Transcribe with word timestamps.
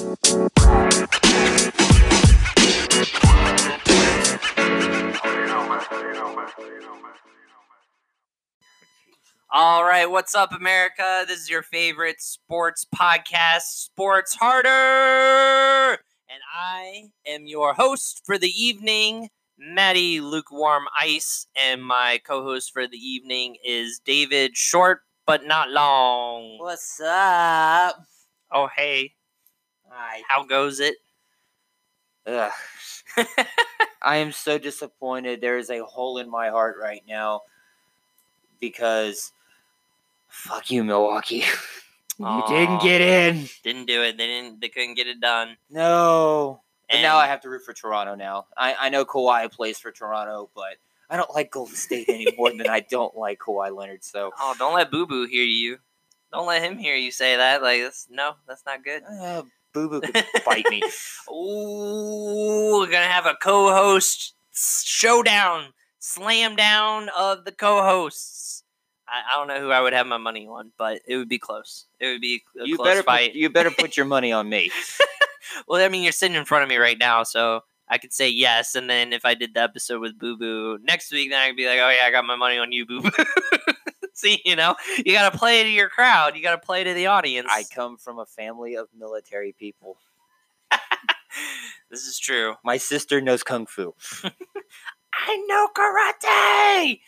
All 0.00 0.06
right, 9.82 10.06
what's 10.08 10.36
up, 10.36 10.52
America? 10.52 11.24
This 11.26 11.40
is 11.40 11.50
your 11.50 11.62
favorite 11.62 12.20
sports 12.22 12.86
podcast, 12.94 13.62
Sports 13.62 14.36
Harder. 14.36 14.68
And 16.28 16.42
I 16.56 17.08
am 17.26 17.48
your 17.48 17.74
host 17.74 18.22
for 18.24 18.38
the 18.38 18.50
evening, 18.50 19.30
Maddie 19.58 20.20
Lukewarm 20.20 20.84
Ice. 21.00 21.48
And 21.56 21.84
my 21.84 22.20
co 22.24 22.44
host 22.44 22.72
for 22.72 22.86
the 22.86 22.98
evening 22.98 23.56
is 23.64 24.00
David 24.04 24.56
Short 24.56 25.00
but 25.26 25.44
not 25.44 25.70
long. 25.70 26.58
What's 26.60 27.00
up? 27.00 27.96
Oh, 28.52 28.68
hey, 28.76 29.14
Hi. 29.90 30.22
how 30.28 30.44
goes 30.44 30.80
it? 30.80 30.96
Ugh. 32.26 32.52
I 34.02 34.16
am 34.16 34.32
so 34.32 34.58
disappointed. 34.58 35.40
There 35.40 35.58
is 35.58 35.70
a 35.70 35.84
hole 35.84 36.18
in 36.18 36.30
my 36.30 36.50
heart 36.50 36.76
right 36.80 37.02
now 37.08 37.42
because 38.60 39.32
fuck 40.28 40.70
you, 40.70 40.84
Milwaukee. 40.84 41.36
you 42.18 42.24
Aw. 42.26 42.46
didn't 42.48 42.82
get 42.82 43.00
in. 43.00 43.48
Didn't 43.64 43.86
do 43.86 44.02
it. 44.02 44.16
They 44.18 44.26
didn't. 44.26 44.60
They 44.60 44.68
couldn't 44.68 44.94
get 44.94 45.06
it 45.06 45.20
done. 45.20 45.56
No. 45.70 46.60
And, 46.90 46.96
And 46.96 47.02
now 47.02 47.16
I 47.16 47.26
have 47.26 47.40
to 47.42 47.48
root 47.50 47.62
for 47.64 47.72
Toronto 47.74 48.14
now. 48.14 48.46
I, 48.56 48.74
I 48.78 48.88
know 48.88 49.04
Kawhi 49.04 49.50
plays 49.50 49.78
for 49.78 49.90
Toronto, 49.90 50.48
but 50.54 50.76
I 51.10 51.16
don't 51.16 51.34
like 51.34 51.50
Golden 51.50 51.74
State 51.74 52.06
any 52.08 52.26
more 52.36 52.50
than 52.50 52.68
I 52.68 52.80
don't 52.80 53.16
like 53.16 53.38
Kawhi 53.40 53.74
Leonard. 53.76 54.04
So 54.04 54.30
Oh, 54.38 54.54
don't 54.58 54.74
let 54.74 54.90
Boo 54.90 55.06
Boo 55.06 55.26
hear 55.26 55.44
you. 55.44 55.78
Don't 56.32 56.46
let 56.46 56.62
him 56.62 56.76
hear 56.78 56.94
you 56.94 57.10
say 57.10 57.36
that. 57.36 57.62
Like, 57.62 57.80
that's, 57.82 58.06
no, 58.10 58.34
that's 58.46 58.64
not 58.66 58.84
good. 58.84 59.02
uh, 59.02 59.42
Boo 59.72 59.88
Boo 59.88 60.00
could 60.00 60.24
bite 60.46 60.66
me. 60.70 60.82
Ooh, 61.30 62.78
we're 62.80 62.86
gonna 62.90 63.04
have 63.06 63.26
a 63.26 63.34
co-host 63.34 64.34
showdown, 64.54 65.72
slam 65.98 66.56
down 66.56 67.08
of 67.16 67.44
the 67.44 67.52
co-hosts. 67.52 68.64
I, 69.08 69.22
I 69.32 69.36
don't 69.38 69.48
know 69.48 69.60
who 69.60 69.70
I 69.70 69.80
would 69.80 69.92
have 69.92 70.06
my 70.06 70.16
money 70.18 70.46
on, 70.46 70.72
but 70.78 71.00
it 71.06 71.16
would 71.16 71.28
be 71.28 71.38
close. 71.38 71.86
It 72.00 72.06
would 72.08 72.20
be 72.20 72.42
a 72.60 72.66
You 72.66 72.76
close 72.76 72.86
better 72.88 73.02
fight. 73.02 73.30
put, 73.32 73.36
you 73.36 73.50
better 73.50 73.70
put 73.70 73.96
your 73.96 74.06
money 74.06 74.32
on 74.32 74.48
me. 74.48 74.70
well, 75.68 75.84
I 75.84 75.88
mean, 75.88 76.02
you're 76.02 76.12
sitting 76.12 76.36
in 76.36 76.44
front 76.44 76.62
of 76.64 76.68
me 76.68 76.76
right 76.76 76.98
now, 76.98 77.22
so 77.22 77.60
I 77.88 77.98
could 77.98 78.12
say 78.12 78.28
yes, 78.28 78.74
and 78.74 78.88
then 78.90 79.12
if 79.14 79.24
I 79.24 79.34
did 79.34 79.54
the 79.54 79.62
episode 79.62 80.00
with 80.00 80.18
Boo 80.18 80.36
Boo 80.36 80.78
next 80.82 81.10
week, 81.12 81.30
then 81.30 81.40
I 81.40 81.48
could 81.48 81.56
be 81.56 81.66
like, 81.66 81.78
oh 81.80 81.88
yeah, 81.90 82.06
I 82.06 82.10
got 82.10 82.24
my 82.26 82.36
money 82.36 82.58
on 82.58 82.70
you, 82.72 82.84
Boo 82.84 83.00
Boo. 83.02 83.10
See, 84.18 84.42
you 84.44 84.56
know, 84.56 84.74
you 85.06 85.12
gotta 85.12 85.38
play 85.38 85.62
to 85.62 85.70
your 85.70 85.88
crowd. 85.88 86.34
You 86.34 86.42
gotta 86.42 86.58
play 86.58 86.82
to 86.82 86.92
the 86.92 87.06
audience. 87.06 87.46
I 87.48 87.62
come 87.72 87.96
from 87.96 88.18
a 88.18 88.26
family 88.26 88.74
of 88.74 88.88
military 88.98 89.54
people. 89.56 89.96
this 91.88 92.00
is 92.00 92.18
true. 92.18 92.56
My 92.64 92.78
sister 92.78 93.20
knows 93.20 93.44
kung 93.44 93.66
fu. 93.66 93.94
I 94.24 95.36
know 95.46 95.68
karate. 95.72 97.00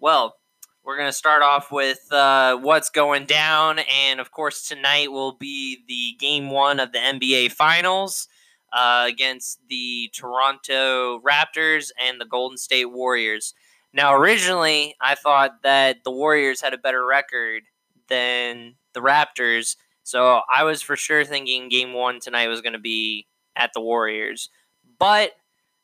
Well, 0.00 0.36
we're 0.82 0.96
gonna 0.96 1.12
start 1.12 1.42
off 1.42 1.70
with 1.70 2.10
uh, 2.10 2.56
what's 2.56 2.88
going 2.88 3.26
down, 3.26 3.80
and 3.94 4.18
of 4.18 4.30
course 4.30 4.66
tonight 4.66 5.12
will 5.12 5.32
be 5.32 5.84
the 5.86 6.16
game 6.18 6.48
one 6.48 6.80
of 6.80 6.92
the 6.92 6.98
NBA 6.98 7.52
Finals 7.52 8.28
uh, 8.72 9.04
against 9.06 9.60
the 9.68 10.10
Toronto 10.14 11.20
Raptors 11.20 11.90
and 12.02 12.18
the 12.18 12.24
Golden 12.24 12.56
State 12.56 12.90
Warriors. 12.90 13.52
Now, 13.96 14.14
originally, 14.14 14.94
I 15.00 15.14
thought 15.14 15.62
that 15.62 16.04
the 16.04 16.10
Warriors 16.10 16.60
had 16.60 16.74
a 16.74 16.78
better 16.78 17.02
record 17.06 17.62
than 18.08 18.74
the 18.92 19.00
Raptors, 19.00 19.76
so 20.02 20.42
I 20.54 20.64
was 20.64 20.82
for 20.82 20.96
sure 20.96 21.24
thinking 21.24 21.70
game 21.70 21.94
one 21.94 22.20
tonight 22.20 22.48
was 22.48 22.60
going 22.60 22.74
to 22.74 22.78
be 22.78 23.26
at 23.56 23.72
the 23.72 23.80
Warriors. 23.80 24.50
But 24.98 25.32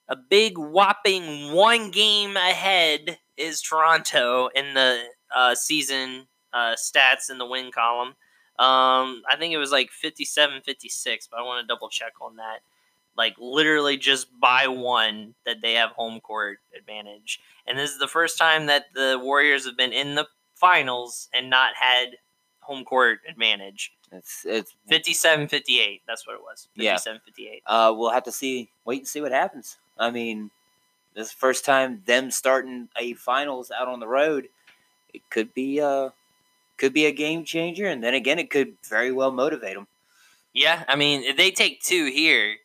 a 0.09 0.17
big 0.17 0.59
whopping 0.59 1.53
one 1.53 1.91
game 1.91 2.37
ahead 2.37 3.19
is 3.39 3.63
Toronto 3.63 4.51
in 4.55 4.75
the 4.75 5.05
uh, 5.35 5.55
season 5.55 6.27
uh, 6.53 6.75
stats 6.75 7.31
in 7.31 7.39
the 7.39 7.47
win 7.47 7.73
column. 7.73 8.09
Um, 8.59 9.23
I 9.27 9.37
think 9.39 9.55
it 9.55 9.59
was 9.59 9.73
like 9.73 9.89
57 9.91 10.61
56, 10.61 11.29
but 11.29 11.41
I 11.41 11.43
want 11.45 11.67
to 11.67 11.67
double 11.67 11.89
check 11.89 12.13
on 12.21 12.37
that. 12.37 12.59
Like 13.17 13.35
literally 13.39 13.97
just 13.97 14.29
by 14.41 14.69
one 14.69 15.35
that 15.45 15.61
they 15.63 15.75
have 15.75 15.91
home 15.91 16.21
court 16.21 16.59
advantage. 16.77 17.41
And 17.67 17.79
this 17.79 17.91
is 17.91 17.99
the 17.99 18.09
first 18.09 18.39
time 18.39 18.67
that 18.67 18.87
the 18.95 19.19
Warriors 19.23 19.67
have 19.67 19.77
been 19.77 19.93
in 19.93 20.15
the 20.15 20.27
finals 20.55 21.29
and 21.35 21.51
not 21.51 21.75
had 21.75 22.17
home 22.61 22.85
court 22.85 23.21
advantage. 23.29 23.93
It's 24.11 24.45
it's 24.45 24.75
57 24.89 25.49
58. 25.49 26.03
That's 26.07 26.27
what 26.27 26.35
it 26.35 26.43
was. 26.43 26.69
Yeah. 26.75 26.93
57 26.95 27.21
58. 27.25 27.63
uh 27.67 27.95
we'll 27.97 28.11
have 28.11 28.25
to 28.25 28.33
see 28.33 28.71
wait 28.85 29.01
and 29.01 29.09
see 29.09 29.21
what 29.21 29.33
happens. 29.33 29.79
I 29.99 30.11
mean, 30.11 30.51
this 31.15 31.29
is 31.29 31.33
the 31.33 31.39
first 31.39 31.65
time 31.65 32.03
them 32.07 32.31
starting 32.31 32.89
a 32.99 33.15
finals 33.15 33.71
out 33.71 33.89
on 33.89 34.01
the 34.01 34.07
road. 34.07 34.49
It 35.13 35.23
could 35.31 35.53
be 35.53 35.81
uh 35.81 36.11
could 36.79 36.93
be 36.93 37.07
a 37.07 37.13
game 37.13 37.45
changer 37.45 37.87
and 37.87 38.03
then 38.03 38.15
again 38.15 38.39
it 38.39 38.51
could 38.51 38.75
very 38.89 39.13
well 39.13 39.31
motivate 39.31 39.75
them. 39.75 39.87
Yeah, 40.55 40.85
I 40.87 40.97
mean, 40.97 41.23
if 41.23 41.37
they 41.37 41.51
take 41.51 41.81
two 41.81 42.07
here, 42.07 42.57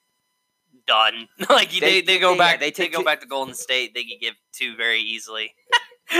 done. 0.88 1.28
like 1.50 1.72
they, 1.72 1.80
They- 1.80 2.02
they, 2.02 2.20
go 2.20 2.32
they- 2.34 2.38
back, 2.38 2.60
they 2.60 2.68
they, 2.68 2.72
take 2.72 2.92
go 2.94 3.00
two- 3.00 3.06
back 3.06 3.22
to 3.22 3.28
Golden 3.28 3.54
State. 3.54 3.94
They 3.94 4.04
could 4.04 4.20
give 4.20 4.34
two 4.54 4.76
very 4.76 5.00
easily. 5.02 5.54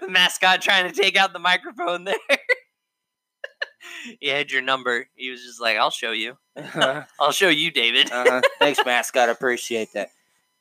the 0.00 0.08
mascot 0.08 0.60
trying 0.62 0.90
to 0.90 1.00
take 1.00 1.16
out 1.16 1.32
the 1.32 1.38
microphone 1.38 2.04
there. 2.04 2.16
you 4.20 4.30
had 4.30 4.50
your 4.50 4.62
number. 4.62 5.08
He 5.14 5.30
was 5.30 5.42
just 5.42 5.60
like, 5.60 5.76
"I'll 5.76 5.90
show 5.90 6.12
you. 6.12 6.36
uh-huh. 6.56 7.04
I'll 7.20 7.32
show 7.32 7.48
you, 7.48 7.70
David." 7.70 8.10
Thanks, 8.58 8.80
mascot. 8.84 9.28
Appreciate 9.28 9.92
that. 9.94 10.10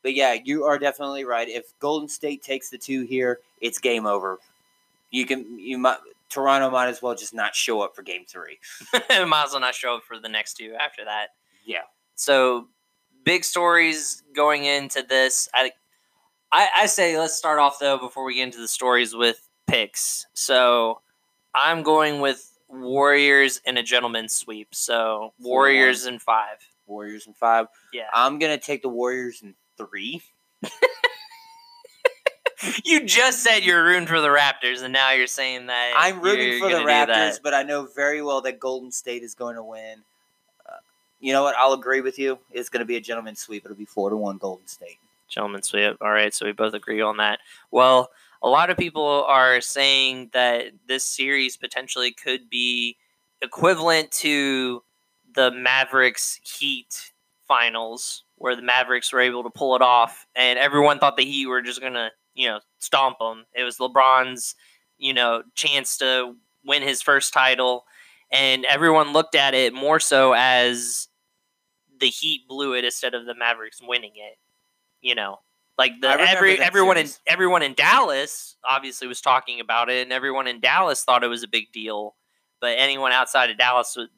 But 0.04 0.14
yeah, 0.14 0.34
you 0.44 0.66
are 0.66 0.78
definitely 0.78 1.24
right. 1.26 1.48
If 1.48 1.78
Golden 1.80 2.08
State 2.08 2.44
takes 2.44 2.70
the 2.70 2.78
two 2.78 3.04
here, 3.06 3.40
it's 3.62 3.80
game 3.80 4.06
over. 4.06 4.40
You 5.12 5.26
can 5.26 5.58
you 5.58 5.78
might 5.78 5.98
Toronto 6.30 6.70
might 6.70 6.88
as 6.90 7.02
well 7.02 7.16
just 7.16 7.34
not 7.34 7.56
show 7.56 7.82
up 7.82 7.96
for 7.96 8.02
game 8.04 8.26
three. 8.28 8.60
Might 8.94 9.46
as 9.46 9.52
well 9.52 9.62
not 9.62 9.74
show 9.76 9.96
up 9.96 10.04
for 10.04 10.20
the 10.20 10.30
next 10.30 10.56
two 10.56 10.76
after 10.80 11.06
that. 11.06 11.28
Yeah. 11.66 11.84
So 12.16 12.68
big 13.26 13.44
stories 13.44 14.24
going 14.34 14.64
into 14.64 15.02
this. 15.02 15.50
I, 15.54 15.72
I 16.52 16.70
I 16.82 16.86
say 16.86 17.20
let's 17.20 17.36
start 17.36 17.60
off 17.60 17.80
though 17.80 17.98
before 17.98 18.24
we 18.24 18.36
get 18.36 18.44
into 18.44 18.60
the 18.60 18.70
stories 18.70 19.14
with 19.14 19.50
picks. 19.68 20.28
So 20.34 21.02
I'm 21.54 21.84
going 21.84 22.22
with 22.22 22.58
Warriors 22.70 23.60
and 23.66 23.78
a 23.78 23.84
gentleman's 23.84 24.34
sweep. 24.34 24.74
So 24.74 25.34
Four 25.42 25.64
Warriors 25.64 26.06
in 26.06 26.20
five. 26.20 26.58
Warriors 26.88 27.26
and 27.26 27.36
five. 27.36 27.68
Yeah. 27.92 28.04
I'm 28.14 28.40
gonna 28.40 28.58
take 28.58 28.82
the 28.82 28.90
Warriors 28.90 29.42
in 29.42 29.56
three. 29.78 30.22
you 32.86 33.06
just 33.06 33.44
said 33.44 33.60
you're 33.60 33.84
rooting 33.84 34.08
for 34.08 34.22
the 34.22 34.28
Raptors, 34.28 34.82
and 34.82 34.94
now 34.94 35.12
you're 35.12 35.28
saying 35.28 35.68
that 35.68 35.94
I'm 35.98 36.22
rooting 36.22 36.60
for 36.60 36.70
the 36.70 36.78
Raptors, 36.78 37.40
but 37.42 37.54
I 37.54 37.64
know 37.64 37.86
very 37.86 38.22
well 38.22 38.42
that 38.42 38.60
Golden 38.60 38.92
State 38.92 39.24
is 39.24 39.36
going 39.36 39.56
to 39.56 39.64
win. 39.64 40.04
You 41.26 41.34
know 41.34 41.42
what? 41.42 41.56
I'll 41.58 41.74
agree 41.74 42.02
with 42.02 42.20
you. 42.20 42.38
It's 42.52 42.70
going 42.70 42.82
to 42.82 42.86
be 42.86 42.98
a 42.98 43.02
gentleman's 43.02 43.40
sweep. 43.40 43.66
It'll 43.66 43.76
be 43.76 43.84
four 43.84 44.12
to 44.12 44.16
one 44.16 44.38
Golden 44.38 44.68
State. 44.68 45.00
Gentlemen's 45.28 45.70
sweep. 45.70 45.98
All 46.00 46.12
right, 46.12 46.32
so 46.32 46.46
we 46.46 46.52
both 46.52 46.76
agree 46.76 47.02
on 47.02 47.18
that. 47.18 47.40
Well, 47.72 48.12
a 48.44 48.48
lot 48.48 48.70
of 48.70 48.78
people 48.78 49.24
are 49.28 49.60
saying 49.60 50.30
that 50.34 50.66
this 50.88 51.04
series 51.04 51.58
potentially 51.58 52.12
could 52.12 52.48
be 52.48 52.96
equivalent 53.42 54.12
to 54.12 54.84
the 55.34 55.50
Mavericks 55.50 56.40
Heat 56.44 57.12
finals, 57.48 58.24
where 58.36 58.56
the 58.56 58.62
Mavericks 58.62 59.12
were 59.12 59.20
able 59.20 59.42
to 59.42 59.50
pull 59.50 59.76
it 59.76 59.82
off, 59.82 60.28
and 60.36 60.60
everyone 60.60 61.00
thought 61.00 61.18
the 61.18 61.26
Heat 61.26 61.48
were 61.48 61.64
just 61.64 61.82
gonna, 61.82 62.12
you 62.36 62.48
know, 62.50 62.60
stomp 62.78 63.18
them. 63.18 63.46
It 63.56 63.64
was 63.64 63.80
LeBron's, 63.80 64.54
you 65.00 65.16
know, 65.16 65.42
chance 65.56 65.98
to 65.98 66.36
win 66.64 66.84
his 66.84 67.02
first 67.02 67.34
title, 67.34 67.86
and 68.32 68.64
everyone 68.66 69.12
looked 69.12 69.34
at 69.34 69.56
it 69.56 69.74
more 69.74 70.00
so 70.00 70.34
as 70.34 71.08
the 72.00 72.08
Heat 72.08 72.48
blew 72.48 72.74
it 72.74 72.86
instead 72.86 73.14
of 73.14 73.26
the 73.26 73.36
Mavericks 73.36 73.82
winning 73.82 74.14
it. 74.16 74.38
You 75.02 75.16
know, 75.16 75.40
like 75.78 76.00
the 76.02 76.10
every 76.10 76.60
everyone 76.60 76.98
in 76.98 77.08
everyone 77.28 77.62
in 77.62 77.74
Dallas 77.74 78.56
obviously 78.68 79.08
was 79.08 79.22
talking 79.22 79.60
about 79.60 79.90
it, 79.90 80.04
and 80.04 80.14
everyone 80.14 80.48
in 80.48 80.60
Dallas 80.60 81.04
thought 81.04 81.24
it 81.24 81.28
was 81.28 81.44
a 81.44 81.48
big 81.48 81.72
deal. 81.72 82.16
But 82.62 82.76
anyone 82.78 83.12
outside 83.12 83.50
of 83.50 83.58
Dallas 83.58 83.96
would, 83.98 84.10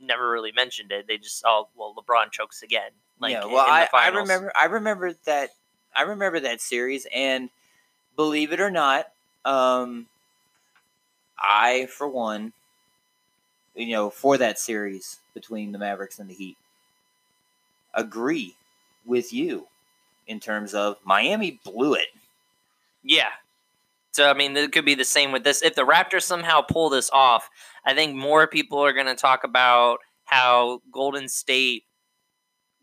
never 0.00 0.30
really 0.30 0.52
mentioned 0.52 0.92
it. 0.92 1.06
They 1.06 1.18
just 1.18 1.42
oh 1.46 1.68
well, 1.76 1.94
LeBron 1.94 2.30
chokes 2.30 2.62
again. 2.62 2.90
Like 3.20 3.32
yeah, 3.32 3.44
well, 3.44 3.66
the 3.66 3.72
I, 3.72 3.88
I 3.92 4.08
remember. 4.08 4.52
I 4.56 4.64
remember 4.66 5.12
that. 5.26 5.50
I 5.94 6.02
remember 6.02 6.40
that 6.40 6.60
series, 6.60 7.06
and 7.14 7.50
believe 8.16 8.52
it 8.52 8.60
or 8.60 8.70
not, 8.70 9.06
um, 9.44 10.06
I 11.38 11.86
for 11.86 12.08
one, 12.08 12.52
you 13.74 13.92
know, 13.92 14.08
for 14.08 14.38
that 14.38 14.58
series 14.58 15.18
between 15.34 15.72
the 15.72 15.78
Mavericks 15.78 16.18
and 16.18 16.30
the 16.30 16.34
Heat, 16.34 16.56
agree 17.94 18.54
with 19.04 19.32
you 19.32 19.66
in 20.26 20.40
terms 20.40 20.74
of 20.74 20.96
Miami 21.04 21.60
blew 21.64 21.94
it. 21.94 22.08
Yeah. 23.02 23.30
So 24.12 24.28
I 24.28 24.34
mean, 24.34 24.56
it 24.56 24.72
could 24.72 24.84
be 24.84 24.94
the 24.94 25.04
same 25.04 25.32
with 25.32 25.44
this. 25.44 25.62
If 25.62 25.74
the 25.74 25.86
Raptors 25.86 26.22
somehow 26.22 26.62
pull 26.62 26.90
this 26.90 27.10
off, 27.12 27.48
I 27.84 27.94
think 27.94 28.16
more 28.16 28.46
people 28.46 28.78
are 28.78 28.92
going 28.92 29.06
to 29.06 29.14
talk 29.14 29.44
about 29.44 29.98
how 30.24 30.80
Golden 30.92 31.28
State 31.28 31.84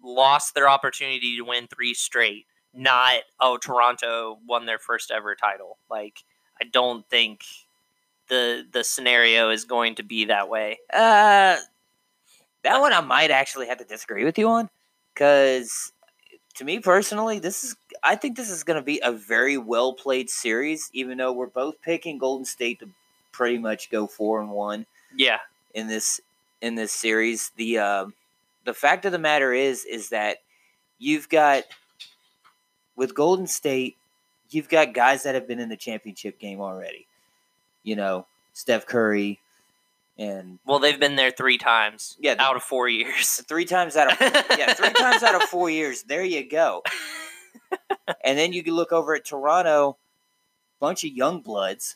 lost 0.04 0.56
their 0.56 0.69
opportunity 0.69 1.38
to 1.38 1.44
win 1.44 1.68
three 1.68 1.94
straight. 1.94 2.45
Not 2.74 3.15
oh 3.39 3.57
Toronto 3.57 4.39
won 4.48 4.65
their 4.65 4.80
first 4.80 5.12
ever 5.12 5.36
title. 5.36 5.77
Like 5.89 6.19
I 6.62 6.65
don't 6.65 7.07
think 7.09 7.42
the 8.30 8.65
the 8.71 8.83
scenario 8.83 9.50
is 9.50 9.65
going 9.65 9.95
to 9.95 10.04
be 10.04 10.25
that 10.25 10.50
way. 10.50 10.80
Uh, 10.94 11.57
that 12.63 12.81
one 12.81 12.94
I 12.94 13.01
might 13.01 13.31
actually 13.31 13.68
have 13.68 13.77
to 13.80 13.86
disagree 13.86 14.24
with 14.24 14.38
you 14.38 14.48
on, 14.50 14.69
because 15.18 15.92
to 16.56 16.64
me 16.64 16.80
personally, 16.80 17.40
this 17.40 17.64
is 17.64 17.75
I 18.04 18.16
think 18.16 18.38
this 18.38 18.50
is 18.50 18.64
going 18.64 18.80
to 18.80 18.86
be 18.86 19.02
a 19.04 19.12
very 19.12 19.58
well 19.58 19.94
played 19.94 20.30
series. 20.30 20.90
Even 20.94 21.18
though 21.18 21.34
we're 21.34 21.48
both 21.48 21.81
picking 21.81 22.18
Golden 22.18 22.46
State 22.46 22.80
to 22.80 22.90
pretty 23.31 23.58
much 23.58 23.90
go 23.90 24.06
four 24.06 24.42
and 24.42 24.52
one 24.52 24.86
Yeah, 25.16 25.40
in 25.74 25.88
this 25.88 26.22
in 26.62 26.75
this 26.75 26.92
series. 26.92 27.52
The 27.58 27.80
uh, 27.80 28.06
the 28.66 28.74
fact 28.74 29.06
of 29.06 29.12
the 29.12 29.19
matter 29.19 29.54
is 29.54 29.86
is 29.86 30.10
that 30.10 30.38
you've 31.00 31.30
got 31.30 31.64
with 32.96 33.16
Golden 33.16 33.48
State, 33.48 33.98
you've 34.52 34.69
got 34.69 34.94
guys 34.94 35.24
that 35.24 35.36
have 35.36 35.48
been 35.48 35.60
in 35.60 35.69
the 35.69 35.78
championship 35.78 36.40
game 36.40 36.62
already. 36.62 37.08
You 37.84 37.96
know, 37.96 38.28
Steph 38.54 38.86
Curry, 38.86 39.40
and 40.18 40.60
well 40.66 40.80
they've 40.80 41.00
been 41.00 41.16
there 41.16 41.31
three 41.31 41.58
times. 41.58 42.18
Yeah, 42.19 42.36
out 42.40 42.56
of 42.56 42.64
four 42.64 42.88
years. 42.90 43.42
three 43.48 43.66
times 43.66 43.96
out 43.96 44.12
of 44.12 44.18
yeah, 44.58 44.74
three 44.74 44.90
times 44.94 45.24
out 45.24 45.36
of 45.36 45.44
four 45.44 45.69
years. 45.69 46.04
There 46.04 46.24
you 46.24 46.48
go. 46.48 46.84
And 48.24 48.38
then 48.38 48.54
you 48.54 48.64
can 48.64 48.74
look 48.74 48.94
over 48.94 49.16
at 49.16 49.25
Toronto, 49.25 49.98
bunch 50.80 51.04
of 51.04 51.12
young 51.12 51.42
bloods. 51.42 51.96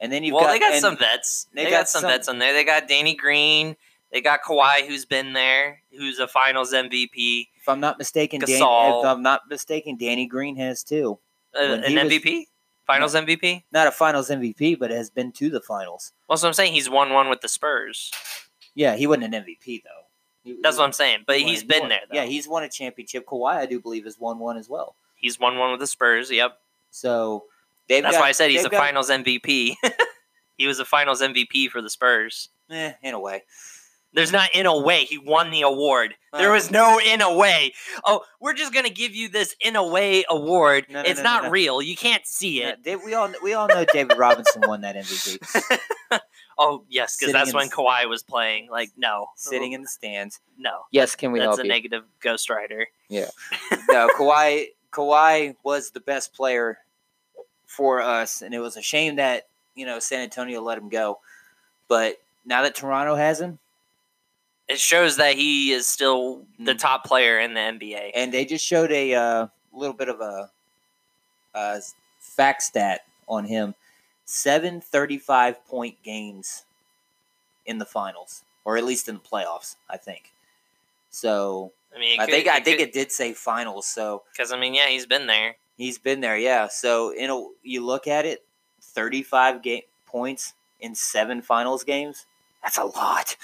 And 0.00 0.12
then 0.12 0.24
you've 0.24 0.34
well, 0.34 0.44
got 0.44 0.52
they 0.52 0.58
got 0.58 0.74
some 0.80 0.96
vets. 0.96 1.46
they 1.54 1.64
They, 1.64 1.70
got 1.70 1.80
got, 1.80 1.88
some 1.88 2.02
vets 2.02 2.28
on 2.28 2.38
there. 2.38 2.52
They 2.52 2.64
got 2.64 2.88
Danny 2.88 3.14
Green. 3.14 3.76
They 4.12 4.20
got 4.20 4.42
Kawhi, 4.42 4.86
who's 4.86 5.04
been 5.04 5.32
there, 5.32 5.80
who's 5.96 6.18
a 6.18 6.26
Finals 6.28 6.72
MVP, 6.72 7.48
If 7.60 7.68
I'm 7.68 7.80
not 7.80 7.98
mistaken, 7.98 8.40
Dan, 8.40 8.60
Gasol. 8.60 9.00
if 9.00 9.06
I'm 9.06 9.22
not 9.22 9.42
mistaken, 9.48 9.96
Danny 9.96 10.26
Green 10.26 10.56
has 10.56 10.82
too. 10.82 11.18
uh, 11.54 11.62
an 11.62 11.82
MVP. 11.82 12.24
was- 12.38 12.46
Finals 12.86 13.14
MVP. 13.14 13.64
Not 13.72 13.86
a 13.86 13.90
Finals 13.90 14.30
MVP, 14.30 14.78
but 14.78 14.90
has 14.90 15.10
been 15.10 15.32
to 15.32 15.50
the 15.50 15.60
Finals. 15.60 16.12
Well, 16.28 16.38
so 16.38 16.46
I'm 16.48 16.54
saying 16.54 16.72
he's 16.72 16.88
won 16.88 17.12
one 17.12 17.28
with 17.28 17.40
the 17.40 17.48
Spurs. 17.48 18.10
Yeah, 18.74 18.96
he 18.96 19.06
wasn't 19.06 19.34
an 19.34 19.44
MVP 19.44 19.82
though. 19.82 20.04
He- 20.44 20.58
That's 20.62 20.76
he- 20.76 20.80
what 20.80 20.86
I'm 20.86 20.92
saying. 20.92 21.24
But 21.26 21.38
he 21.38 21.44
he's 21.44 21.64
been 21.64 21.80
won- 21.80 21.88
there. 21.88 22.00
Though. 22.08 22.16
Yeah, 22.16 22.24
he's 22.24 22.46
won 22.46 22.62
a 22.62 22.68
championship. 22.68 23.26
Kawhi, 23.26 23.54
I 23.56 23.66
do 23.66 23.80
believe, 23.80 24.04
has 24.04 24.18
won 24.20 24.38
one 24.38 24.56
as 24.56 24.68
well. 24.68 24.94
he's 25.16 25.40
won 25.40 25.58
one 25.58 25.70
with 25.72 25.80
the 25.80 25.86
Spurs. 25.86 26.30
Yep. 26.30 26.58
So 26.90 27.44
That's 27.88 28.02
got, 28.02 28.20
why 28.20 28.28
I 28.28 28.32
said 28.32 28.50
he's 28.50 28.64
a 28.64 28.68
got- 28.68 28.78
Finals 28.80 29.10
MVP. 29.10 29.74
he 30.58 30.66
was 30.66 30.78
a 30.78 30.84
Finals 30.84 31.22
MVP 31.22 31.70
for 31.70 31.80
the 31.82 31.90
Spurs. 31.90 32.50
Eh, 32.70 32.92
in 33.02 33.14
a 33.14 33.20
way. 33.20 33.42
There's 34.16 34.32
not 34.32 34.50
in 34.54 34.66
a 34.66 34.76
way 34.80 35.04
he 35.04 35.18
won 35.18 35.50
the 35.50 35.60
award. 35.60 36.14
there 36.32 36.50
was 36.50 36.70
no 36.70 36.98
in 36.98 37.20
a 37.20 37.32
way. 37.32 37.74
Oh, 38.04 38.22
we're 38.40 38.54
just 38.54 38.72
gonna 38.74 38.90
give 38.90 39.14
you 39.14 39.28
this 39.28 39.54
in 39.60 39.76
a 39.76 39.86
way 39.86 40.24
award. 40.28 40.86
No, 40.88 41.02
no, 41.02 41.08
it's 41.08 41.18
no, 41.20 41.24
no, 41.24 41.30
not 41.30 41.44
no. 41.44 41.50
real. 41.50 41.82
You 41.82 41.96
can't 41.96 42.26
see 42.26 42.62
it. 42.62 42.82
Dave- 42.82 43.04
we 43.04 43.14
all 43.14 43.30
we 43.42 43.52
all 43.52 43.68
know 43.68 43.84
David 43.92 44.16
Robinson 44.18 44.62
won 44.66 44.80
that 44.80 44.96
MVP. 44.96 45.78
Oh 46.58 46.84
yes, 46.88 47.16
because 47.18 47.34
that's 47.34 47.52
when 47.52 47.68
Kawhi 47.68 48.08
was 48.08 48.22
playing. 48.22 48.70
Like 48.70 48.90
no, 48.96 49.26
Sitting 49.36 49.72
in 49.72 49.82
the 49.82 49.88
stands. 49.88 50.40
no. 50.58 50.84
Yes, 50.90 51.14
can 51.14 51.30
we 51.32 51.38
That's 51.38 51.58
a 51.58 51.62
you? 51.62 51.68
negative 51.68 52.04
Ghost 52.20 52.48
Rider. 52.48 52.86
Yeah. 53.10 53.28
no, 53.90 54.08
Kawhi 54.16 54.68
Kawhi 54.90 55.54
was 55.62 55.90
the 55.90 56.00
best 56.00 56.32
player 56.32 56.78
for 57.66 58.00
us, 58.00 58.40
and 58.40 58.54
it 58.54 58.60
was 58.60 58.78
a 58.78 58.82
shame 58.82 59.16
that 59.16 59.48
you 59.74 59.84
know 59.84 59.98
San 59.98 60.20
Antonio 60.20 60.62
let 60.62 60.78
him 60.78 60.88
go. 60.88 61.18
But 61.88 62.16
now 62.46 62.62
that 62.62 62.74
Toronto 62.74 63.16
has 63.16 63.38
him, 63.38 63.58
It 64.68 64.80
shows 64.80 65.16
that 65.18 65.36
he 65.36 65.70
is 65.72 65.86
still 65.86 66.44
the 66.58 66.72
Mm. 66.74 66.78
top 66.78 67.04
player 67.04 67.38
in 67.38 67.54
the 67.54 67.60
NBA. 67.60 68.10
and 68.14 68.32
they 68.32 68.44
just 68.44 68.64
showed 68.66 68.90
a 68.90 69.14
uh, 69.14 69.46
little 69.72 69.94
bit 69.94 70.08
of 70.08 70.20
a, 70.20 70.50
uh 71.54 71.80
fact 72.20 72.62
stat 72.62 73.04
on 73.28 73.44
him: 73.44 73.74
seven 74.24 74.80
35 74.80 75.64
point 75.66 76.02
games 76.02 76.64
in 77.64 77.78
the 77.78 77.86
finals, 77.86 78.42
or 78.64 78.76
at 78.76 78.84
least 78.84 79.08
in 79.08 79.14
the 79.16 79.20
playoffs. 79.20 79.76
I 79.88 79.96
think. 79.96 80.32
So 81.10 81.72
I 81.94 81.98
mean, 81.98 82.20
I 82.20 82.26
could- 82.26 82.34
think 82.34 82.48
I 82.48 82.56
it 82.58 82.64
think 82.64 82.78
could- 82.78 82.88
it 82.88 82.92
did 82.92 83.12
say 83.12 83.32
finals. 83.32 83.86
So 83.86 84.24
Because 84.32 84.52
I 84.52 84.58
mean, 84.58 84.74
yeah, 84.74 84.88
he's 84.88 85.06
been 85.06 85.26
there. 85.26 85.56
He's 85.78 85.98
been 85.98 86.20
there, 86.20 86.36
yeah. 86.38 86.68
So 86.68 87.10
in 87.10 87.30
a, 87.30 87.46
you 87.62 87.84
look 87.84 88.06
at 88.08 88.24
it, 88.26 88.44
thirty-five 88.82 89.62
game 89.62 89.82
points 90.06 90.54
in 90.80 90.94
seven 90.94 91.40
finals 91.42 91.84
games. 91.84 92.26
That's 92.62 92.78
a 92.78 92.84
lot. 92.84 93.36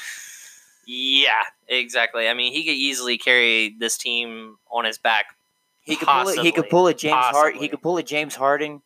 Yeah, 0.86 1.42
exactly. 1.68 2.28
I 2.28 2.34
mean, 2.34 2.52
he 2.52 2.64
could 2.64 2.74
easily 2.74 3.18
carry 3.18 3.74
this 3.78 3.96
team 3.96 4.56
on 4.70 4.84
his 4.84 4.98
back. 4.98 5.36
He 5.82 5.96
could 5.96 6.08
pull 6.08 6.28
it. 6.28 6.38
He 6.40 6.52
could 6.52 6.68
pull 6.68 6.86
a 6.86 6.94
James. 6.94 7.14
Possibly. 7.14 7.60
He 7.60 7.68
could 7.68 7.82
pull 7.82 7.96
a 7.98 8.02
James 8.02 8.34
Harden, 8.34 8.82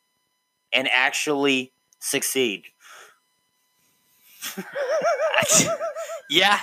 and 0.73 0.89
actually 0.93 1.73
succeed. 1.99 2.65
yeah, 6.31 6.61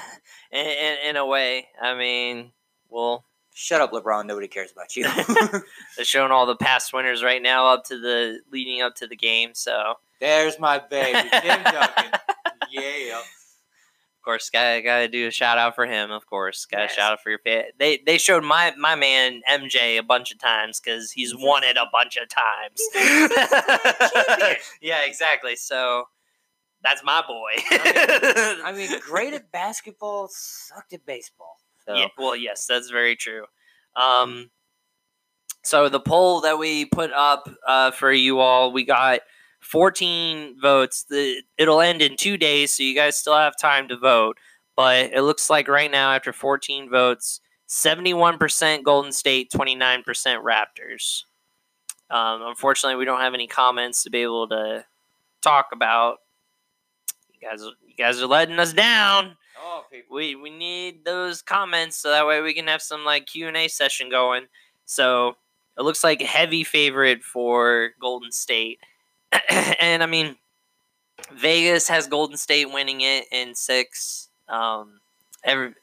in, 0.51 0.65
in, 0.65 0.97
in 1.09 1.15
a 1.17 1.25
way. 1.25 1.67
I 1.81 1.95
mean, 1.95 2.51
well, 2.89 3.25
Shut 3.55 3.81
up, 3.81 3.91
LeBron. 3.91 4.25
Nobody 4.25 4.47
cares 4.47 4.71
about 4.71 4.95
you. 4.95 5.03
they're 5.95 6.05
showing 6.05 6.31
all 6.31 6.45
the 6.45 6.55
past 6.55 6.91
winners 6.91 7.23
right 7.23 7.41
now 7.41 7.67
up 7.67 7.83
to 7.85 7.99
the 7.99 8.39
leading 8.51 8.81
up 8.81 8.95
to 8.95 9.07
the 9.07 9.15
game. 9.15 9.51
So 9.53 9.95
There's 10.19 10.59
my 10.59 10.79
baby, 10.79 11.29
Tim 11.29 11.63
Duncan. 11.63 12.11
yeah. 12.71 13.21
Of 14.23 14.25
course, 14.25 14.49
gotta 14.49 14.81
gotta 14.81 15.09
do 15.09 15.27
a 15.27 15.31
shout 15.31 15.57
out 15.57 15.75
for 15.75 15.85
him. 15.85 16.09
Of 16.09 16.25
course, 16.27 16.63
gotta 16.65 16.83
Yes. 16.83 16.95
shout 16.95 17.11
out 17.11 17.21
for 17.21 17.29
your 17.29 17.39
fan. 17.39 17.65
They 17.77 17.97
they 18.05 18.17
showed 18.17 18.45
my 18.45 18.73
my 18.77 18.95
man 18.95 19.41
MJ 19.51 19.97
a 19.97 20.03
bunch 20.03 20.31
of 20.31 20.39
times 20.39 20.79
because 20.79 21.11
he's 21.11 21.35
won 21.35 21.65
it 21.65 21.75
a 21.75 21.87
bunch 21.91 22.15
of 22.15 22.29
times. 22.29 22.81
yeah, 24.81 25.01
exactly. 25.05 25.57
So 25.57 26.05
that's 26.81 27.03
my 27.03 27.21
boy. 27.27 27.51
I 28.63 28.71
mean, 28.73 28.89
great 29.05 29.33
at 29.33 29.51
basketball, 29.51 30.29
sucked 30.31 30.93
at 30.93 31.05
baseball. 31.05 31.57
So 31.85 31.93
Yeah, 31.95 32.07
well, 32.17 32.33
yes, 32.37 32.65
that's 32.65 32.89
very 32.89 33.17
true. 33.17 33.43
Um, 33.97 34.51
so 35.63 35.89
the 35.89 35.99
poll 35.99 36.39
that 36.41 36.57
we 36.57 36.85
put 36.85 37.11
up 37.11 37.49
uh, 37.67 37.91
for 37.91 38.09
you 38.13 38.39
all, 38.39 38.71
we 38.71 38.85
got 38.85 39.19
14 39.63 40.59
votes. 40.61 41.05
The 41.09 41.41
it'll 41.57 41.81
end 41.81 42.01
in 42.01 42.17
two 42.17 42.37
days, 42.37 42.71
so 42.71 42.83
you 42.83 42.95
guys 42.95 43.17
still 43.17 43.35
have 43.35 43.57
time 43.57 43.87
to 43.89 43.97
vote. 43.97 44.37
But 44.75 45.13
it 45.13 45.21
looks 45.21 45.49
like 45.49 45.67
right 45.67 45.91
now, 45.91 46.13
after 46.13 46.33
14 46.33 46.89
votes, 46.89 47.41
71% 47.69 48.83
Golden 48.83 49.11
State, 49.11 49.51
29% 49.51 50.03
Raptors. 50.03 51.23
Um, 52.09 52.41
unfortunately, 52.43 52.97
we 52.97 53.05
don't 53.05 53.19
have 53.19 53.33
any 53.33 53.47
comments 53.47 54.03
to 54.03 54.09
be 54.09 54.19
able 54.19 54.47
to 54.49 54.85
talk 55.41 55.67
about. 55.71 56.17
You 57.31 57.47
guys, 57.47 57.61
you 57.61 57.95
guys 57.97 58.21
are 58.21 58.27
letting 58.27 58.59
us 58.59 58.73
down 58.73 59.37
Oh, 59.65 59.85
we 60.11 60.35
we 60.35 60.49
need 60.49 61.05
those 61.05 61.41
comments 61.41 61.95
so 61.97 62.09
that 62.09 62.27
way 62.27 62.41
we 62.41 62.53
can 62.53 62.67
have 62.67 62.81
some 62.81 63.05
like 63.05 63.27
Q 63.27 63.47
and 63.47 63.55
A 63.55 63.67
session 63.67 64.09
going. 64.09 64.45
So 64.85 65.37
it 65.77 65.83
looks 65.83 66.03
like 66.03 66.21
a 66.21 66.25
heavy 66.25 66.63
favorite 66.63 67.23
for 67.23 67.91
Golden 67.99 68.31
State, 68.31 68.79
and 69.79 70.03
I 70.03 70.05
mean 70.05 70.35
Vegas 71.31 71.87
has 71.87 72.07
Golden 72.07 72.37
State 72.37 72.71
winning 72.71 73.01
it 73.01 73.25
in 73.31 73.55
six. 73.55 74.29
Um, 74.47 74.99
every 75.43 75.73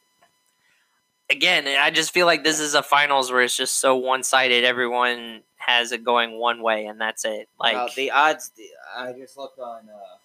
again, 1.31 1.67
I 1.67 1.91
just 1.91 2.13
feel 2.13 2.27
like 2.27 2.45
this 2.45 2.61
is 2.61 2.75
a 2.75 2.83
finals 2.83 3.31
where 3.31 3.43
it's 3.43 3.57
just 3.57 3.79
so 3.79 3.97
one 3.97 4.23
sided. 4.23 4.65
Everyone 4.65 5.43
has 5.57 5.93
it 5.93 6.05
going 6.05 6.39
one 6.39 6.63
way, 6.63 6.87
and 6.87 7.01
that's 7.01 7.25
it. 7.25 7.49
Like 7.59 7.75
Well, 7.75 7.89
the 7.97 8.11
odds. 8.11 8.51
I 8.97 9.13
just 9.13 9.37
looked 9.37 9.59
on 9.59 9.89
uh, 9.89 10.17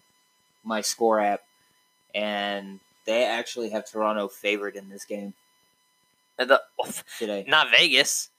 my 0.63 0.81
score 0.81 1.19
app, 1.19 1.43
and 2.13 2.79
they 3.05 3.23
actually 3.25 3.69
have 3.69 3.89
Toronto 3.89 4.27
favored 4.27 4.75
in 4.75 4.89
this 4.89 5.05
game 5.05 5.33
the, 6.37 6.61
today. 7.19 7.45
not 7.47 7.67
Vegas. 7.71 8.29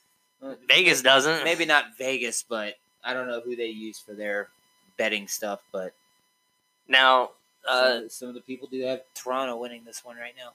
Vegas 0.69 1.03
doesn't. 1.03 1.45
Maybe 1.45 1.65
not 1.65 1.97
Vegas, 1.97 2.45
but 2.47 2.75
I 3.03 3.15
don't 3.15 3.27
know 3.27 3.41
who 3.41 3.57
they 3.57 3.69
use 3.69 3.99
for 3.99 4.13
their 4.13 4.49
betting 4.97 5.29
stuff. 5.29 5.61
But 5.73 5.93
now. 6.89 7.31
Uh, 7.69 8.01
some, 8.01 8.09
some 8.09 8.29
of 8.29 8.35
the 8.35 8.41
people 8.41 8.69
do 8.71 8.81
have 8.83 9.01
Toronto 9.15 9.57
winning 9.57 9.83
this 9.85 10.05
one 10.05 10.17
right 10.17 10.35
now. 10.37 10.53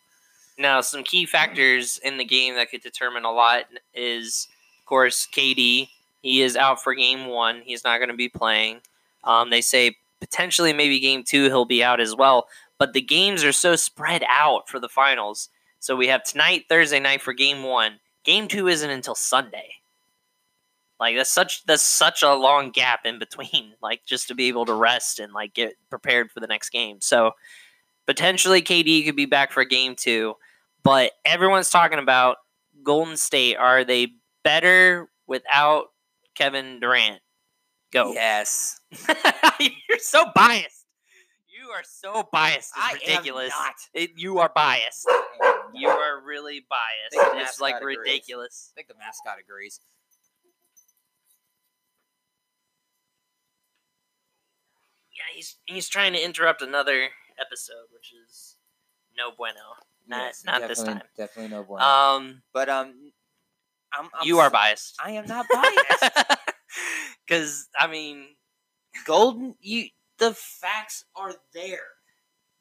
Now, 0.57 0.81
some 0.81 1.03
key 1.03 1.25
factors 1.25 1.99
in 2.03 2.17
the 2.17 2.25
game 2.25 2.55
that 2.55 2.69
could 2.69 2.81
determine 2.81 3.25
a 3.25 3.31
lot 3.31 3.65
is, 3.93 4.47
of 4.79 4.85
course, 4.85 5.27
KD. 5.33 5.89
He 6.21 6.41
is 6.41 6.55
out 6.55 6.81
for 6.81 6.93
game 6.93 7.27
one. 7.27 7.61
He's 7.65 7.83
not 7.83 7.97
going 7.97 8.09
to 8.09 8.15
be 8.15 8.29
playing. 8.29 8.81
Um, 9.23 9.49
they 9.49 9.61
say 9.61 9.97
potentially 10.19 10.71
maybe 10.71 10.99
game 10.99 11.23
two 11.23 11.45
he'll 11.45 11.65
be 11.65 11.83
out 11.83 11.99
as 11.99 12.15
well. 12.15 12.47
But 12.77 12.93
the 12.93 13.01
games 13.01 13.43
are 13.43 13.51
so 13.51 13.75
spread 13.75 14.23
out 14.29 14.69
for 14.69 14.79
the 14.79 14.89
finals. 14.89 15.49
So 15.79 15.95
we 15.95 16.07
have 16.07 16.23
tonight, 16.23 16.65
Thursday 16.69 16.99
night 16.99 17.21
for 17.21 17.33
game 17.33 17.63
one. 17.63 17.99
Game 18.23 18.47
two 18.47 18.67
isn't 18.67 18.89
until 18.89 19.15
Sunday. 19.15 19.75
Like 21.01 21.17
that's 21.17 21.29
such 21.29 21.65
that's 21.65 21.83
such 21.83 22.23
a 22.23 22.33
long 22.33 22.69
gap 22.71 23.01
in 23.05 23.19
between. 23.19 23.73
Like 23.81 24.05
just 24.05 24.29
to 24.29 24.35
be 24.35 24.47
able 24.47 24.65
to 24.67 24.73
rest 24.73 25.19
and 25.19 25.33
like 25.33 25.53
get 25.53 25.73
prepared 25.89 26.31
for 26.31 26.39
the 26.39 26.47
next 26.47 26.69
game. 26.69 27.01
So 27.01 27.31
Potentially 28.07 28.61
KD 28.61 29.05
could 29.05 29.15
be 29.15 29.25
back 29.27 29.51
for 29.51 29.63
game 29.63 29.95
two, 29.95 30.33
but 30.83 31.11
everyone's 31.23 31.69
talking 31.69 31.99
about 31.99 32.37
Golden 32.83 33.15
State. 33.15 33.55
Are 33.57 33.83
they 33.83 34.07
better 34.43 35.07
without 35.27 35.91
Kevin 36.35 36.79
Durant? 36.79 37.21
Go. 37.91 38.11
Yes. 38.13 38.79
You're 39.59 39.99
so 39.99 40.25
biased. 40.35 40.85
You 41.47 41.69
are 41.69 41.83
so 41.85 42.27
biased. 42.33 42.71
It's 42.75 42.77
I 42.77 42.89
am 42.91 42.95
ridiculous. 43.17 43.49
not. 43.57 43.73
It- 43.93 44.11
you 44.17 44.39
are 44.39 44.51
biased. 44.53 45.07
You 45.73 45.87
are 45.87 46.21
really 46.25 46.65
biased. 46.69 47.31
It's 47.41 47.61
like 47.61 47.75
mascot 47.75 47.81
agrees. 47.81 47.97
ridiculous. 47.99 48.71
I 48.73 48.75
think 48.75 48.87
the 48.89 48.95
mascot 48.95 49.37
agrees. 49.39 49.79
Yeah, 55.21 55.35
he's 55.35 55.57
he's 55.65 55.87
trying 55.87 56.13
to 56.13 56.23
interrupt 56.23 56.61
another 56.61 57.09
episode, 57.39 57.85
which 57.93 58.11
is 58.25 58.57
no 59.15 59.31
bueno. 59.35 59.53
Not- 60.07 60.33
not 60.45 60.67
this 60.67 60.81
time. 60.81 61.01
Definitely 61.15 61.51
no 61.55 61.63
bueno. 61.63 61.85
Um, 61.85 62.41
but 62.53 62.69
um, 62.69 63.11
I'm, 63.93 64.05
I'm 64.05 64.25
you 64.25 64.39
are 64.39 64.49
biased. 64.49 64.95
I 65.03 65.11
am 65.11 65.25
not 65.25 65.45
biased. 65.51 66.37
Because 67.27 67.69
I 67.79 67.87
mean, 67.87 68.25
Golden, 69.05 69.55
you. 69.61 69.85
The 70.17 70.33
facts 70.33 71.05
are 71.15 71.33
there. 71.53 71.87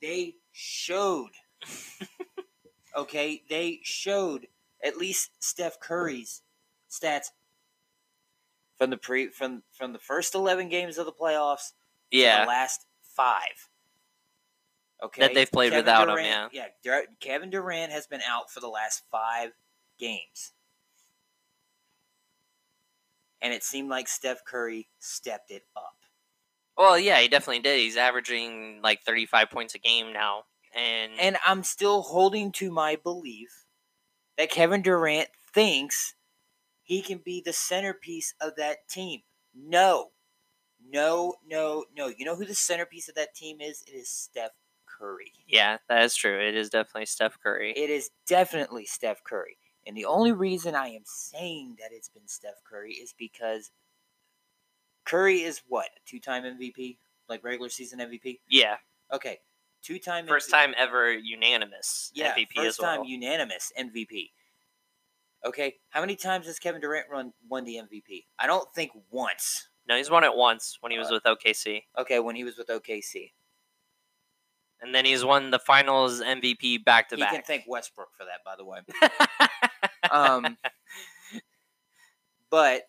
They 0.03 0.35
showed. 0.53 1.31
okay, 2.97 3.43
they 3.49 3.81
showed 3.83 4.47
at 4.85 4.97
least 4.97 5.31
Steph 5.41 5.81
Curry's 5.81 6.43
stats 6.91 7.27
from 8.79 8.91
the 8.91 8.97
pre 8.97 9.29
from 9.29 9.63
from 9.73 9.93
the 9.93 9.99
first 9.99 10.35
eleven 10.35 10.69
games 10.69 10.99
of 10.99 11.07
the 11.07 11.13
playoffs 11.13 11.73
yeah, 12.11 12.43
the 12.45 12.49
last 12.49 12.87
five. 13.03 13.69
Okay, 15.03 15.23
That 15.23 15.35
they've 15.35 15.51
played 15.51 15.71
Kevin 15.71 15.85
without 15.85 16.09
him, 16.11 16.15
Durant, 16.17 16.53
yeah. 16.53 16.67
Dur- 16.85 17.07
Kevin 17.21 17.49
Durant 17.51 17.91
has 17.91 18.07
been 18.07 18.21
out 18.29 18.51
for 18.51 18.61
the 18.61 18.69
last 18.69 19.03
five 19.11 19.53
games, 19.99 20.53
and 23.41 23.53
it 23.55 23.63
seemed 23.65 23.89
like 23.89 24.09
Steph 24.09 24.45
Curry 24.45 24.89
stepped 24.99 25.51
it 25.51 25.65
up. 25.77 25.97
well, 26.77 26.99
yeah, 26.99 27.19
he 27.21 27.29
definitely 27.29 27.61
did. 27.61 27.79
He's 27.81 27.97
averaging 27.97 28.81
like 28.83 29.03
thirty-five 29.03 29.51
points 29.51 29.75
a 29.75 29.79
game 29.79 30.13
now, 30.13 30.45
and, 30.75 31.13
And 31.19 31.37
I'm 31.47 31.63
still 31.63 32.03
holding 32.03 32.53
to 32.53 32.71
my 32.71 32.97
belief 32.97 33.65
that 34.37 34.51
Kevin 34.51 34.83
Durant 34.83 35.29
thinks 35.55 36.15
he 36.83 37.03
can 37.03 37.19
be 37.25 37.41
the 37.45 37.53
centerpiece 37.53 38.35
of 38.41 38.57
that 38.57 38.89
team. 38.89 39.21
No. 39.55 40.11
No, 40.89 41.35
no, 41.47 41.85
no. 41.97 42.09
You 42.09 42.25
know 42.25 42.37
who 42.37 42.45
the 42.45 42.55
centerpiece 42.55 43.09
of 43.09 43.15
that 43.17 43.35
team 43.35 43.61
is? 43.61 43.83
It 43.87 43.93
is 43.93 44.09
Steph 44.09 44.51
Curry. 44.87 45.33
yeah, 45.47 45.79
that 45.89 46.05
is 46.05 46.15
true. 46.15 46.39
It 46.41 46.55
is 46.57 46.69
definitely 46.71 47.07
Steph 47.07 47.39
Curry. 47.43 47.73
It 47.77 47.91
is 47.91 48.11
definitely 48.27 48.85
Steph 48.87 49.23
Curry. 49.25 49.57
And 49.87 49.97
the 49.97 50.05
only 50.05 50.33
reason 50.33 50.75
I 50.75 50.89
am 50.89 51.03
saying 51.05 51.77
that 51.81 51.89
it's 51.93 52.09
been 52.09 52.29
Steph 52.29 52.63
Curry 52.69 52.93
is 52.93 53.15
because 53.19 53.71
Curry 55.05 55.39
is 55.43 55.63
what? 55.69 55.87
A 55.87 56.01
two 56.07 56.21
time 56.21 56.43
MVP? 56.45 56.99
Like 57.29 57.43
regular 57.45 57.69
season 57.71 58.01
MVP? 58.01 58.41
yeah, 58.49 58.77
Okay. 59.13 59.39
Two 59.83 59.99
time 59.99 60.27
first 60.27 60.51
time 60.51 60.75
ever 60.77 61.11
unanimous 61.11 62.11
Yeah, 62.15 62.35
MVP 62.35 62.49
first 62.57 62.67
as 62.69 62.79
well. 62.79 62.97
time 62.97 63.05
unanimous 63.07 63.73
MVP. 63.81 64.31
Okay, 65.47 65.77
how 65.89 66.03
many 66.03 66.17
times 66.17 66.45
has 66.47 66.59
Kevin 66.59 66.83
Durant 66.83 67.07
run 67.11 67.33
won 67.49 67.65
the 67.65 67.77
MVP? 67.77 68.27
I 68.39 68.47
don't 68.47 68.69
think 68.75 68.91
once. 69.11 69.69
No, 69.91 69.97
he's 69.97 70.09
won 70.09 70.23
it 70.23 70.37
once 70.37 70.79
when 70.81 70.93
he 70.93 70.99
was 70.99 71.11
with 71.11 71.25
OKC, 71.25 71.83
Okay, 71.99 72.21
when 72.21 72.37
he 72.37 72.45
was 72.45 72.57
with 72.57 72.69
OKC, 72.69 73.33
and 74.81 74.95
then 74.95 75.05
he's 75.05 75.25
won 75.25 75.51
the 75.51 75.59
Finals 75.59 76.23
MVP 76.23 76.85
back 76.85 77.09
to 77.09 77.17
he 77.17 77.23
can 77.23 77.43
thank 77.43 77.65
Westbrook 77.67 78.11
for 78.17 78.25
that, 78.25 78.45
by 78.45 78.55
the 78.57 78.65
way. 78.65 78.79
Um, 80.11 80.57
but 82.51 82.83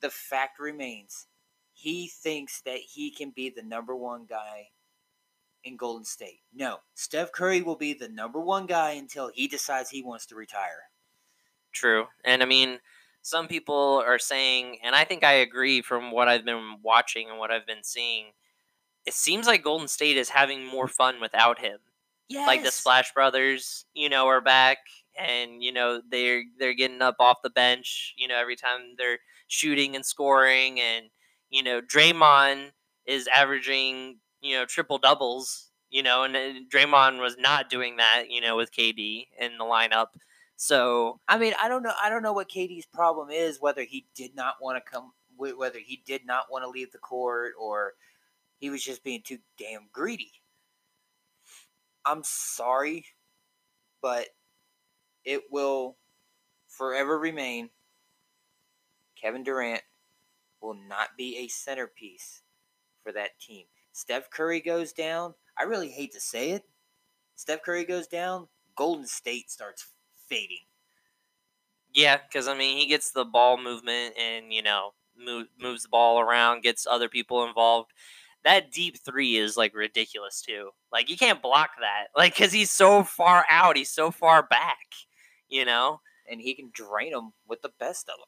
the 0.00 0.10
fact 0.10 0.58
remains, 0.58 1.28
he 1.72 2.08
thinks 2.08 2.62
that 2.62 2.78
he 2.78 3.12
can 3.12 3.30
be 3.30 3.48
the 3.48 3.62
number 3.62 3.94
one 3.94 4.26
guy 4.28 4.70
in 5.62 5.76
Golden 5.76 6.04
State. 6.04 6.40
No, 6.52 6.78
Steph 6.94 7.30
Curry 7.30 7.62
will 7.62 7.76
be 7.76 7.94
the 7.94 8.08
number 8.08 8.40
one 8.40 8.66
guy 8.66 8.92
until 8.92 9.30
he 9.32 9.46
decides 9.46 9.90
he 9.90 10.02
wants 10.02 10.26
to 10.26 10.34
retire. 10.34 10.90
True. 11.70 12.06
And 12.24 12.42
I 12.42 12.46
mean, 12.46 12.80
some 13.22 13.48
people 13.48 14.02
are 14.06 14.18
saying, 14.18 14.78
and 14.82 14.94
I 14.94 15.04
think 15.04 15.24
I 15.24 15.32
agree 15.34 15.82
from 15.82 16.10
what 16.10 16.28
I've 16.28 16.44
been 16.44 16.76
watching 16.82 17.30
and 17.30 17.38
what 17.38 17.50
I've 17.50 17.66
been 17.66 17.84
seeing, 17.84 18.26
it 19.06 19.14
seems 19.14 19.46
like 19.46 19.62
Golden 19.62 19.88
State 19.88 20.16
is 20.16 20.28
having 20.28 20.64
more 20.66 20.88
fun 20.88 21.20
without 21.20 21.58
him. 21.58 21.78
Yes. 22.28 22.46
Like 22.46 22.62
the 22.64 22.70
Splash 22.70 23.12
Brothers, 23.12 23.84
you 23.94 24.08
know, 24.08 24.26
are 24.26 24.40
back 24.40 24.78
and 25.18 25.62
you 25.62 25.72
know 25.72 26.00
they're 26.10 26.42
they're 26.58 26.74
getting 26.74 27.02
up 27.02 27.16
off 27.20 27.42
the 27.42 27.50
bench, 27.50 28.14
you 28.16 28.28
know, 28.28 28.36
every 28.36 28.56
time 28.56 28.94
they're 28.96 29.18
shooting 29.48 29.94
and 29.96 30.04
scoring 30.06 30.80
and 30.80 31.06
you 31.50 31.62
know, 31.62 31.80
Draymond 31.82 32.70
is 33.06 33.28
averaging, 33.34 34.18
you 34.40 34.56
know, 34.56 34.64
triple 34.64 34.98
doubles, 34.98 35.68
you 35.90 36.02
know, 36.02 36.24
and, 36.24 36.34
and 36.34 36.70
Draymond 36.70 37.20
was 37.20 37.36
not 37.38 37.68
doing 37.68 37.98
that, 37.98 38.24
you 38.30 38.40
know, 38.40 38.56
with 38.56 38.72
KD 38.72 39.26
in 39.38 39.58
the 39.58 39.64
lineup. 39.64 40.08
So, 40.62 41.18
I 41.26 41.38
mean, 41.38 41.54
I 41.60 41.66
don't 41.66 41.82
know. 41.82 41.92
I 42.00 42.08
don't 42.08 42.22
know 42.22 42.32
what 42.32 42.48
KD's 42.48 42.86
problem 42.86 43.30
is. 43.30 43.60
Whether 43.60 43.82
he 43.82 44.06
did 44.14 44.36
not 44.36 44.58
want 44.60 44.76
to 44.76 44.92
come, 44.92 45.10
whether 45.36 45.80
he 45.80 46.04
did 46.06 46.24
not 46.24 46.52
want 46.52 46.62
to 46.62 46.70
leave 46.70 46.92
the 46.92 46.98
court, 46.98 47.54
or 47.58 47.94
he 48.58 48.70
was 48.70 48.84
just 48.84 49.02
being 49.02 49.22
too 49.24 49.38
damn 49.58 49.88
greedy. 49.90 50.30
I'm 52.04 52.22
sorry, 52.22 53.06
but 54.00 54.28
it 55.24 55.42
will 55.50 55.96
forever 56.68 57.18
remain. 57.18 57.68
Kevin 59.20 59.42
Durant 59.42 59.82
will 60.60 60.78
not 60.88 61.16
be 61.18 61.38
a 61.38 61.48
centerpiece 61.48 62.42
for 63.02 63.10
that 63.10 63.36
team. 63.40 63.64
Steph 63.90 64.30
Curry 64.30 64.60
goes 64.60 64.92
down. 64.92 65.34
I 65.58 65.64
really 65.64 65.90
hate 65.90 66.12
to 66.12 66.20
say 66.20 66.52
it. 66.52 66.62
Steph 67.34 67.64
Curry 67.64 67.84
goes 67.84 68.06
down. 68.06 68.46
Golden 68.76 69.08
State 69.08 69.50
starts 69.50 69.91
fading. 70.32 70.64
Yeah, 71.94 72.16
because 72.16 72.48
I 72.48 72.56
mean, 72.56 72.78
he 72.78 72.86
gets 72.86 73.10
the 73.10 73.24
ball 73.24 73.58
movement 73.58 74.14
and 74.18 74.52
you 74.52 74.62
know 74.62 74.94
move, 75.16 75.48
moves 75.60 75.82
the 75.84 75.88
ball 75.90 76.20
around, 76.20 76.62
gets 76.62 76.86
other 76.86 77.08
people 77.08 77.44
involved. 77.46 77.92
That 78.44 78.72
deep 78.72 78.98
three 79.04 79.36
is 79.36 79.56
like 79.56 79.74
ridiculous 79.74 80.42
too. 80.42 80.70
Like 80.92 81.10
you 81.10 81.16
can't 81.16 81.42
block 81.42 81.70
that, 81.80 82.08
like 82.16 82.34
because 82.34 82.52
he's 82.52 82.70
so 82.70 83.04
far 83.04 83.44
out, 83.50 83.76
he's 83.76 83.90
so 83.90 84.10
far 84.10 84.42
back. 84.42 84.86
You 85.48 85.64
know. 85.66 86.00
and 86.30 86.40
he 86.40 86.54
can 86.54 86.70
drain 86.72 87.12
them 87.12 87.32
with 87.46 87.60
the 87.62 87.72
best 87.78 88.08
of 88.08 88.16
them. 88.18 88.26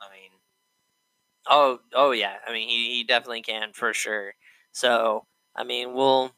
I 0.00 0.10
mean, 0.12 0.30
Oh, 1.46 1.80
oh 1.94 2.12
yeah. 2.12 2.36
I 2.46 2.52
mean, 2.52 2.68
he, 2.68 2.96
he 2.96 3.04
definitely 3.04 3.42
can 3.42 3.72
for 3.72 3.92
sure. 3.92 4.34
So 4.72 5.26
I 5.56 5.64
mean, 5.64 5.94
we'll 5.94 6.32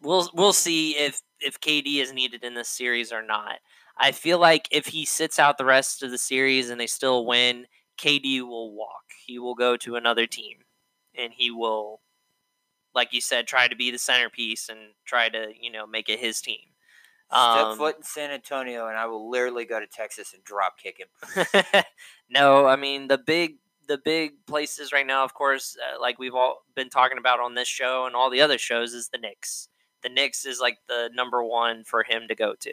we'll 0.00 0.28
we'll 0.34 0.52
see 0.52 0.96
if 0.96 1.22
if 1.44 1.60
KD 1.60 2.00
is 2.00 2.12
needed 2.12 2.44
in 2.44 2.54
this 2.54 2.68
series 2.68 3.12
or 3.12 3.22
not. 3.22 3.58
I 3.96 4.12
feel 4.12 4.38
like 4.38 4.68
if 4.70 4.86
he 4.86 5.04
sits 5.04 5.38
out 5.38 5.58
the 5.58 5.64
rest 5.64 6.02
of 6.02 6.10
the 6.10 6.18
series 6.18 6.70
and 6.70 6.80
they 6.80 6.86
still 6.86 7.26
win, 7.26 7.66
KD 7.98 8.40
will 8.42 8.74
walk. 8.74 9.04
He 9.26 9.38
will 9.38 9.54
go 9.54 9.76
to 9.76 9.96
another 9.96 10.26
team, 10.26 10.58
and 11.14 11.32
he 11.36 11.50
will, 11.50 12.00
like 12.94 13.12
you 13.12 13.20
said, 13.20 13.46
try 13.46 13.68
to 13.68 13.76
be 13.76 13.90
the 13.90 13.98
centerpiece 13.98 14.68
and 14.68 14.78
try 15.04 15.28
to 15.28 15.52
you 15.60 15.70
know 15.70 15.86
make 15.86 16.08
it 16.08 16.18
his 16.18 16.40
team. 16.40 16.60
step 17.30 17.66
Um, 17.66 17.78
foot 17.78 17.96
in 17.98 18.02
San 18.02 18.30
Antonio, 18.30 18.88
and 18.88 18.96
I 18.96 19.06
will 19.06 19.30
literally 19.30 19.64
go 19.64 19.78
to 19.78 19.86
Texas 19.86 20.32
and 20.34 20.42
drop 20.42 20.78
kick 20.78 20.98
him. 20.98 21.84
no, 22.30 22.66
I 22.66 22.76
mean 22.76 23.08
the 23.08 23.18
big 23.18 23.58
the 23.88 23.98
big 23.98 24.46
places 24.46 24.92
right 24.92 25.06
now, 25.06 25.24
of 25.24 25.34
course, 25.34 25.76
uh, 25.76 26.00
like 26.00 26.18
we've 26.18 26.34
all 26.34 26.64
been 26.74 26.88
talking 26.88 27.18
about 27.18 27.40
on 27.40 27.54
this 27.54 27.68
show 27.68 28.06
and 28.06 28.14
all 28.16 28.30
the 28.30 28.40
other 28.40 28.58
shows, 28.58 28.94
is 28.94 29.08
the 29.08 29.18
Knicks. 29.18 29.68
The 30.02 30.08
Knicks 30.08 30.44
is 30.44 30.60
like 30.60 30.78
the 30.88 31.10
number 31.14 31.42
one 31.42 31.84
for 31.84 32.02
him 32.02 32.22
to 32.28 32.34
go 32.34 32.54
to, 32.60 32.70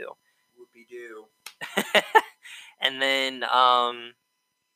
Whoopie 0.57 0.87
doo. 0.89 1.25
and 2.81 3.01
then 3.01 3.43
um, 3.43 4.13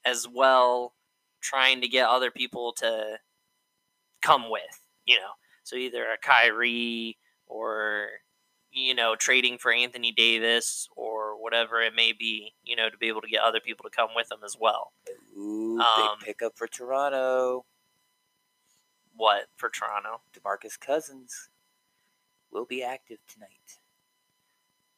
as 0.06 0.28
well 0.32 0.94
trying 1.42 1.82
to 1.82 1.88
get 1.88 2.08
other 2.08 2.32
people 2.32 2.74
to 2.74 3.18
come 4.22 4.50
with, 4.50 4.88
you 5.06 5.16
know, 5.16 5.32
so 5.64 5.76
either 5.76 6.04
a 6.06 6.18
Kyrie 6.18 7.18
or 7.48 8.08
you 8.72 8.96
know 8.96 9.16
trading 9.16 9.58
for 9.58 9.72
Anthony 9.72 10.12
Davis 10.12 10.88
or 10.96 11.42
whatever 11.42 11.82
it 11.82 11.94
may 11.96 12.12
be, 12.14 12.54
you 12.64 12.76
know, 12.76 12.90
to 12.90 12.98
be 12.98 13.08
able 13.08 13.22
to 13.22 13.28
get 13.28 13.42
other 13.42 13.60
people 13.60 13.84
to 13.84 13.96
come 13.96 14.10
with 14.16 14.30
them 14.30 14.40
as 14.46 14.58
well. 14.60 14.94
Ooh, 15.38 15.80
Um, 15.80 16.18
big 16.20 16.28
pickup 16.28 16.54
for 16.56 16.68
Toronto. 16.68 17.66
What 19.16 19.46
for 19.58 19.70
Toronto? 19.70 20.22
Demarcus 20.34 20.80
Cousins 20.80 21.50
will 22.54 22.66
be 22.66 22.84
active 22.84 23.20
tonight. 23.28 23.80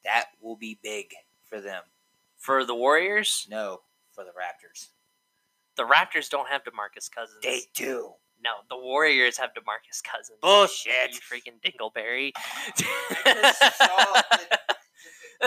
That 0.04 0.26
will 0.40 0.56
be 0.56 0.78
big 0.82 1.12
for 1.48 1.60
them. 1.60 1.82
For 2.36 2.64
the 2.64 2.74
Warriors, 2.74 3.46
No, 3.50 3.80
for 4.12 4.24
the 4.24 4.30
Raptors. 4.30 4.88
the 5.76 5.82
Raptors 5.84 6.28
don't 6.30 6.48
have 6.48 6.62
DeMarcus 6.64 7.10
Cousins. 7.10 7.40
They 7.42 7.62
do. 7.74 8.12
No, 8.44 8.50
the 8.68 8.76
Warriors 8.76 9.38
have 9.38 9.50
Demarcus 9.54 10.02
Cousins. 10.04 10.38
Bullshit. 10.42 11.14
You 11.14 11.20
freaking 11.20 11.58
dingleberry. 11.64 12.32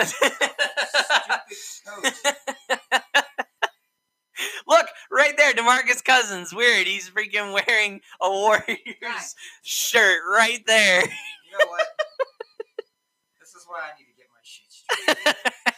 Look, 4.66 4.86
right 5.10 5.36
there, 5.36 5.52
Demarcus 5.52 6.02
Cousins. 6.02 6.54
Weird. 6.54 6.86
He's 6.86 7.10
freaking 7.10 7.52
wearing 7.66 8.00
a 8.22 8.30
Warriors 8.30 9.34
shirt 9.62 10.20
right 10.30 10.62
there. 10.66 11.02
You 11.50 11.58
know 11.58 11.70
what? 11.70 11.86
this 13.40 13.54
is 13.54 13.64
why 13.66 13.80
I 13.80 13.98
need 13.98 14.06
to 14.06 14.16
get 14.16 14.26
my 14.30 14.40
shit 14.42 14.70
straight. 14.70 15.36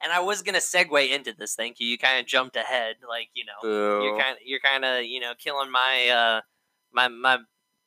And 0.00 0.12
I 0.12 0.20
was 0.20 0.42
gonna 0.42 0.58
segue 0.58 1.10
into 1.10 1.34
this. 1.36 1.56
Thank 1.56 1.80
you. 1.80 1.86
You 1.88 1.98
kind 1.98 2.20
of 2.20 2.26
jumped 2.26 2.54
ahead, 2.56 2.96
like 3.08 3.30
you 3.34 3.44
know. 3.44 4.00
You're 4.00 4.16
kind 4.16 4.36
of 4.36 4.38
you're 4.44 4.60
kind 4.60 4.84
of 4.84 5.04
you 5.04 5.18
know 5.18 5.32
killing 5.36 5.72
my 5.72 6.08
uh 6.08 6.40
my 6.92 7.08
my 7.08 7.38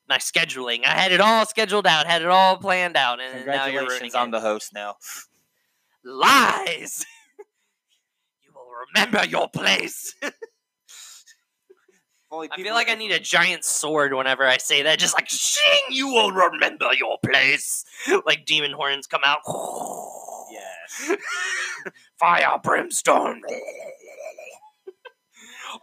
my 0.08 0.18
scheduling. 0.18 0.84
I 0.84 0.90
had 0.90 1.12
it 1.12 1.20
all 1.20 1.46
scheduled 1.46 1.86
out, 1.86 2.06
had 2.06 2.20
it 2.22 2.28
all 2.28 2.58
planned 2.58 2.96
out, 2.96 3.18
and 3.20 3.46
now 3.46 3.64
you're 3.64 3.82
ruining 3.82 4.10
Congratulations, 4.10 4.14
I'm 4.14 4.28
it. 4.28 4.32
the 4.32 4.40
host 4.40 4.74
now. 4.74 4.96
Lies. 6.04 7.06
you 8.42 8.52
will 8.54 8.68
remember 8.94 9.24
your 9.24 9.48
place. 9.48 10.14
Only 12.32 12.48
I 12.50 12.56
feel 12.56 12.72
like 12.72 12.88
I 12.88 12.94
need 12.94 13.10
a 13.10 13.20
giant 13.20 13.62
sword 13.62 14.14
whenever 14.14 14.46
I 14.46 14.56
say 14.56 14.82
that. 14.84 14.98
Just 14.98 15.14
like 15.14 15.28
shing, 15.28 15.82
you 15.90 16.08
will 16.08 16.32
remember 16.32 16.94
your 16.94 17.18
place. 17.24 17.84
Like 18.24 18.46
demon 18.46 18.72
horns 18.72 19.06
come 19.06 19.20
out. 19.22 19.40
Yes. 20.50 21.18
Fire 22.18 22.58
brimstone. 22.62 23.42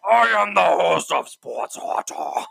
I 0.09 0.27
am 0.27 0.55
the 0.55 0.61
host 0.61 1.11
of 1.11 1.29
Sports 1.29 1.75
Hot. 1.75 2.09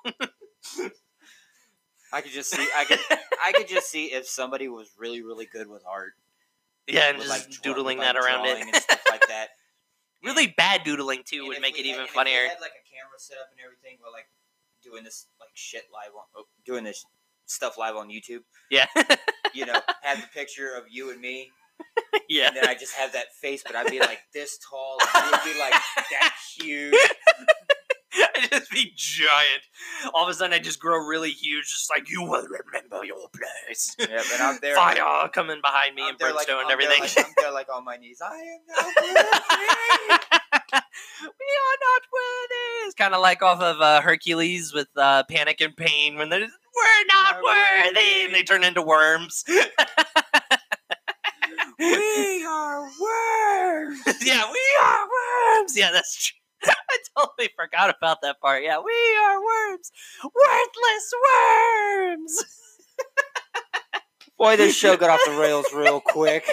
I 2.12 2.21
could 2.21 2.33
just 2.33 2.50
see. 2.50 2.67
I 2.76 2.85
could. 2.85 3.00
I 3.45 3.52
could 3.52 3.69
just 3.69 3.90
see 3.90 4.07
if 4.07 4.28
somebody 4.28 4.69
was 4.69 4.93
really, 4.97 5.23
really 5.23 5.47
good 5.47 5.69
with 5.69 5.83
art. 5.85 6.12
Yeah, 6.87 7.09
and 7.09 7.19
with, 7.19 7.26
just 7.26 7.50
like, 7.50 7.62
doodling 7.62 7.99
with, 7.99 8.07
that 8.07 8.17
around 8.17 8.47
it. 8.47 8.59
and 8.61 8.75
stuff 8.76 9.02
like 9.11 9.26
that. 9.28 9.49
really 10.25 10.55
bad 10.57 10.85
doodling 10.85 11.23
too 11.25 11.40
And 11.40 11.49
would 11.49 11.61
make 11.61 11.75
we 11.75 11.81
it 11.81 11.87
even 11.87 12.07
funnier. 12.07 12.47
Had 12.47 12.61
like 12.61 12.73
camera 12.99 13.19
set 13.19 13.38
up 13.38 13.49
and 13.55 13.61
everything, 13.62 13.99
but 14.02 14.11
like 14.11 14.26
doing 14.83 15.05
this 15.05 15.26
like 15.38 15.55
shit 15.55 15.85
live 15.95 16.11
on, 16.19 16.26
oh, 16.37 16.45
doing 16.67 16.83
this 16.85 17.05
stuff 17.47 17.78
live 17.78 17.95
on 17.97 18.09
YouTube. 18.09 18.43
Yeah, 18.71 18.87
You 19.55 19.67
know, 19.67 19.81
have 20.02 20.21
the 20.21 20.28
picture 20.35 20.75
of 20.76 20.85
you 20.90 21.11
and 21.11 21.21
me, 21.21 21.50
yeah. 22.28 22.49
and 22.49 22.57
then 22.57 22.67
I 22.67 22.75
just 22.75 22.95
have 22.95 23.12
that 23.12 23.26
face, 23.40 23.62
but 23.64 23.76
I'd 23.76 23.90
be 23.90 24.00
like 24.00 24.21
this 24.35 24.59
tall, 24.59 24.99
and 25.14 25.25
you'd 25.31 25.55
be 25.55 25.59
like 25.59 25.73
that 26.11 26.35
huge. 26.59 26.95
I'd 28.37 28.50
just 28.50 28.71
be 28.71 28.93
giant. 28.97 29.62
All 30.14 30.25
of 30.25 30.28
a 30.31 30.35
sudden, 30.35 30.52
I 30.52 30.59
just 30.59 30.81
grow 30.81 30.97
really 31.07 31.31
huge, 31.31 31.67
just 31.71 31.90
like 31.90 32.09
you 32.11 32.23
will 32.23 32.47
remember 32.47 33.05
your 33.05 33.28
place. 33.31 33.95
Yeah, 33.99 34.23
but 34.31 34.40
I'm 34.40 34.59
there. 34.61 34.75
Fire 34.76 35.28
coming 35.28 35.61
behind 35.62 35.95
me 35.95 36.02
I'm 36.02 36.11
and 36.11 36.19
there 36.19 36.33
like- 36.35 36.49
and 36.49 36.59
I'm 36.59 36.67
there 36.67 36.73
everything. 36.81 37.00
like- 37.00 37.19
I'm 37.19 37.33
there 37.37 37.52
like 37.52 37.69
on 37.73 37.85
my 37.85 37.97
knees. 37.97 38.21
I 38.25 38.35
am 38.35 38.61
not 38.69 38.87
worthy. 38.87 39.14
we 41.23 41.50
are 41.64 41.78
not 41.88 42.02
worthy. 42.12 42.68
It's 42.88 42.95
kind 42.95 43.12
of 43.12 43.21
like 43.21 43.42
off 43.42 43.61
of 43.61 43.83
uh, 43.83 44.00
Hercules 44.00 44.73
with 44.73 44.88
uh, 44.97 45.23
Panic 45.30 45.61
and 45.61 45.76
Pain 45.76 46.16
when 46.16 46.30
they're 46.30 46.40
we're 46.40 47.04
not 47.12 47.35
Not 47.35 47.42
worthy, 47.45 47.95
worthy. 47.95 48.25
and 48.25 48.35
they 48.35 48.42
turn 48.42 48.64
into 48.64 48.80
worms. 48.80 49.45
we 49.47 49.59
are 52.47 52.80
worms. 52.83 54.00
yeah, 54.25 54.50
we 54.50 54.61
are 54.83 55.07
worms. 55.07 55.76
Yeah, 55.76 55.90
that's 55.92 56.16
true. 56.16 56.38
I 56.64 56.97
totally 57.18 57.50
forgot 57.54 57.95
about 57.95 58.23
that 58.23 58.40
part. 58.40 58.62
Yeah, 58.62 58.78
we 58.78 58.92
are 59.23 59.38
worms, 59.45 59.92
worthless 60.25 61.12
worms. 61.28 62.45
Boy, 64.38 64.57
this 64.57 64.75
show 64.75 64.97
got 64.97 65.11
off 65.11 65.21
the 65.26 65.33
rails 65.38 65.66
real 65.75 66.00
quick. 66.00 66.47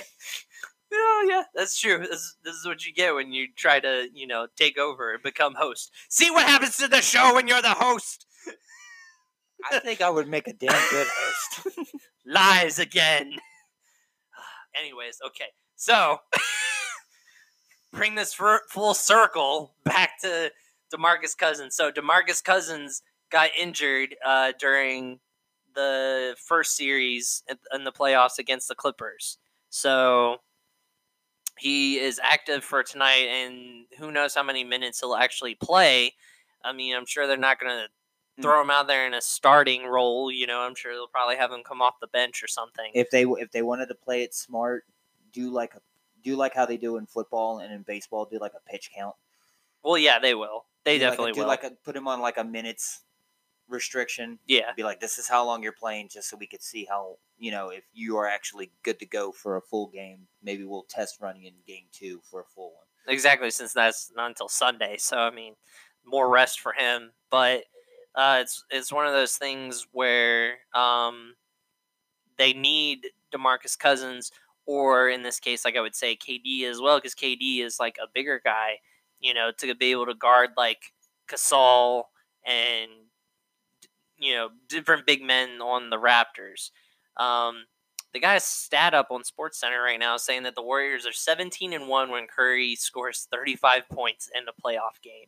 Oh 0.97 1.27
yeah, 1.29 1.43
that's 1.53 1.79
true. 1.79 1.99
This, 1.99 2.35
this 2.43 2.55
is 2.55 2.65
what 2.65 2.85
you 2.85 2.93
get 2.93 3.13
when 3.15 3.31
you 3.31 3.47
try 3.55 3.79
to, 3.79 4.07
you 4.13 4.27
know, 4.27 4.47
take 4.55 4.77
over 4.77 5.13
and 5.13 5.23
become 5.23 5.55
host. 5.55 5.91
See 6.09 6.31
what 6.31 6.45
happens 6.47 6.77
to 6.77 6.87
the 6.87 7.01
show 7.01 7.33
when 7.35 7.47
you're 7.47 7.61
the 7.61 7.69
host. 7.69 8.25
I 9.71 9.79
think 9.79 10.01
I 10.01 10.09
would 10.09 10.27
make 10.27 10.47
a 10.47 10.53
damn 10.53 10.89
good 10.89 11.07
host. 11.09 11.67
Lies 12.25 12.79
again. 12.79 13.31
Anyways, 14.79 15.19
okay. 15.27 15.49
So 15.75 16.19
bring 17.93 18.15
this 18.15 18.33
full 18.33 18.93
circle 18.93 19.75
back 19.83 20.21
to 20.21 20.51
Demarcus 20.93 21.37
Cousins. 21.37 21.75
So 21.75 21.91
Demarcus 21.91 22.43
Cousins 22.43 23.01
got 23.31 23.49
injured 23.57 24.15
uh, 24.25 24.53
during 24.59 25.19
the 25.73 26.35
first 26.47 26.75
series 26.75 27.43
in- 27.49 27.57
in 27.73 27.83
the 27.83 27.91
playoffs 27.91 28.37
against 28.39 28.67
the 28.67 28.75
Clippers. 28.75 29.37
So 29.69 30.37
he 31.59 31.97
is 31.99 32.19
active 32.23 32.63
for 32.63 32.83
tonight, 32.83 33.27
and 33.27 33.85
who 33.97 34.11
knows 34.11 34.35
how 34.35 34.43
many 34.43 34.63
minutes 34.63 34.99
he'll 34.99 35.15
actually 35.15 35.55
play. 35.55 36.13
I 36.63 36.73
mean, 36.73 36.95
I'm 36.95 37.05
sure 37.05 37.27
they're 37.27 37.37
not 37.37 37.59
going 37.59 37.71
to 37.71 37.87
Hmm. 38.37 38.41
throw 38.41 38.61
him 38.61 38.69
out 38.69 38.87
there 38.87 39.07
in 39.07 39.13
a 39.13 39.21
starting 39.21 39.85
role. 39.85 40.29
You 40.29 40.45
know, 40.45 40.59
I'm 40.59 40.75
sure 40.75 40.91
they'll 40.93 41.07
probably 41.07 41.37
have 41.37 41.53
him 41.53 41.63
come 41.63 41.81
off 41.81 42.01
the 42.01 42.07
bench 42.07 42.43
or 42.43 42.47
something. 42.47 42.91
if 42.93 43.09
they 43.09 43.23
if 43.23 43.49
they 43.51 43.61
wanted 43.61 43.85
to 43.87 43.95
play 43.95 44.23
it 44.23 44.33
smart, 44.33 44.83
do 45.31 45.49
like 45.49 45.73
a 45.73 45.79
do 46.21 46.35
like 46.35 46.53
how 46.53 46.65
they 46.65 46.75
do 46.75 46.97
in 46.97 47.05
football 47.05 47.59
and 47.59 47.71
in 47.73 47.83
baseball, 47.83 48.25
do 48.25 48.37
like 48.39 48.51
a 48.53 48.69
pitch 48.69 48.91
count. 48.93 49.15
well, 49.83 49.97
yeah, 49.97 50.19
they 50.19 50.33
will. 50.35 50.65
They 50.83 50.97
Do 50.97 51.05
like 51.05 51.07
a- 51.07 51.11
definitely 51.11 51.31
do 51.31 51.39
will. 51.41 51.47
like 51.47 51.63
a 51.63 51.71
put 51.85 51.95
him 51.95 52.09
on 52.09 52.19
like 52.19 52.35
a 52.37 52.43
minutes 52.43 53.04
restriction. 53.67 54.39
yeah, 54.47 54.71
Be 54.75 54.83
like, 54.83 54.99
this 54.99 55.17
is 55.17 55.27
how 55.27 55.45
long 55.45 55.63
you're 55.63 55.71
playing, 55.71 56.09
just 56.09 56.29
so 56.29 56.37
we 56.37 56.47
could 56.47 56.61
see 56.61 56.85
how 56.85 57.17
you 57.37 57.51
know 57.51 57.69
if 57.69 57.83
you 57.93 58.17
are 58.17 58.27
actually 58.27 58.71
good 58.83 58.99
to 58.99 59.05
go 59.05 59.31
for 59.31 59.57
a 59.57 59.61
full 59.61 59.87
game. 59.87 60.27
Maybe 60.43 60.63
we'll 60.63 60.85
test 60.89 61.19
running 61.21 61.43
in 61.45 61.53
game 61.67 61.85
two 61.91 62.21
for 62.29 62.41
a 62.41 62.45
full 62.45 62.73
one. 62.73 63.13
exactly. 63.13 63.49
Since 63.51 63.73
that's 63.73 64.11
not 64.15 64.27
until 64.27 64.47
Sunday, 64.49 64.97
so 64.97 65.17
I 65.17 65.31
mean, 65.31 65.55
more 66.05 66.29
rest 66.29 66.59
for 66.59 66.73
him. 66.73 67.11
But 67.29 67.63
uh, 68.15 68.39
it's 68.41 68.63
it's 68.69 68.91
one 68.93 69.05
of 69.05 69.13
those 69.13 69.37
things 69.37 69.87
where 69.91 70.53
um, 70.73 71.35
they 72.37 72.53
need 72.53 73.07
Demarcus 73.33 73.77
Cousins, 73.77 74.31
or 74.65 75.09
in 75.09 75.23
this 75.23 75.39
case, 75.39 75.65
like 75.65 75.75
I 75.75 75.81
would 75.81 75.95
say, 75.95 76.15
KD 76.15 76.63
as 76.63 76.79
well, 76.79 76.97
because 76.97 77.15
KD 77.15 77.61
is 77.61 77.79
like 77.79 77.97
a 78.01 78.07
bigger 78.13 78.41
guy, 78.43 78.79
you 79.19 79.33
know, 79.33 79.51
to 79.57 79.75
be 79.75 79.91
able 79.91 80.05
to 80.05 80.13
guard 80.15 80.51
like 80.57 80.93
Gasol 81.29 82.03
and 82.45 82.91
you 84.17 84.33
know 84.33 84.49
different 84.69 85.05
big 85.05 85.21
men 85.21 85.61
on 85.61 85.89
the 85.89 85.97
Raptors. 85.97 86.71
Um, 87.17 87.65
the 88.13 88.19
guy's 88.19 88.43
stat 88.45 88.93
up 88.93 89.07
on 89.11 89.23
Sports 89.23 89.59
Center 89.59 89.81
right 89.81 89.99
now 89.99 90.15
saying 90.17 90.43
that 90.43 90.55
the 90.55 90.61
Warriors 90.61 91.05
are 91.05 91.11
17 91.11 91.73
and 91.73 91.87
1 91.89 92.09
when 92.11 92.27
Curry 92.27 92.75
scores 92.75 93.27
35 93.31 93.89
points 93.89 94.29
in 94.33 94.43
a 94.47 94.53
playoff 94.65 95.01
game. 95.03 95.27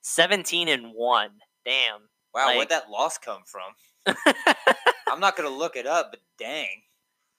17 0.00 0.68
and 0.68 0.92
1. 0.94 1.30
Damn. 1.64 2.00
Wow, 2.34 2.46
Like- 2.46 2.56
where'd 2.56 2.68
that 2.70 2.90
loss 2.90 3.18
come 3.18 3.42
from? 3.44 4.14
I'm 5.10 5.20
not 5.20 5.36
gonna 5.36 5.48
look 5.50 5.76
it 5.76 5.86
up, 5.86 6.08
but 6.12 6.20
dang. 6.38 6.82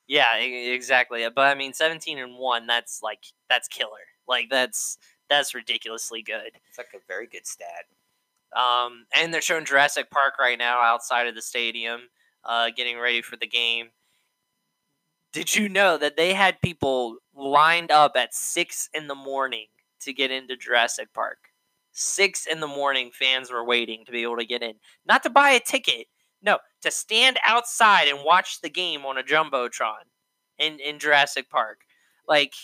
yeah, 0.06 0.36
exactly. 0.36 1.26
But 1.34 1.42
I 1.48 1.54
mean 1.54 1.72
17 1.72 2.18
and 2.18 2.36
1, 2.36 2.66
that's 2.66 3.00
like 3.02 3.24
that's 3.48 3.66
killer. 3.68 3.90
Like 4.28 4.50
that's 4.50 4.98
that's 5.28 5.54
ridiculously 5.54 6.22
good. 6.22 6.52
It's 6.68 6.78
like 6.78 6.92
a 6.94 6.98
very 7.08 7.26
good 7.26 7.46
stat. 7.46 7.86
Um, 8.56 9.06
and 9.16 9.32
they're 9.32 9.40
showing 9.40 9.64
Jurassic 9.64 10.10
Park 10.10 10.34
right 10.38 10.58
now 10.58 10.80
outside 10.80 11.26
of 11.28 11.34
the 11.34 11.42
stadium, 11.42 12.00
uh, 12.44 12.70
getting 12.76 12.98
ready 12.98 13.22
for 13.22 13.36
the 13.36 13.46
game. 13.46 13.90
Did 15.32 15.54
you 15.54 15.68
know 15.68 15.96
that 15.98 16.16
they 16.16 16.34
had 16.34 16.60
people 16.60 17.18
lined 17.34 17.92
up 17.92 18.12
at 18.16 18.34
six 18.34 18.88
in 18.92 19.06
the 19.06 19.14
morning 19.14 19.66
to 20.00 20.12
get 20.12 20.32
into 20.32 20.56
Jurassic 20.56 21.12
Park? 21.14 21.38
Six 21.92 22.46
in 22.46 22.60
the 22.60 22.66
morning, 22.66 23.10
fans 23.12 23.50
were 23.50 23.64
waiting 23.64 24.04
to 24.06 24.12
be 24.12 24.22
able 24.22 24.38
to 24.38 24.44
get 24.44 24.62
in. 24.62 24.74
Not 25.06 25.22
to 25.22 25.30
buy 25.30 25.50
a 25.50 25.60
ticket, 25.60 26.06
no, 26.42 26.58
to 26.82 26.90
stand 26.90 27.38
outside 27.46 28.08
and 28.08 28.24
watch 28.24 28.60
the 28.60 28.70
game 28.70 29.04
on 29.04 29.18
a 29.18 29.22
jumbotron 29.22 30.04
in 30.58 30.80
in 30.80 30.98
Jurassic 30.98 31.50
Park. 31.50 31.82
Like, 32.26 32.54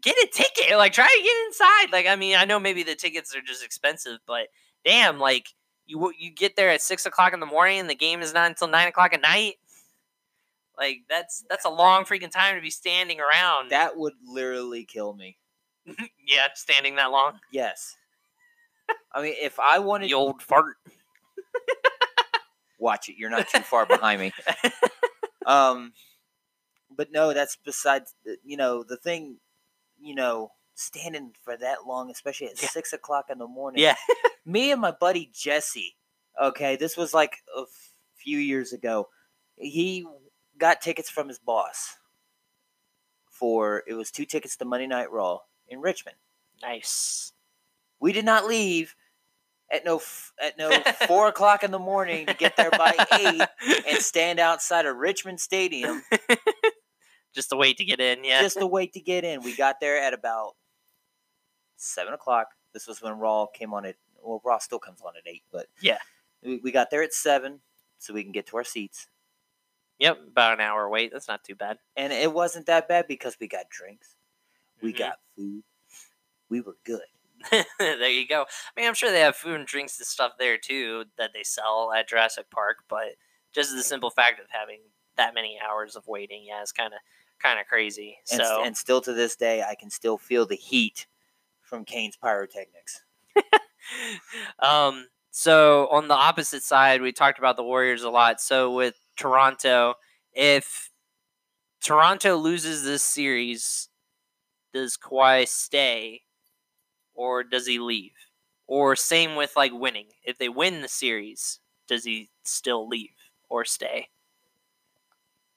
get 0.00 0.16
a 0.16 0.28
ticket. 0.32 0.76
Like, 0.76 0.92
try 0.92 1.06
to 1.06 1.22
get 1.22 1.46
inside. 1.46 1.92
Like, 1.92 2.06
I 2.06 2.16
mean, 2.16 2.36
I 2.36 2.44
know 2.44 2.60
maybe 2.60 2.82
the 2.82 2.94
tickets 2.94 3.34
are 3.34 3.40
just 3.40 3.64
expensive, 3.64 4.18
but 4.26 4.48
damn, 4.86 5.18
like 5.18 5.48
you 5.84 6.12
you 6.18 6.30
get 6.30 6.56
there 6.56 6.70
at 6.70 6.80
six 6.80 7.04
o'clock 7.04 7.34
in 7.34 7.40
the 7.40 7.46
morning 7.46 7.80
and 7.80 7.90
the 7.90 7.94
game 7.94 8.22
is 8.22 8.32
not 8.32 8.48
until 8.48 8.68
nine 8.68 8.88
o'clock 8.88 9.12
at 9.12 9.20
night. 9.20 9.56
Like 10.78 11.00
that's 11.10 11.44
that's 11.50 11.64
a 11.64 11.70
long 11.70 12.04
freaking 12.04 12.30
time 12.30 12.54
to 12.54 12.62
be 12.62 12.70
standing 12.70 13.20
around. 13.20 13.70
That 13.70 13.96
would 13.98 14.14
literally 14.26 14.84
kill 14.84 15.12
me. 15.12 15.36
yeah, 15.86 16.46
standing 16.54 16.96
that 16.96 17.10
long. 17.10 17.40
Yes. 17.52 17.96
I 19.12 19.22
mean, 19.22 19.34
if 19.40 19.58
I 19.58 19.78
wanted 19.80 20.08
The 20.08 20.14
old 20.14 20.40
fart. 20.42 20.76
watch 22.78 23.08
it, 23.08 23.16
you're 23.18 23.30
not 23.30 23.48
too 23.48 23.60
far 23.60 23.84
behind 23.84 24.20
me. 24.20 24.32
Um, 25.46 25.92
but 26.96 27.12
no, 27.12 27.32
that's 27.32 27.56
besides. 27.64 28.16
You 28.44 28.56
know, 28.56 28.82
the 28.82 28.96
thing. 28.96 29.36
You 30.00 30.16
know, 30.16 30.50
standing 30.76 31.32
for 31.42 31.56
that 31.56 31.86
long, 31.86 32.10
especially 32.10 32.46
at 32.48 32.62
Yeah. 32.62 32.68
six 32.68 32.92
o'clock 32.92 33.26
in 33.30 33.38
the 33.38 33.46
morning. 33.48 33.82
Yeah. 33.82 33.96
Me 34.46 34.70
and 34.70 34.80
my 34.80 34.92
buddy 34.92 35.28
Jesse. 35.34 35.96
Okay, 36.40 36.76
this 36.76 36.96
was 36.96 37.12
like 37.12 37.38
a 37.56 37.64
few 38.14 38.38
years 38.38 38.72
ago. 38.72 39.08
He 39.56 40.06
got 40.58 40.80
tickets 40.80 41.10
from 41.10 41.26
his 41.28 41.38
boss 41.40 41.96
for 43.30 43.82
it 43.86 43.94
was 43.94 44.10
two 44.10 44.24
tickets 44.24 44.56
to 44.56 44.64
Monday 44.64 44.86
Night 44.86 45.10
Raw 45.10 45.40
in 45.68 45.80
Richmond. 45.80 46.16
Nice. 46.62 47.32
We 48.00 48.12
did 48.12 48.24
not 48.24 48.46
leave 48.46 48.94
at 49.72 49.84
no 49.84 49.96
f- 49.96 50.32
at 50.40 50.56
no 50.58 50.70
four 51.08 51.26
o'clock 51.28 51.64
in 51.64 51.70
the 51.70 51.78
morning 51.78 52.26
to 52.26 52.34
get 52.34 52.56
there 52.56 52.70
by 52.70 52.94
eight 53.14 53.42
and 53.88 53.98
stand 54.02 54.38
outside 54.38 54.86
of 54.86 54.96
Richmond 54.96 55.40
Stadium 55.40 56.02
Just 57.34 57.50
to 57.50 57.56
wait 57.56 57.76
to 57.78 57.84
get 57.84 58.00
in. 58.00 58.24
Yeah. 58.24 58.40
just 58.42 58.58
to 58.58 58.66
wait 58.66 58.92
to 58.94 59.00
get 59.00 59.24
in. 59.24 59.42
We 59.42 59.54
got 59.56 59.80
there 59.80 60.00
at 60.00 60.14
about 60.14 60.54
seven 61.76 62.12
o'clock. 62.14 62.48
This 62.72 62.86
was 62.86 63.00
when 63.02 63.18
Raw 63.18 63.46
came 63.46 63.72
on 63.74 63.84
at 63.86 63.96
well, 64.22 64.40
Raw 64.44 64.58
still 64.58 64.78
comes 64.78 65.00
on 65.02 65.12
at 65.16 65.26
eight, 65.30 65.44
but 65.52 65.66
Yeah. 65.80 65.98
we, 66.42 66.56
we 66.58 66.72
got 66.72 66.90
there 66.90 67.02
at 67.02 67.14
seven 67.14 67.60
so 67.98 68.12
we 68.12 68.22
can 68.24 68.32
get 68.32 68.46
to 68.48 68.56
our 68.56 68.64
seats. 68.64 69.06
Yep. 69.98 70.18
About 70.28 70.54
an 70.54 70.60
hour 70.60 70.88
wait. 70.90 71.12
That's 71.12 71.28
not 71.28 71.44
too 71.44 71.54
bad. 71.54 71.78
And 71.96 72.12
it 72.12 72.32
wasn't 72.32 72.66
that 72.66 72.88
bad 72.88 73.06
because 73.08 73.36
we 73.40 73.48
got 73.48 73.70
drinks, 73.70 74.16
we 74.82 74.92
Mhm. 74.92 74.98
got 74.98 75.18
food, 75.36 75.62
we 76.48 76.60
were 76.60 76.76
good. 76.84 77.02
there 77.78 78.10
you 78.10 78.26
go. 78.26 78.42
I 78.42 78.80
mean, 78.80 78.88
I'm 78.88 78.94
sure 78.94 79.10
they 79.10 79.20
have 79.20 79.36
food 79.36 79.56
and 79.56 79.66
drinks 79.66 79.98
and 79.98 80.06
stuff 80.06 80.32
there 80.38 80.58
too 80.58 81.04
that 81.18 81.30
they 81.34 81.42
sell 81.44 81.92
at 81.92 82.08
Jurassic 82.08 82.50
Park, 82.50 82.78
but 82.88 83.14
just 83.52 83.74
the 83.74 83.82
simple 83.82 84.10
fact 84.10 84.40
of 84.40 84.46
having 84.50 84.80
that 85.16 85.34
many 85.34 85.58
hours 85.66 85.96
of 85.96 86.06
waiting, 86.08 86.44
yeah, 86.46 86.62
is 86.62 86.72
kind 86.72 86.92
of 86.92 87.00
kind 87.38 87.60
of 87.60 87.66
crazy. 87.66 88.18
And, 88.32 88.40
so 88.42 88.62
and 88.64 88.76
still 88.76 89.00
to 89.02 89.12
this 89.12 89.36
day, 89.36 89.62
I 89.62 89.74
can 89.74 89.90
still 89.90 90.18
feel 90.18 90.46
the 90.46 90.56
heat 90.56 91.06
from 91.66 91.84
Kane's 91.84 92.16
pyrotechnics. 92.16 93.02
um, 94.58 95.06
so 95.30 95.88
on 95.90 96.08
the 96.08 96.14
opposite 96.14 96.62
side, 96.62 97.02
we 97.02 97.12
talked 97.12 97.38
about 97.38 97.56
the 97.56 97.62
Warriors 97.62 98.02
a 98.02 98.10
lot. 98.10 98.40
So 98.40 98.72
with 98.74 98.94
Toronto, 99.16 99.94
if 100.32 100.90
Toronto 101.82 102.36
loses 102.36 102.84
this 102.84 103.02
series, 103.02 103.88
does 104.72 104.96
Kawhi 104.96 105.46
stay 105.46 106.22
or 107.14 107.42
does 107.42 107.66
he 107.66 107.78
leave? 107.78 108.12
Or 108.66 108.96
same 108.96 109.36
with 109.36 109.56
like 109.56 109.72
winning. 109.72 110.06
If 110.24 110.38
they 110.38 110.48
win 110.48 110.82
the 110.82 110.88
series, 110.88 111.60
does 111.86 112.04
he 112.04 112.30
still 112.42 112.88
leave 112.88 113.14
or 113.48 113.64
stay? 113.64 114.08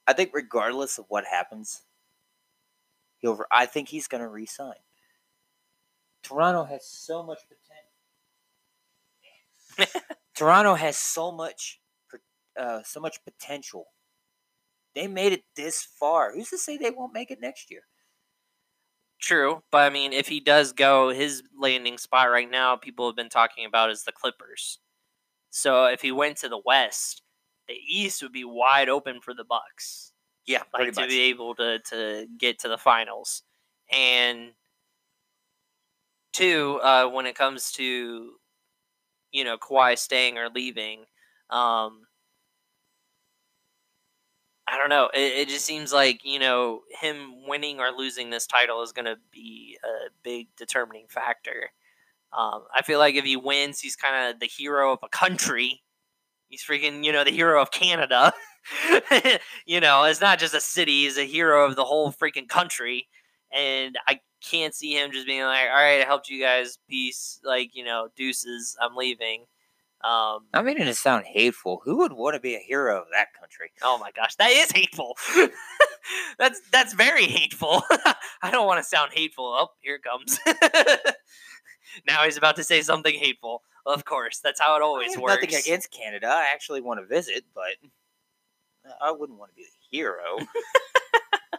I 0.07 0.13
think 0.13 0.31
regardless 0.33 0.97
of 0.97 1.05
what 1.07 1.25
happens, 1.25 1.83
he'll. 3.19 3.39
I 3.51 3.65
think 3.65 3.89
he's 3.89 4.07
going 4.07 4.21
to 4.21 4.27
resign. 4.27 4.73
Toronto 6.23 6.63
has 6.65 6.85
so 6.85 7.23
much 7.23 7.39
potential. 9.77 10.01
Toronto 10.35 10.75
has 10.75 10.97
so 10.97 11.31
much, 11.31 11.79
uh, 12.59 12.81
so 12.83 12.99
much 12.99 13.23
potential. 13.23 13.85
They 14.95 15.07
made 15.07 15.33
it 15.33 15.43
this 15.55 15.83
far. 15.99 16.33
Who's 16.33 16.49
to 16.49 16.57
say 16.57 16.77
they 16.77 16.91
won't 16.91 17.13
make 17.13 17.31
it 17.31 17.39
next 17.41 17.71
year? 17.71 17.81
True, 19.21 19.61
but 19.71 19.79
I 19.79 19.89
mean, 19.89 20.13
if 20.13 20.27
he 20.27 20.39
does 20.39 20.71
go, 20.71 21.09
his 21.09 21.43
landing 21.57 21.97
spot 21.97 22.31
right 22.31 22.49
now, 22.49 22.77
people 22.77 23.07
have 23.07 23.17
been 23.17 23.29
talking 23.29 23.65
about 23.65 23.91
is 23.91 24.03
the 24.03 24.13
Clippers. 24.13 24.79
So 25.49 25.85
if 25.85 26.01
he 26.01 26.11
went 26.11 26.37
to 26.37 26.49
the 26.49 26.61
West, 26.65 27.21
the 27.67 27.75
East 27.87 28.23
would 28.23 28.31
be 28.31 28.45
wide 28.45 28.87
open 28.87 29.19
for 29.21 29.33
the 29.33 29.43
Bucks. 29.43 30.13
Yeah, 30.45 30.59
like 30.73 30.83
pretty 30.83 30.91
to 30.93 31.01
much. 31.01 31.09
be 31.09 31.21
able 31.21 31.53
to 31.55 31.79
to 31.89 32.27
get 32.37 32.59
to 32.59 32.69
the 32.69 32.77
finals. 32.77 33.43
And 33.91 34.51
two, 36.33 36.79
uh, 36.83 37.07
when 37.07 37.25
it 37.25 37.35
comes 37.35 37.71
to 37.73 38.33
you 39.31 39.43
know 39.43 39.57
Kawhi 39.57 39.97
staying 39.97 40.37
or 40.37 40.49
leaving, 40.49 41.05
um, 41.49 42.07
I 44.67 44.77
don't 44.77 44.89
know. 44.89 45.09
It, 45.13 45.19
it 45.39 45.49
just 45.49 45.65
seems 45.65 45.91
like 45.91 46.23
you 46.23 46.39
know 46.39 46.81
him 47.01 47.47
winning 47.47 47.79
or 47.79 47.91
losing 47.91 48.29
this 48.29 48.45
title 48.47 48.81
is 48.83 48.91
going 48.91 49.05
to 49.05 49.17
be 49.31 49.77
a 49.83 50.09
big 50.23 50.47
determining 50.57 51.07
factor. 51.09 51.71
Um, 52.37 52.65
I 52.75 52.83
feel 52.83 52.99
like 52.99 53.15
if 53.15 53.25
he 53.25 53.37
wins, 53.37 53.79
he's 53.81 53.95
kind 53.95 54.33
of 54.33 54.39
the 54.39 54.47
hero 54.47 54.93
of 54.93 54.99
a 55.03 55.09
country. 55.09 55.81
He's 56.49 56.63
freaking, 56.63 57.05
you 57.05 57.11
know, 57.13 57.23
the 57.23 57.31
hero 57.31 57.61
of 57.61 57.71
Canada. 57.71 58.33
you 59.65 59.79
know, 59.81 60.05
it's 60.05 60.21
not 60.21 60.39
just 60.39 60.53
a 60.55 60.61
city; 60.61 61.03
he's 61.03 61.17
a 61.17 61.25
hero 61.25 61.65
of 61.65 61.75
the 61.75 61.85
whole 61.85 62.11
freaking 62.13 62.49
country. 62.49 63.07
And 63.53 63.97
I 64.07 64.19
can't 64.41 64.73
see 64.73 64.93
him 64.93 65.11
just 65.11 65.27
being 65.27 65.43
like, 65.43 65.67
"All 65.69 65.75
right, 65.75 66.01
I 66.01 66.05
helped 66.05 66.29
you 66.29 66.41
guys. 66.41 66.79
Peace. 66.89 67.39
Like, 67.43 67.75
you 67.75 67.83
know, 67.83 68.09
deuces. 68.15 68.77
I'm 68.81 68.95
leaving." 68.95 69.45
Um, 70.01 70.45
I'm 70.53 70.63
making 70.63 70.87
it 70.87 70.95
sound 70.95 71.25
hateful. 71.25 71.81
Who 71.83 71.97
would 71.97 72.13
want 72.13 72.33
to 72.35 72.39
be 72.39 72.55
a 72.55 72.59
hero 72.59 73.01
of 73.01 73.07
that 73.11 73.33
country? 73.37 73.71
Oh 73.81 73.97
my 73.97 74.11
gosh, 74.11 74.35
that 74.35 74.49
is 74.51 74.71
hateful. 74.71 75.17
that's 76.39 76.61
that's 76.71 76.93
very 76.93 77.25
hateful. 77.25 77.83
I 78.41 78.49
don't 78.49 78.65
want 78.65 78.81
to 78.81 78.89
sound 78.89 79.11
hateful. 79.13 79.45
Oh, 79.45 79.67
here 79.81 79.95
it 79.95 80.03
comes. 80.03 80.39
now 82.07 82.23
he's 82.23 82.37
about 82.37 82.55
to 82.55 82.63
say 82.63 82.81
something 82.81 83.13
hateful. 83.13 83.63
Of 83.85 84.05
course, 84.05 84.39
that's 84.39 84.61
how 84.61 84.75
it 84.75 84.79
I 84.79 84.83
always 84.83 85.15
have 85.15 85.21
works. 85.21 85.41
nothing 85.43 85.55
against 85.59 85.91
Canada. 85.91 86.27
I 86.27 86.47
actually 86.53 86.79
want 86.79 87.01
to 87.01 87.05
visit, 87.05 87.43
but 87.53 87.75
I 89.01 89.11
wouldn't 89.11 89.37
want 89.37 89.51
to 89.51 89.55
be 89.55 89.63
the 89.63 89.97
hero. 89.97 90.37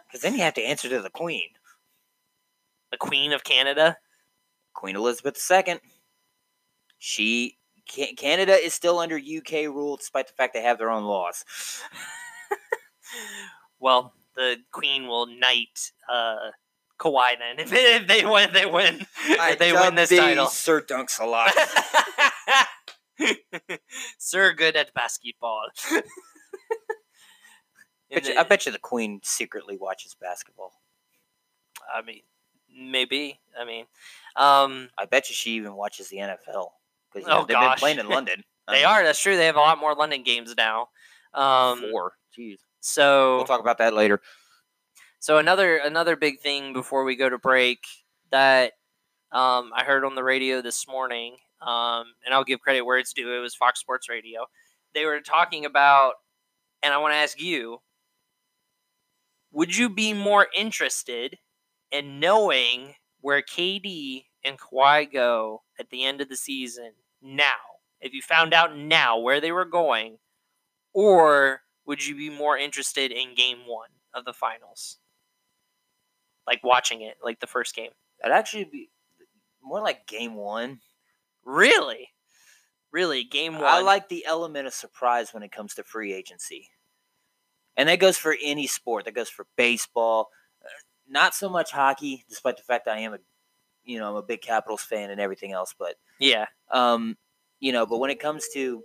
Because 0.07 0.21
then 0.21 0.33
you 0.33 0.41
have 0.41 0.55
to 0.55 0.63
answer 0.63 0.89
to 0.89 1.01
the 1.01 1.09
Queen, 1.09 1.49
the 2.91 2.97
Queen 2.97 3.33
of 3.33 3.43
Canada. 3.43 3.97
Queen 4.73 4.95
Elizabeth 4.95 5.37
II. 5.49 5.79
She 6.97 7.57
Canada 8.17 8.53
is 8.53 8.73
still 8.73 8.99
under 8.99 9.17
UK 9.17 9.65
rule, 9.65 9.97
despite 9.97 10.27
the 10.27 10.33
fact 10.33 10.53
they 10.53 10.61
have 10.61 10.77
their 10.77 10.91
own 10.91 11.03
laws. 11.03 11.43
Well, 13.81 14.13
the 14.35 14.57
Queen 14.71 15.07
will 15.07 15.25
knight 15.25 15.91
uh, 16.07 16.51
Kawhi 16.99 17.37
then 17.39 17.59
if, 17.59 17.73
if 17.73 18.07
they 18.07 18.23
win. 18.23 18.53
They 18.53 18.67
win. 18.67 19.05
if 19.27 19.59
they 19.59 19.73
win 19.73 19.95
this 19.95 20.09
title. 20.09 20.45
Sir 20.45 20.81
Dunks 20.81 21.19
a 21.19 21.25
lot. 21.25 21.51
Sir, 24.19 24.53
good 24.53 24.75
at 24.75 24.93
basketball. 24.93 25.63
In 28.09 28.15
bet 28.15 28.27
you, 28.27 28.37
I 28.37 28.43
bet 28.43 28.65
you 28.65 28.71
the 28.73 28.77
Queen 28.79 29.21
secretly 29.23 29.77
watches 29.77 30.15
basketball. 30.19 30.73
I 31.93 32.01
mean, 32.01 32.21
maybe. 32.75 33.39
I 33.59 33.65
mean, 33.65 33.85
um, 34.35 34.89
I 34.97 35.05
bet 35.05 35.29
you 35.29 35.35
she 35.35 35.51
even 35.51 35.75
watches 35.75 36.09
the 36.09 36.17
NFL 36.17 36.69
because 37.13 37.27
Oh, 37.29 37.45
they've 37.45 37.55
gosh. 37.55 37.75
been 37.75 37.79
playing 37.79 37.99
in 37.99 38.07
London. 38.09 38.43
they 38.67 38.83
are. 38.83 39.03
That's 39.03 39.19
true. 39.21 39.35
They 39.37 39.45
have 39.45 39.55
a 39.55 39.59
lot 39.59 39.79
more 39.79 39.95
London 39.95 40.23
games 40.23 40.53
now. 40.57 40.89
Um, 41.33 41.81
four. 41.91 42.13
Jeez. 42.37 42.57
so 42.79 43.37
We'll 43.37 43.45
talk 43.45 43.61
about 43.61 43.77
that 43.79 43.93
later. 43.93 44.21
So 45.19 45.37
another 45.37 45.77
another 45.77 46.15
big 46.15 46.39
thing 46.39 46.73
before 46.73 47.03
we 47.03 47.15
go 47.15 47.29
to 47.29 47.37
break 47.37 47.79
that 48.31 48.73
um, 49.31 49.71
I 49.75 49.83
heard 49.85 50.03
on 50.03 50.15
the 50.15 50.23
radio 50.23 50.61
this 50.61 50.87
morning, 50.87 51.37
um, 51.61 52.05
and 52.25 52.33
I'll 52.33 52.43
give 52.43 52.59
credit 52.59 52.81
where 52.81 52.97
it's 52.97 53.13
due. 53.13 53.33
It 53.33 53.39
was 53.39 53.53
Fox 53.55 53.79
Sports 53.79 54.09
Radio. 54.09 54.45
They 54.93 55.05
were 55.05 55.21
talking 55.21 55.63
about, 55.65 56.13
and 56.83 56.93
I 56.93 56.97
want 56.97 57.13
to 57.13 57.17
ask 57.17 57.39
you: 57.39 57.81
Would 59.51 59.75
you 59.77 59.89
be 59.89 60.13
more 60.13 60.47
interested 60.57 61.37
in 61.91 62.19
knowing 62.19 62.95
where 63.21 63.41
KD 63.41 64.25
and 64.43 64.59
Kawhi 64.59 65.11
go 65.11 65.63
at 65.79 65.89
the 65.89 66.03
end 66.03 66.21
of 66.21 66.29
the 66.29 66.37
season 66.37 66.91
now? 67.21 67.53
If 67.99 68.13
you 68.13 68.21
found 68.21 68.53
out 68.53 68.75
now 68.75 69.19
where 69.19 69.39
they 69.39 69.51
were 69.51 69.65
going, 69.65 70.17
or 70.93 71.61
would 71.85 72.05
you 72.05 72.15
be 72.15 72.29
more 72.29 72.57
interested 72.57 73.11
in 73.11 73.35
Game 73.35 73.59
One 73.67 73.89
of 74.13 74.25
the 74.25 74.33
finals? 74.33 74.97
like 76.47 76.63
watching 76.63 77.01
it, 77.01 77.17
like 77.23 77.39
the 77.39 77.47
first 77.47 77.75
game. 77.75 77.91
That'd 78.21 78.35
actually 78.35 78.65
be 78.65 78.89
more 79.63 79.81
like 79.81 80.07
game 80.07 80.35
one. 80.35 80.79
Really, 81.45 82.09
really, 82.91 83.23
game 83.23 83.53
one. 83.53 83.63
I 83.63 83.81
like 83.81 84.09
the 84.09 84.25
element 84.25 84.67
of 84.67 84.73
surprise 84.73 85.33
when 85.33 85.43
it 85.43 85.51
comes 85.51 85.75
to 85.75 85.83
free 85.83 86.13
agency. 86.13 86.69
And 87.77 87.87
that 87.89 87.99
goes 87.99 88.17
for 88.17 88.35
any 88.43 88.67
sport. 88.67 89.05
That 89.05 89.15
goes 89.15 89.29
for 89.29 89.47
baseball. 89.55 90.29
Not 91.11 91.35
so 91.35 91.49
much 91.49 91.71
hockey, 91.71 92.25
despite 92.29 92.57
the 92.57 92.63
fact 92.63 92.85
that 92.85 92.95
I 92.97 93.01
am 93.01 93.13
a 93.13 93.19
you 93.83 93.99
know, 93.99 94.09
I'm 94.09 94.15
a 94.15 94.21
big 94.21 94.41
Capitals 94.41 94.83
fan 94.83 95.09
and 95.09 95.19
everything 95.19 95.51
else, 95.51 95.73
but 95.77 95.95
yeah, 96.19 96.45
um, 96.71 97.17
you 97.59 97.71
know, 97.71 97.85
but 97.85 97.97
when 97.97 98.09
it 98.09 98.19
comes 98.19 98.47
to 98.53 98.83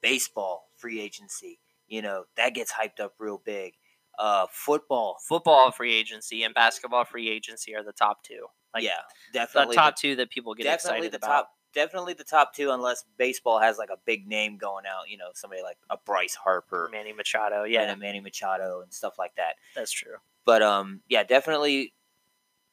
baseball 0.00 0.68
free 0.76 1.00
agency, 1.00 1.58
you 1.88 2.02
know, 2.02 2.24
that 2.36 2.54
gets 2.54 2.72
hyped 2.72 3.00
up 3.00 3.14
real 3.18 3.40
big. 3.44 3.74
Uh, 4.18 4.46
football, 4.50 5.16
football 5.26 5.70
free 5.70 5.94
agency 5.94 6.42
and 6.42 6.54
basketball 6.54 7.04
free 7.04 7.30
agency 7.30 7.74
are 7.74 7.82
the 7.82 7.92
top 7.92 8.22
two. 8.22 8.46
Like 8.74 8.84
yeah, 8.84 8.92
definitely 9.32 9.74
the 9.74 9.80
top 9.80 9.96
two 9.96 10.16
that 10.16 10.30
people 10.30 10.54
get 10.54 10.64
definitely 10.64 11.06
excited 11.06 11.12
the 11.12 11.16
about. 11.16 11.26
top 11.26 11.50
definitely 11.74 12.14
the 12.14 12.24
top 12.24 12.54
two 12.54 12.70
unless 12.70 13.04
baseball 13.18 13.58
has 13.58 13.78
like 13.78 13.88
a 13.90 13.96
big 14.04 14.26
name 14.26 14.58
going 14.58 14.84
out 14.86 15.08
you 15.08 15.16
know 15.16 15.30
somebody 15.34 15.62
like 15.62 15.78
a 15.88 15.96
bryce 16.04 16.34
harper 16.34 16.88
Manny 16.92 17.12
Machado, 17.12 17.64
and 17.64 17.72
yeah, 17.72 17.90
a 17.90 17.96
manny 17.96 18.20
machado 18.20 18.82
and 18.82 18.92
stuff 18.92 19.18
like 19.18 19.34
that 19.36 19.54
that's 19.74 19.90
true. 19.90 20.16
But 20.46 20.62
um 20.62 21.00
yeah 21.08 21.22
definitely 21.24 21.94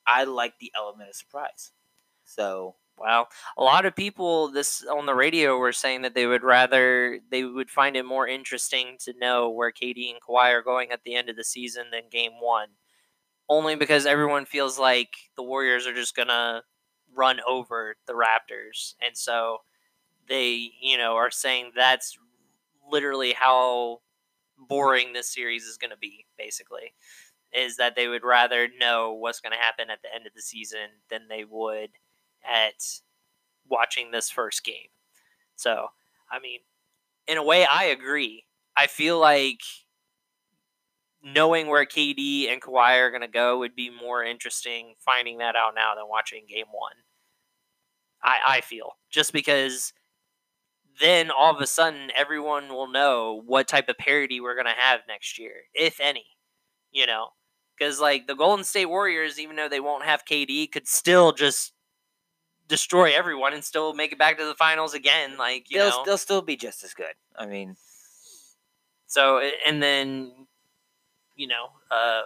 I 0.08 0.24
like 0.26 0.54
the 0.60 0.72
element 0.76 1.10
of 1.10 1.16
surprise. 1.16 1.72
So 2.26 2.76
Well, 2.98 3.30
a 3.58 3.64
lot 3.64 3.86
of 3.86 3.96
people 3.96 4.50
this 4.52 4.84
on 4.86 5.06
the 5.06 5.16
radio 5.16 5.58
were 5.58 5.72
saying 5.74 6.02
that 6.04 6.16
they 6.16 6.28
would 6.28 6.44
rather 6.44 7.20
they 7.32 7.44
would 7.46 7.70
find 7.70 7.96
it 7.96 8.06
more 8.06 8.28
interesting 8.28 8.98
to 9.06 9.14
know 9.20 9.50
where 9.50 9.72
KD 9.72 10.12
and 10.12 10.22
Kawhi 10.22 10.52
are 10.54 10.62
going 10.64 10.92
at 10.92 11.04
the 11.04 11.16
end 11.16 11.30
of 11.30 11.36
the 11.38 11.44
season 11.44 11.88
than 11.92 12.10
game 12.12 12.34
one. 12.42 12.70
Only 13.50 13.76
because 13.76 14.06
everyone 14.06 14.46
feels 14.46 14.78
like 14.80 15.10
the 15.36 15.44
Warriors 15.44 15.88
are 15.88 15.94
just 15.94 16.16
gonna 16.16 16.64
run 17.14 17.40
over 17.48 17.96
the 18.08 18.14
Raptors. 18.14 18.94
And 19.02 19.18
so 19.18 19.60
they, 20.28 20.72
you 20.82 20.98
know, 20.98 21.16
are 21.16 21.32
saying 21.32 21.74
that's 21.76 22.18
literally 22.92 23.34
how 23.34 24.02
boring 24.58 25.14
this 25.14 25.34
series 25.34 25.66
is 25.66 25.78
gonna 25.78 25.98
be, 25.98 26.26
basically. 26.38 26.94
Is 27.54 27.78
that 27.78 27.96
they 27.96 28.08
would 28.08 28.24
rather 28.24 28.68
know 28.80 29.14
what's 29.14 29.40
gonna 29.40 29.58
happen 29.58 29.90
at 29.90 30.02
the 30.02 30.14
end 30.14 30.28
of 30.28 30.34
the 30.34 30.42
season 30.42 31.02
than 31.10 31.28
they 31.30 31.44
would 31.44 31.92
at 32.48 32.84
watching 33.68 34.12
this 34.12 34.30
first 34.30 34.64
game. 34.64 34.90
So, 35.56 35.88
I 36.32 36.40
mean, 36.40 36.60
in 37.28 37.38
a 37.38 37.44
way, 37.44 37.66
I 37.66 37.86
agree. 37.86 38.46
I 38.76 38.88
feel 38.88 39.20
like 39.20 39.60
knowing 41.24 41.68
where 41.68 41.86
KD 41.86 42.52
and 42.52 42.62
Kawhi 42.62 42.98
are 43.00 43.12
going 43.12 43.22
to 43.22 43.28
go 43.28 43.60
would 43.60 43.76
be 43.76 43.90
more 43.90 44.24
interesting 44.24 44.96
finding 45.00 45.40
that 45.40 45.56
out 45.56 45.76
now 45.76 45.96
than 45.96 46.08
watching 46.08 46.46
game 46.48 46.68
one. 46.72 46.94
I, 48.24 48.38
I 48.48 48.62
feel. 48.62 48.94
Just 49.10 49.34
because 49.34 49.94
then 51.02 51.32
all 51.32 51.56
of 51.56 51.62
a 51.62 51.68
sudden 51.68 52.10
everyone 52.16 52.70
will 52.70 52.88
know 52.88 53.42
what 53.46 53.68
type 53.68 53.90
of 53.90 53.98
parity 53.98 54.40
we're 54.40 54.56
going 54.56 54.66
to 54.66 54.82
have 54.82 55.02
next 55.08 55.38
year, 55.38 55.54
if 55.74 56.00
any. 56.00 56.26
You 56.92 57.06
know? 57.06 57.30
Because, 57.80 58.02
like, 58.02 58.28
the 58.28 58.36
Golden 58.36 58.66
State 58.66 58.88
Warriors, 58.88 59.40
even 59.40 59.56
though 59.56 59.70
they 59.70 59.80
won't 59.80 60.04
have 60.04 60.26
KD, 60.26 60.70
could 60.70 60.88
still 60.88 61.32
just 61.32 61.72
destroy 62.70 63.14
everyone 63.14 63.54
and 63.54 63.64
still 63.64 63.94
make 63.94 64.14
it 64.14 64.20
back 64.20 64.38
to 64.38 64.46
the 64.46 64.54
finals 64.56 64.94
again. 64.94 65.38
Like 65.38 65.70
you 65.70 65.80
they'll 65.80 65.90
know, 65.90 66.04
they'll 66.06 66.18
still 66.18 66.42
be 66.42 66.56
just 66.56 66.84
as 66.86 66.94
good. 66.94 67.14
I 67.36 67.46
mean, 67.48 67.76
so 69.08 69.42
and 69.66 69.84
then 69.84 70.32
you 71.36 71.48
know, 71.48 71.68
uh, 71.92 72.22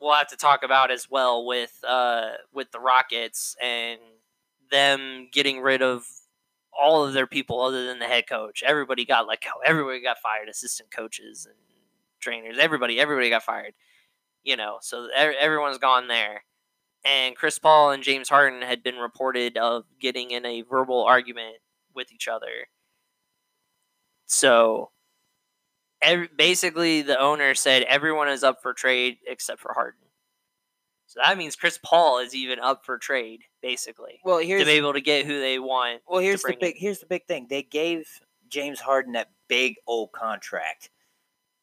we'll 0.00 0.14
have 0.14 0.28
to 0.28 0.36
talk 0.36 0.64
about 0.64 0.90
as 0.90 1.08
well 1.08 1.46
with 1.46 1.78
uh, 1.86 2.30
with 2.52 2.72
the 2.72 2.80
Rockets 2.80 3.54
and 3.62 4.00
them 4.70 5.28
getting 5.30 5.60
rid 5.60 5.82
of 5.82 6.06
all 6.72 7.04
of 7.04 7.12
their 7.12 7.26
people 7.26 7.60
other 7.60 7.86
than 7.86 7.98
the 7.98 8.06
head 8.06 8.26
coach. 8.26 8.62
Everybody 8.66 9.04
got 9.04 9.28
let 9.28 9.42
go. 9.42 9.50
Everybody 9.64 10.02
got 10.02 10.18
fired. 10.18 10.48
Assistant 10.48 10.90
coaches 10.90 11.46
and 11.46 11.56
trainers. 12.20 12.56
Everybody. 12.58 12.98
Everybody 12.98 13.28
got 13.28 13.42
fired. 13.42 13.74
You 14.42 14.56
know, 14.56 14.78
so 14.80 15.08
everyone's 15.14 15.78
gone 15.78 16.08
there 16.08 16.42
and 17.04 17.36
Chris 17.36 17.58
Paul 17.58 17.90
and 17.90 18.02
James 18.02 18.28
Harden 18.28 18.62
had 18.62 18.82
been 18.82 18.96
reported 18.96 19.56
of 19.56 19.84
getting 20.00 20.30
in 20.30 20.46
a 20.46 20.62
verbal 20.62 21.02
argument 21.02 21.56
with 21.94 22.12
each 22.12 22.28
other. 22.28 22.68
So, 24.26 24.90
every, 26.00 26.28
basically, 26.36 27.02
the 27.02 27.18
owner 27.18 27.54
said 27.54 27.82
everyone 27.82 28.28
is 28.28 28.44
up 28.44 28.62
for 28.62 28.72
trade 28.72 29.18
except 29.26 29.60
for 29.60 29.72
Harden. 29.74 29.98
So 31.06 31.20
that 31.22 31.36
means 31.36 31.56
Chris 31.56 31.78
Paul 31.82 32.20
is 32.20 32.34
even 32.34 32.58
up 32.58 32.86
for 32.86 32.96
trade, 32.96 33.42
basically. 33.60 34.20
Well, 34.24 34.38
here's 34.38 34.62
to 34.62 34.66
be 34.66 34.72
able 34.72 34.94
to 34.94 35.00
get 35.02 35.26
who 35.26 35.40
they 35.40 35.58
want. 35.58 36.00
Well, 36.08 36.20
here's 36.20 36.42
the 36.42 36.56
big 36.58 36.76
in. 36.76 36.80
here's 36.80 37.00
the 37.00 37.06
big 37.06 37.26
thing. 37.26 37.48
They 37.50 37.62
gave 37.62 38.06
James 38.48 38.80
Harden 38.80 39.12
that 39.12 39.30
big 39.46 39.74
old 39.86 40.12
contract. 40.12 40.88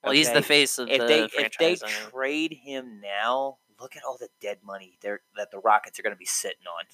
Well, 0.03 0.11
okay? 0.11 0.19
he's 0.19 0.31
the 0.31 0.41
face 0.41 0.79
of 0.79 0.89
if 0.89 1.01
the 1.01 1.07
they 1.07 1.27
franchise. 1.27 1.81
if 1.81 2.05
they 2.05 2.09
trade 2.11 2.57
him 2.63 3.01
now, 3.01 3.57
look 3.79 3.95
at 3.95 4.03
all 4.03 4.17
the 4.17 4.29
dead 4.41 4.59
money 4.63 4.97
there 5.01 5.21
that 5.35 5.51
the 5.51 5.59
Rockets 5.59 5.99
are 5.99 6.03
going 6.03 6.15
to 6.15 6.19
be 6.19 6.25
sitting 6.25 6.67
on. 6.67 6.85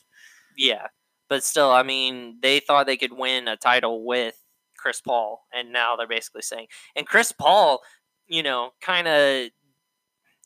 Yeah, 0.58 0.88
but 1.30 1.44
still, 1.44 1.72
I 1.72 1.84
mean, 1.84 2.38
they 2.42 2.60
thought 2.60 2.86
they 2.86 2.98
could 2.98 3.14
win 3.14 3.48
a 3.48 3.58
title 3.58 4.06
with 4.06 4.36
Chris 4.78 5.02
Paul, 5.02 5.46
and 5.54 5.72
now 5.72 5.96
they're 5.96 6.08
basically 6.08 6.42
saying, 6.42 6.68
and 6.96 7.08
Chris 7.08 7.32
Paul, 7.32 7.82
you 8.28 8.44
know, 8.44 8.72
kind 8.82 9.08
of 9.08 9.50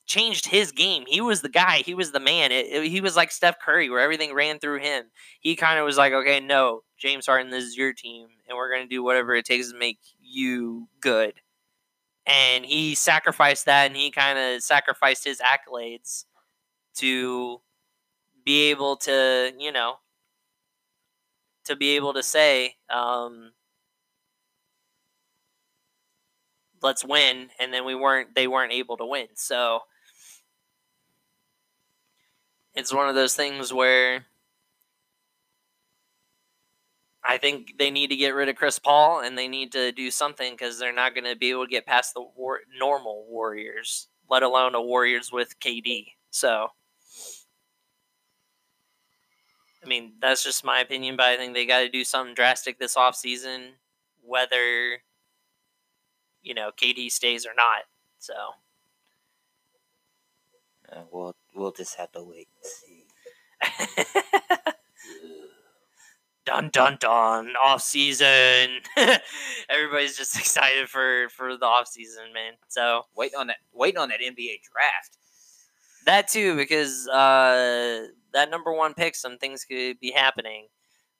changed 0.06 0.48
his 0.48 0.72
game. 0.72 1.04
He 1.08 1.22
was 1.22 1.42
the 1.42 1.50
guy. 1.50 1.78
He 1.86 1.94
was 1.94 2.12
the 2.12 2.20
man. 2.20 2.52
It, 2.52 2.66
it, 2.66 2.90
he 2.90 3.00
was 3.00 3.16
like 3.16 3.32
Steph 3.32 3.60
Curry, 3.60 3.90
where 3.90 4.00
everything 4.00 4.34
ran 4.34 4.60
through 4.60 4.80
him. 4.80 5.06
He 5.40 5.56
kind 5.56 5.80
of 5.80 5.86
was 5.86 5.98
like, 5.98 6.14
okay, 6.14 6.40
no, 6.40 6.82
James 6.98 7.28
Harden, 7.28 7.52
this 7.52 7.64
is 7.64 7.78
your 7.78 7.94
team, 7.94 8.28
and 8.48 8.58
we're 8.58 8.74
going 8.74 8.84
to 8.84 8.94
do 8.94 9.04
whatever 9.04 9.36
it 9.36 9.46
takes 9.46 9.72
to 9.72 9.78
make 9.78 10.00
you 10.20 10.88
good. 11.00 11.34
And 12.26 12.66
he 12.66 12.94
sacrificed 12.96 13.66
that, 13.66 13.88
and 13.88 13.96
he 13.96 14.12
kind 14.12 14.38
of 14.38 14.62
sacrificed 14.62 15.24
his 15.24 15.42
accolades 15.42 16.26
to 16.98 17.62
be 18.46 18.70
able 18.70 18.98
to, 18.98 19.52
you 19.58 19.72
know, 19.72 19.96
to 21.66 21.76
be 21.76 21.96
able 21.96 22.14
to 22.14 22.24
say, 22.24 22.76
um, 22.90 23.52
let's 26.82 27.04
win, 27.04 27.50
and 27.60 27.74
then 27.74 27.86
we 27.86 27.96
weren't, 27.96 28.36
they 28.36 28.48
weren't 28.48 28.74
able 28.74 28.98
to 28.98 29.06
win. 29.06 29.28
So 29.36 29.82
it's 32.76 32.94
one 32.94 33.10
of 33.10 33.16
those 33.16 33.36
things 33.36 33.74
where 33.74 34.26
I 37.24 37.38
think 37.38 37.78
they 37.78 37.92
need 37.92 38.10
to 38.10 38.16
get 38.16 38.34
rid 38.34 38.50
of 38.50 38.56
Chris 38.56 38.80
Paul 38.80 39.22
and 39.22 39.38
they 39.38 39.48
need 39.48 39.72
to 39.74 39.92
do 39.92 40.10
something 40.10 40.54
because 40.54 40.80
they're 40.80 40.94
not 40.94 41.14
going 41.14 41.26
to 41.26 41.36
be 41.36 41.50
able 41.52 41.66
to 41.66 41.72
get 41.72 41.86
past 41.86 42.14
the 42.14 42.22
war- 42.22 42.62
normal 42.78 43.26
Warriors, 43.28 44.08
let 44.30 44.44
alone 44.44 44.74
a 44.76 44.82
Warriors 44.82 45.32
with 45.32 45.60
KD. 45.60 46.14
So 46.32 46.70
I 49.84 49.88
mean, 49.88 50.14
that's 50.22 50.44
just 50.44 50.66
my 50.66 50.80
opinion, 50.80 51.16
but 51.16 51.28
I 51.28 51.38
think 51.38 51.54
they 51.54 51.66
got 51.66 51.80
to 51.80 51.90
do 51.90 52.04
something 52.04 52.36
drastic 52.36 52.80
this 52.80 52.96
offseason, 52.96 53.70
whether, 54.22 55.02
you 56.44 56.54
know, 56.54 56.72
KD 56.76 57.12
stays 57.12 57.46
or 57.46 57.54
not. 57.56 57.86
So. 58.20 58.34
Uh, 60.92 61.04
we'll, 61.12 61.36
we'll 61.56 61.72
just 61.72 61.96
have 61.96 62.12
to 62.12 62.24
wait 62.24 62.48
and 62.64 62.72
see. 62.72 63.06
dun 66.50 66.70
dun 66.72 66.98
dun 67.00 67.54
off 67.64 67.82
season 67.82 68.70
everybody's 69.70 70.18
just 70.18 70.36
excited 70.40 70.90
for 70.90 71.30
for 71.30 71.58
the 71.58 71.66
off 71.66 71.88
season 71.88 72.34
man 72.34 72.54
so 72.68 73.04
waiting 73.16 73.38
on 73.38 73.48
that 73.48 73.58
waiting 73.74 74.00
on 74.00 74.10
that 74.10 74.20
nba 74.20 74.60
draft 74.72 75.18
that 76.06 76.28
too 76.28 76.56
because 76.56 77.08
uh 77.10 78.08
that 78.34 78.50
number 78.50 78.74
one 78.74 78.94
pick, 78.94 79.16
some 79.16 79.38
things 79.38 79.66
could 79.66 80.00
be 80.00 80.12
happening 80.12 80.68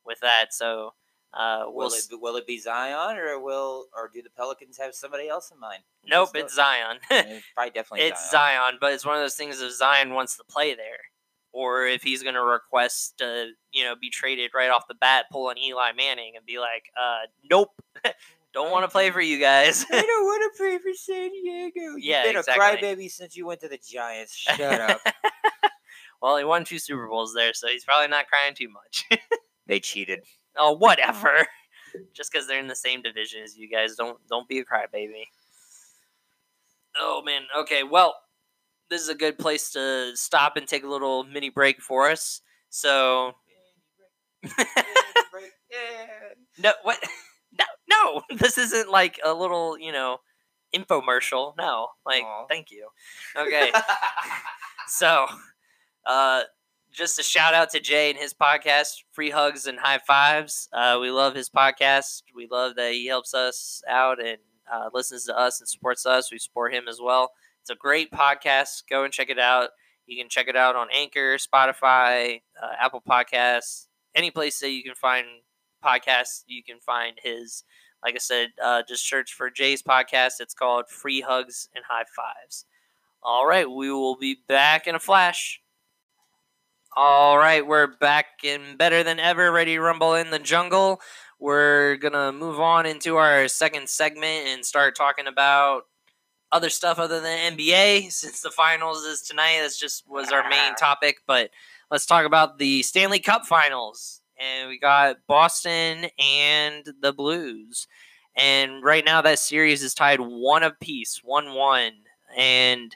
with 0.06 0.20
that. 0.22 0.48
So, 0.52 0.94
uh, 1.34 1.66
we'll 1.68 1.90
will 1.90 1.94
it 1.94 2.04
will 2.12 2.36
it 2.38 2.48
be 2.48 2.58
Zion 2.60 3.18
or 3.18 3.40
will 3.40 3.86
or 3.96 4.10
do 4.12 4.22
the 4.22 4.32
Pelicans 4.32 4.78
have 4.78 4.96
somebody 4.96 5.30
else 5.30 5.52
in 5.52 5.60
mind? 5.60 5.84
Nope, 6.06 6.32
it's 6.36 6.56
Zion. 6.56 6.98
it's 7.12 7.46
probably 7.54 7.72
definitely 7.72 8.08
it's 8.08 8.32
Zion. 8.32 8.60
Zion, 8.60 8.78
but 8.82 8.94
it's 8.94 9.06
one 9.06 9.16
of 9.16 9.22
those 9.22 9.36
things 9.36 9.62
if 9.62 9.72
Zion 9.74 10.14
wants 10.14 10.38
to 10.38 10.44
play 10.44 10.74
there, 10.74 11.00
or 11.52 11.86
if 11.86 12.04
he's 12.04 12.24
going 12.24 12.36
to 12.36 12.44
request 12.44 13.18
to 13.20 13.52
you 13.72 13.84
know 13.84 13.96
be 14.00 14.10
traded 14.10 14.52
right 14.54 14.70
off 14.70 14.88
the 14.88 14.96
bat, 14.96 15.26
pull 15.32 15.50
an 15.50 15.58
Eli 15.58 15.92
Manning 15.94 16.34
and 16.36 16.46
be 16.46 16.60
like, 16.60 16.92
uh, 17.00 17.28
nope. 17.50 17.72
don't 18.54 18.72
want 18.72 18.84
to 18.84 18.90
play 18.90 19.12
for 19.12 19.22
you 19.22 19.40
guys. 19.40 19.86
I 19.92 20.02
don't 20.02 20.26
want 20.26 20.54
to 20.54 20.58
play 20.64 20.78
for 20.78 20.94
San 20.96 21.30
Diego. 21.32 21.96
You've 21.96 22.04
yeah, 22.04 22.24
been 22.24 22.38
exactly. 22.38 22.90
a 22.90 22.96
crybaby 22.96 23.12
since 23.12 23.36
you 23.36 23.46
went 23.46 23.60
to 23.62 23.68
the 23.68 23.78
Giants. 23.78 24.36
Shut 24.36 24.60
up. 24.82 25.02
Well, 26.22 26.38
he 26.38 26.44
won 26.44 26.66
two 26.66 26.80
Super 26.80 27.08
Bowls 27.08 27.34
there, 27.34 27.54
so 27.54 27.68
he's 27.68 27.86
probably 27.86 28.10
not 28.10 28.28
crying 28.28 28.54
too 28.54 28.70
much. 28.70 29.06
they 29.68 29.80
cheated. 29.80 30.24
Oh, 30.58 30.74
whatever. 30.74 31.48
Just 32.14 32.32
because 32.32 32.48
they're 32.48 32.60
in 32.60 32.68
the 32.68 32.76
same 32.76 33.02
division 33.02 33.42
as 33.44 33.58
you 33.58 33.70
guys, 33.70 33.96
don't 33.96 34.18
don't 34.28 34.48
be 34.48 34.60
a 34.60 34.66
crybaby. 34.66 35.24
Oh 37.00 37.22
man. 37.24 37.44
Okay. 37.58 37.84
Well, 37.84 38.16
this 38.90 39.02
is 39.02 39.10
a 39.10 39.16
good 39.16 39.38
place 39.38 39.72
to 39.72 40.12
stop 40.16 40.58
and 40.58 40.68
take 40.68 40.84
a 40.84 40.88
little 40.88 41.24
mini 41.24 41.50
break 41.50 41.82
for 41.82 42.10
us. 42.10 42.42
So. 42.70 43.34
no. 46.58 46.74
What? 46.84 47.00
No. 47.58 47.66
No. 47.90 48.22
This 48.38 48.58
isn't 48.58 48.90
like 48.90 49.20
a 49.26 49.34
little, 49.34 49.78
you 49.78 49.92
know, 49.92 50.20
infomercial. 50.74 51.56
No. 51.58 51.88
Like, 52.06 52.24
Aww. 52.24 52.48
thank 52.48 52.72
you. 52.72 52.88
Okay. 53.36 53.72
so 54.88 55.26
uh, 56.06 56.44
just 56.92 57.20
a 57.20 57.24
shout 57.24 57.54
out 57.54 57.70
to 57.72 57.80
Jay 57.80 58.10
and 58.10 58.20
his 58.20 58.34
podcast, 58.34 59.04
Free 59.12 59.30
Hugs 59.32 59.66
and 59.68 59.80
High 59.80 60.00
Fives. 60.00 60.70
Uh, 60.72 61.00
we 61.02 61.12
love 61.12 61.36
his 61.36 61.50
podcast. 61.50 62.24
We 62.36 62.48
love 62.50 62.76
that 62.76 62.94
he 62.94 63.08
helps 63.08 63.34
us 63.34 63.82
out 63.90 64.24
and 64.24 64.38
uh, 64.72 64.90
listens 64.94 65.26
to 65.26 65.38
us 65.38 65.60
and 65.60 65.68
supports 65.68 66.06
us. 66.06 66.32
We 66.32 66.38
support 66.38 66.74
him 66.74 66.88
as 66.88 67.00
well. 67.02 67.32
It's 67.70 67.76
a 67.76 67.78
great 67.78 68.10
podcast. 68.10 68.82
Go 68.90 69.04
and 69.04 69.14
check 69.14 69.30
it 69.30 69.38
out. 69.38 69.70
You 70.08 70.20
can 70.20 70.28
check 70.28 70.48
it 70.48 70.56
out 70.56 70.76
on 70.76 70.88
Anchor, 70.92 71.38
Spotify, 71.38 72.42
uh, 72.60 72.72
Apple 72.82 73.04
Podcasts, 73.08 73.86
any 74.16 74.32
place 74.32 74.60
that 74.62 74.72
you 74.72 74.82
can 74.82 74.96
find 74.96 75.28
podcasts. 75.86 76.42
You 76.48 76.64
can 76.64 76.80
find 76.80 77.20
his. 77.22 77.64
Like 78.04 78.16
I 78.16 78.18
said, 78.18 78.54
uh, 78.60 78.82
just 78.88 79.08
search 79.08 79.34
for 79.34 79.52
Jay's 79.52 79.84
podcast. 79.84 80.40
It's 80.40 80.56
called 80.56 80.90
Free 80.90 81.22
Hugs 81.22 81.70
and 81.76 81.86
High 81.88 82.06
Fives. 82.16 82.66
All 83.22 83.46
right, 83.46 83.70
we 83.70 83.92
will 83.92 84.18
be 84.18 84.38
back 84.48 84.88
in 84.88 84.96
a 84.96 85.00
flash. 85.00 85.62
All 86.96 87.38
right, 87.38 87.68
we're 87.68 87.86
back 87.86 88.26
and 88.44 88.80
better 88.80 89.04
than 89.04 89.20
ever, 89.20 89.52
ready 89.52 89.76
to 89.76 89.82
rumble 89.82 90.16
in 90.16 90.32
the 90.32 90.40
jungle. 90.40 91.02
We're 91.40 91.98
gonna 91.98 92.32
move 92.32 92.60
on 92.60 92.88
into 92.88 93.18
our 93.18 93.48
second 93.48 93.90
segment 93.90 94.48
and 94.48 94.66
start 94.66 94.96
talking 94.96 95.28
about 95.28 95.84
other 96.52 96.70
stuff 96.70 97.00
other 97.00 97.20
than 97.20 97.58
NBA. 97.58 98.12
Since 98.12 98.42
the 98.42 98.52
finals 98.52 99.04
is 99.04 99.22
tonight, 99.22 99.60
that's 99.62 99.78
just 99.78 100.08
was 100.08 100.32
our 100.32 100.48
main 100.50 100.76
topic. 100.76 101.18
But 101.28 101.52
let's 101.92 102.06
talk 102.06 102.26
about 102.26 102.58
the 102.58 102.84
Stanley 102.84 103.20
Cup 103.20 103.46
Finals, 103.46 104.22
and 104.40 104.70
we 104.70 104.80
got 104.80 105.18
Boston 105.28 106.08
and 106.18 106.86
the 107.02 107.14
Blues. 107.14 107.88
And 108.36 108.84
right 108.84 109.04
now, 109.04 109.22
that 109.22 109.40
series 109.40 109.84
is 109.84 109.94
tied 109.94 110.22
one 110.22 110.64
apiece, 110.64 111.22
one-one, 111.24 111.92
and 112.38 112.96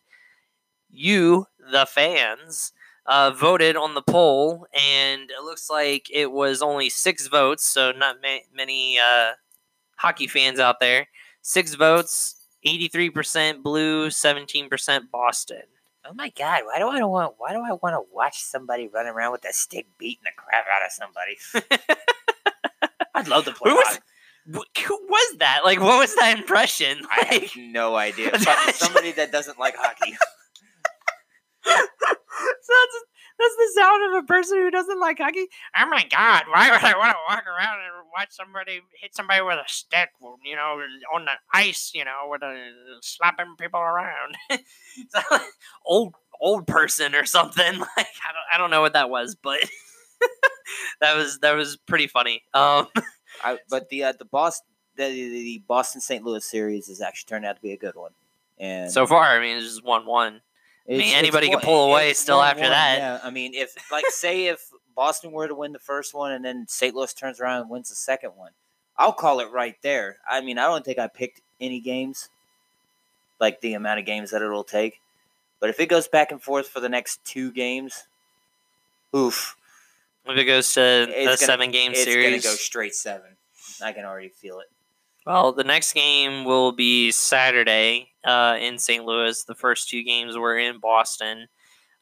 you, 0.89 1.47
the 1.71 1.85
fans, 1.85 2.71
uh, 3.05 3.31
voted 3.31 3.75
on 3.75 3.93
the 3.93 4.01
poll, 4.01 4.65
and 4.73 5.29
it 5.29 5.43
looks 5.43 5.69
like 5.69 6.07
it 6.11 6.31
was 6.31 6.61
only 6.61 6.89
six 6.89 7.27
votes, 7.27 7.65
so 7.65 7.91
not 7.91 8.17
ma- 8.21 8.45
many 8.55 8.97
uh, 8.97 9.31
hockey 9.97 10.27
fans 10.27 10.59
out 10.59 10.79
there. 10.79 11.07
Six 11.41 11.73
votes, 11.73 12.42
83% 12.65 13.63
blue, 13.63 14.07
17% 14.07 15.11
Boston. 15.11 15.63
Oh 16.05 16.13
my 16.13 16.29
god! 16.29 16.63
Why 16.65 16.79
do 16.79 16.89
I 16.89 17.01
want? 17.05 17.35
Why 17.37 17.53
do 17.53 17.59
I 17.59 17.71
want 17.81 17.93
to 17.95 18.01
watch 18.13 18.41
somebody 18.43 18.89
run 18.89 19.07
around 19.07 19.31
with 19.31 19.45
a 19.45 19.53
stick 19.53 19.87
beating 19.97 20.23
the 20.23 20.31
crap 20.35 20.65
out 20.67 20.85
of 20.85 20.91
somebody? 20.91 21.37
I'd 23.15 23.29
love 23.29 23.45
to 23.45 23.53
play. 23.53 23.71
Who 23.71 23.77
was-. 23.77 23.99
Who 24.45 24.99
was 25.07 25.37
that? 25.37 25.61
Like, 25.63 25.79
what 25.79 25.99
was 25.99 26.13
that 26.15 26.37
impression? 26.37 26.99
I 27.09 27.39
have 27.39 27.51
no 27.55 27.95
idea. 27.95 28.37
Somebody 28.73 29.13
that 29.13 29.31
doesn't 29.31 29.57
like 29.57 29.75
hockey. 29.77 30.11
so 31.63 31.71
that's, 31.71 32.97
that's 33.39 33.55
the 33.55 33.71
sound 33.75 34.03
of 34.13 34.23
a 34.23 34.27
person 34.27 34.57
who 34.57 34.69
doesn't 34.69 34.99
like 34.99 35.19
hockey. 35.19 35.47
Oh 35.77 35.85
my 35.85 36.05
god! 36.09 36.43
Why 36.51 36.71
would 36.71 36.83
I 36.83 36.97
want 36.97 37.11
to 37.11 37.17
walk 37.29 37.45
around 37.47 37.79
and 37.79 38.02
watch 38.13 38.29
somebody 38.31 38.81
hit 39.01 39.15
somebody 39.15 39.41
with 39.41 39.57
a 39.57 39.63
stick? 39.67 40.09
You 40.43 40.55
know, 40.55 40.81
on 41.13 41.25
the 41.25 41.31
ice. 41.53 41.91
You 41.93 42.05
know, 42.05 42.27
with 42.29 42.41
a 42.43 42.69
slapping 43.01 43.55
people 43.59 43.79
around. 43.79 44.35
Like 45.31 45.41
old 45.85 46.13
old 46.39 46.67
person 46.67 47.15
or 47.15 47.25
something. 47.25 47.79
Like 47.79 47.89
I 47.97 48.31
don't 48.31 48.45
I 48.53 48.57
don't 48.57 48.69
know 48.69 48.81
what 48.81 48.93
that 48.93 49.09
was, 49.09 49.35
but 49.35 49.59
that 51.01 51.15
was 51.15 51.39
that 51.39 51.53
was 51.55 51.77
pretty 51.77 52.07
funny. 52.07 52.43
Um, 52.53 52.87
I, 53.43 53.57
but 53.69 53.89
the 53.89 54.03
uh, 54.05 54.13
the 54.17 54.25
Boston 54.25 54.67
the, 54.95 55.05
the 55.09 55.63
Boston 55.67 56.01
St. 56.01 56.23
Louis 56.23 56.45
series 56.45 56.87
has 56.87 57.01
actually 57.01 57.27
turned 57.29 57.45
out 57.45 57.55
to 57.55 57.61
be 57.61 57.71
a 57.73 57.77
good 57.77 57.95
one. 57.95 58.11
And 58.59 58.91
so 58.91 59.07
far, 59.07 59.23
I 59.23 59.39
mean, 59.39 59.57
it's 59.57 59.65
just 59.67 59.83
one 59.83 60.05
one. 60.05 60.41
It's- 60.85 60.99
mean, 61.05 61.15
anybody 61.15 61.47
can 61.47 61.55
one- 61.55 61.63
pull 61.63 61.91
away 61.91 62.13
still 62.13 62.37
one- 62.37 62.49
after 62.49 62.61
one, 62.61 62.71
that. 62.71 62.97
Yeah, 62.99 63.19
I 63.23 63.29
mean, 63.31 63.53
if 63.55 63.73
like 63.91 64.05
say 64.09 64.47
if 64.47 64.61
Boston 64.95 65.31
were 65.31 65.47
to 65.47 65.55
win 65.55 65.71
the 65.73 65.79
first 65.79 66.13
one 66.13 66.31
and 66.31 66.43
then 66.43 66.65
St. 66.67 66.95
Louis 66.95 67.13
turns 67.13 67.39
around 67.39 67.61
and 67.61 67.69
wins 67.69 67.89
the 67.89 67.95
second 67.95 68.31
one, 68.35 68.51
I'll 68.97 69.13
call 69.13 69.39
it 69.39 69.51
right 69.51 69.75
there. 69.81 70.17
I 70.29 70.41
mean, 70.41 70.57
I 70.57 70.63
don't 70.63 70.85
think 70.85 70.99
I 70.99 71.07
picked 71.07 71.41
any 71.59 71.79
games, 71.79 72.29
like 73.39 73.61
the 73.61 73.73
amount 73.73 73.99
of 73.99 74.05
games 74.05 74.31
that 74.31 74.41
it'll 74.41 74.63
take. 74.63 74.99
But 75.59 75.69
if 75.69 75.79
it 75.79 75.87
goes 75.87 76.07
back 76.07 76.31
and 76.31 76.41
forth 76.41 76.67
for 76.67 76.79
the 76.79 76.89
next 76.89 77.23
two 77.25 77.51
games, 77.51 78.05
oof, 79.15 79.55
If 80.25 80.37
it 80.37 80.45
goes 80.45 80.73
to 80.73 81.07
It's 81.09 81.41
a 81.41 81.45
seven 81.45 81.71
game 81.71 81.91
it's 81.91 82.03
series, 82.03 82.43
gonna 82.43 82.53
go 82.53 82.57
straight 82.57 82.95
seven. 82.95 83.37
I 83.81 83.93
can 83.93 84.05
already 84.05 84.29
feel 84.29 84.59
it. 84.59 84.67
Well, 85.25 85.53
the 85.53 85.63
next 85.63 85.93
game 85.93 86.43
will 86.43 86.73
be 86.73 87.11
Saturday 87.11 88.09
uh, 88.25 88.57
in 88.59 88.77
St. 88.77 89.05
Louis. 89.05 89.41
The 89.43 89.55
first 89.55 89.89
two 89.89 90.03
games 90.03 90.37
were 90.37 90.57
in 90.57 90.79
Boston. 90.79 91.47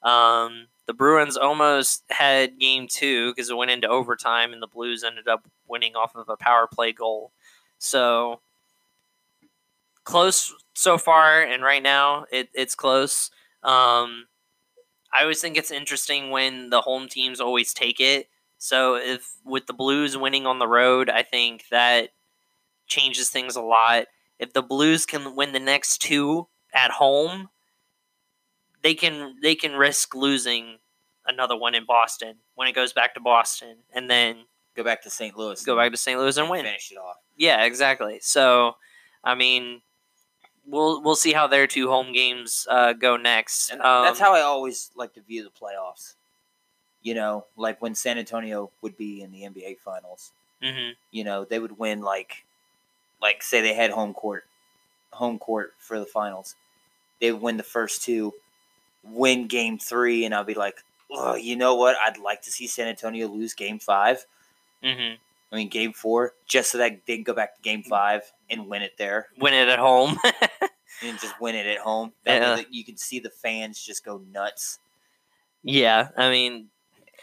Um, 0.01 0.67
the 0.91 0.97
Bruins 0.97 1.38
almost 1.38 2.04
had 2.10 2.60
game 2.60 2.86
two 2.86 3.32
because 3.32 3.49
it 3.49 3.56
went 3.56 3.71
into 3.71 3.88
overtime, 3.88 4.51
and 4.51 4.62
the 4.62 4.67
Blues 4.67 5.06
ended 5.06 5.25
up 5.25 5.47
winning 5.65 5.95
off 5.95 6.17
of 6.17 6.27
a 6.27 6.36
power 6.36 6.67
play 6.67 6.91
goal. 6.91 7.32
So 7.80 8.41
close 10.04 10.54
so 10.73 10.97
far, 10.97 11.41
and 11.43 11.63
right 11.63 11.82
now 11.82 12.25
it, 12.30 12.49
it's 12.54 12.75
close. 12.75 13.32
Um, 13.63 14.27
I 15.17 15.21
always 15.21 15.39
think 15.39 15.56
it's 15.56 15.71
interesting 15.71 16.30
when 16.30 16.71
the 16.71 16.82
home 16.82 17.08
teams 17.08 17.39
always 17.39 17.73
take 17.73 18.01
it. 18.01 18.27
So 18.58 18.95
if 18.95 19.38
with 19.45 19.67
the 19.67 19.73
Blues 19.73 20.17
winning 20.17 20.45
on 20.45 20.60
the 20.60 20.67
road, 20.67 21.10
I 21.10 21.23
think 21.23 21.69
that 21.71 22.10
changes 22.86 23.30
things 23.30 23.56
a 23.56 23.62
lot. 23.62 24.08
If 24.39 24.51
the 24.51 24.62
Blues 24.62 25.06
can 25.06 25.38
win 25.38 25.54
the 25.54 25.60
next 25.60 25.99
two 25.99 26.49
at 26.73 26.91
home, 26.91 27.47
they 28.84 28.93
can 28.93 29.38
they 29.41 29.56
can 29.56 29.71
risk 29.71 30.13
losing 30.13 30.80
another 31.32 31.58
one 31.58 31.74
in 31.76 31.86
Boston 31.86 32.36
when 32.56 32.67
it 32.67 32.74
goes 32.74 32.94
back 32.94 33.13
to 33.15 33.20
Boston, 33.20 33.78
and 33.94 34.10
then 34.10 34.46
Go 34.76 34.84
back 34.84 35.02
to 35.04 35.10
St. 35.10 35.36
Louis. 35.38 35.63
go 35.65 35.76
back 35.76 35.91
to 35.91 35.98
St. 35.98 36.17
Louis 36.20 36.38
and 36.38 36.50
win. 36.50 36.63
Finish 36.63 36.91
it 36.91 36.98
off. 36.98 37.17
Yeah, 37.36 37.65
exactly. 37.65 38.20
So, 38.22 38.76
I 39.24 39.36
mean, 39.36 39.82
we'll 40.65 41.02
we'll 41.02 41.15
see 41.15 41.34
how 41.34 41.48
their 41.48 41.67
two 41.67 41.89
home 41.89 42.13
games 42.13 42.67
uh, 42.70 42.94
go 42.94 43.17
next. 43.17 43.72
And 43.72 43.82
Um, 43.82 44.06
that's 44.06 44.20
how 44.20 44.34
I 44.34 44.41
always 44.41 44.91
like 44.96 45.13
to 45.15 45.22
view 45.22 45.44
the 45.44 45.50
playoffs. 45.50 46.15
You 47.02 47.15
know, 47.15 47.46
like 47.58 47.82
when 47.82 47.96
San 47.96 48.17
Antonio 48.17 48.72
would 48.82 48.96
be 48.96 49.22
in 49.22 49.32
the 49.32 49.41
NBA 49.41 49.80
finals, 49.80 50.32
mhm. 50.63 50.91
you 51.12 51.24
know, 51.24 51.44
they 51.46 51.60
would 51.60 51.78
win 51.78 52.02
like 52.02 52.46
like 53.22 53.44
say 53.44 53.62
they 53.62 53.74
had 53.74 53.91
home 53.91 54.13
court 54.13 54.46
home 55.12 55.38
court 55.38 55.74
for 55.80 56.00
the 56.00 56.06
finals. 56.06 56.56
They 57.20 57.32
would 57.32 57.41
win 57.41 57.58
the 57.58 57.63
first 57.63 58.04
two, 58.04 58.34
win 59.04 59.48
game 59.48 59.78
3 59.78 60.26
and 60.26 60.34
I'll 60.34 60.44
be 60.44 60.54
like, 60.54 60.84
"Oh, 61.12 61.36
you 61.36 61.56
know 61.56 61.76
what? 61.76 61.95
I'd 62.06 62.17
like 62.17 62.41
to 62.43 62.52
see 62.52 62.67
San 62.67 62.88
Antonio 62.88 63.28
lose 63.28 63.54
game 63.54 63.80
5. 63.80 64.26
Mhm. 64.84 65.17
I 65.52 65.56
mean, 65.56 65.67
game 65.69 65.91
4 65.93 66.34
just 66.47 66.71
so 66.71 66.78
that 66.78 67.06
they 67.06 67.15
can 67.15 67.24
go 67.24 67.34
back 67.34 67.56
to 67.56 67.62
game 67.62 67.84
5 67.84 68.32
and 68.50 68.67
win 68.67 68.82
it 68.82 68.97
there 68.97 69.28
Win 69.38 69.54
it 69.54 69.67
at 69.67 69.80
home. 69.80 70.17
and 71.04 71.19
just 71.19 71.39
win 71.41 71.56
it 71.56 71.65
at 71.67 71.80
home. 71.80 72.13
That 72.24 72.41
Yeah. 72.60 72.63
you 72.69 72.86
can 72.86 72.95
see 72.97 73.19
the 73.19 73.30
fans 73.30 73.84
just 73.84 74.04
go 74.06 74.17
nuts 74.32 74.80
yeah, 75.63 76.10
I 76.17 76.30
mean 76.32 76.69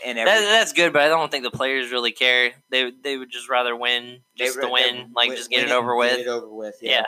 and 0.05 0.17
that, 0.17 0.27
that's 0.27 0.73
good, 0.73 0.93
but 0.93 1.03
I 1.03 1.09
don't 1.09 1.29
think 1.29 1.43
the 1.43 1.51
players 1.51 1.91
really 1.91 2.13
care. 2.13 2.53
They 2.71 2.93
they 3.03 3.17
would 3.17 3.31
just 3.31 3.49
rather 3.49 3.75
win 3.75 4.21
just 4.37 4.61
to 4.61 4.69
win, 4.69 5.11
like 5.15 5.31
win- 5.31 5.37
just 5.37 5.51
get 5.51 5.65
it 5.65 5.73
over 5.73 5.97
with. 5.97 6.11
Get 6.19 6.21
it 6.21 6.29
over 6.29 6.47
with. 6.49 6.77
yeah. 6.81 6.91
Yeah. 6.93 7.07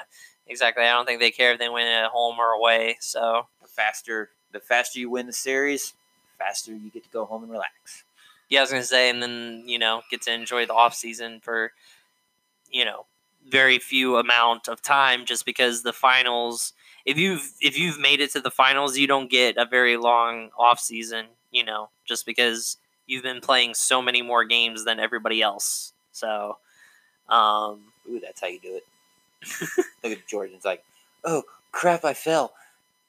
exactly. 0.48 0.82
I 0.84 0.90
don't 0.90 1.06
think 1.06 1.20
they 1.20 1.30
care 1.30 1.52
if 1.52 1.60
they 1.60 1.68
win 1.68 1.86
at 1.86 2.10
home 2.10 2.38
or 2.40 2.50
away. 2.50 2.96
So 3.00 3.46
The 3.62 3.68
faster, 3.68 4.30
the 4.50 4.58
faster 4.58 4.98
you 4.98 5.08
win 5.08 5.26
the 5.28 5.32
series, 5.32 5.94
faster 6.40 6.72
you 6.72 6.90
get 6.90 7.04
to 7.04 7.10
go 7.10 7.24
home 7.24 7.42
and 7.42 7.52
relax. 7.52 8.04
yeah, 8.48 8.60
I 8.60 8.62
was 8.62 8.70
gonna 8.70 8.82
say, 8.82 9.10
and 9.10 9.22
then 9.22 9.62
you 9.66 9.78
know 9.78 10.02
get 10.10 10.22
to 10.22 10.32
enjoy 10.32 10.66
the 10.66 10.74
off 10.74 10.94
season 10.94 11.40
for 11.40 11.72
you 12.70 12.84
know 12.84 13.06
very 13.48 13.78
few 13.78 14.16
amount 14.16 14.68
of 14.68 14.82
time, 14.82 15.24
just 15.24 15.44
because 15.44 15.82
the 15.82 15.92
finals. 15.92 16.72
If 17.06 17.16
you've 17.16 17.52
if 17.60 17.78
you've 17.78 17.98
made 17.98 18.20
it 18.20 18.30
to 18.32 18.40
the 18.40 18.50
finals, 18.50 18.98
you 18.98 19.06
don't 19.06 19.30
get 19.30 19.56
a 19.56 19.64
very 19.64 19.96
long 19.96 20.50
off 20.58 20.80
season. 20.80 21.26
You 21.50 21.64
know, 21.64 21.90
just 22.04 22.26
because 22.26 22.76
you've 23.06 23.22
been 23.22 23.40
playing 23.40 23.74
so 23.74 24.00
many 24.00 24.22
more 24.22 24.44
games 24.44 24.84
than 24.84 25.00
everybody 25.00 25.42
else. 25.42 25.92
So, 26.12 26.58
um, 27.28 27.80
Ooh, 28.08 28.20
that's 28.20 28.40
how 28.40 28.46
you 28.46 28.60
do 28.60 28.76
it. 28.76 28.84
Look 30.02 30.12
at 30.12 30.26
Jordan's 30.28 30.64
like, 30.64 30.84
oh 31.24 31.42
crap, 31.72 32.04
I 32.04 32.14
fell. 32.14 32.52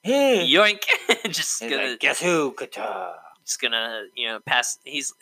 Hey, 0.03 0.47
yoink! 0.49 0.81
just 1.31 1.61
he's 1.61 1.69
gonna 1.69 1.89
like, 1.91 1.99
guess 1.99 2.19
who? 2.19 2.51
Kata. 2.51 3.13
just 3.45 3.61
gonna 3.61 4.05
you 4.15 4.27
know 4.27 4.39
pass. 4.39 4.79
He's 4.83 5.13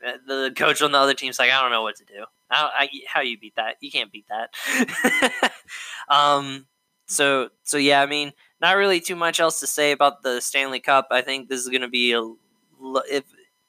the 0.00 0.52
coach 0.54 0.82
on 0.82 0.92
the 0.92 0.98
other 0.98 1.14
team's 1.14 1.38
like 1.38 1.50
I 1.50 1.60
don't 1.60 1.70
know 1.70 1.82
what 1.82 1.96
to 1.96 2.04
do. 2.04 2.24
How 2.48 2.66
I, 2.66 2.88
how 3.06 3.22
you 3.22 3.38
beat 3.38 3.56
that? 3.56 3.76
You 3.80 3.90
can't 3.90 4.12
beat 4.12 4.26
that. 4.28 5.52
um. 6.08 6.66
So 7.06 7.48
so 7.64 7.78
yeah, 7.78 8.02
I 8.02 8.06
mean, 8.06 8.32
not 8.60 8.76
really 8.76 9.00
too 9.00 9.16
much 9.16 9.40
else 9.40 9.58
to 9.60 9.66
say 9.66 9.92
about 9.92 10.22
the 10.22 10.40
Stanley 10.40 10.80
Cup. 10.80 11.08
I 11.10 11.22
think 11.22 11.48
this 11.48 11.60
is 11.60 11.68
gonna 11.68 11.88
be 11.88 12.12
a 12.12 12.22
if 13.10 13.24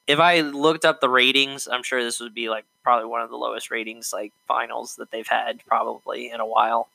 if 0.06 0.18
I 0.18 0.40
looked 0.40 0.84
up 0.84 1.00
the 1.00 1.08
ratings, 1.08 1.66
I'm 1.66 1.82
sure 1.82 2.04
this 2.04 2.20
would 2.20 2.34
be 2.34 2.50
like 2.50 2.64
probably 2.82 3.06
one 3.06 3.22
of 3.22 3.30
the 3.30 3.36
lowest 3.36 3.70
ratings 3.70 4.12
like 4.12 4.32
finals 4.46 4.96
that 4.96 5.10
they've 5.10 5.26
had 5.26 5.60
probably 5.66 6.30
in 6.30 6.40
a 6.40 6.46
while, 6.46 6.88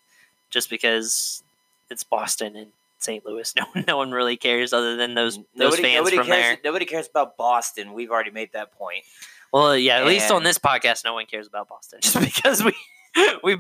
just 0.52 0.70
because 0.70 1.42
it's 1.90 2.04
Boston 2.04 2.56
and 2.56 2.72
St. 3.08 3.26
Louis. 3.26 3.54
No 3.58 3.66
no 3.88 3.98
one 3.98 4.12
really 4.12 4.38
cares 4.38 4.74
other 4.74 4.96
than 4.98 5.16
those 5.16 5.38
those 5.38 5.46
Nobody, 5.56 5.84
fans 5.84 5.96
nobody 5.96 6.18
from 6.18 6.28
cares. 6.28 6.42
there. 6.42 6.58
Nobody 6.64 6.86
cares 6.86 7.08
about 7.08 7.38
Boston. 7.38 7.94
We've 7.94 8.12
already 8.12 8.32
made 8.32 8.52
that 8.54 8.72
point. 8.74 9.04
Well, 9.54 9.78
yeah, 9.78 9.98
at 10.00 10.06
least 10.06 10.30
on 10.30 10.44
this 10.44 10.60
podcast, 10.60 11.06
no 11.06 11.14
one 11.14 11.26
cares 11.26 11.48
about 11.48 11.70
Boston, 11.70 12.00
just 12.04 12.20
because 12.20 12.64
we 12.64 12.74
we 13.44 13.58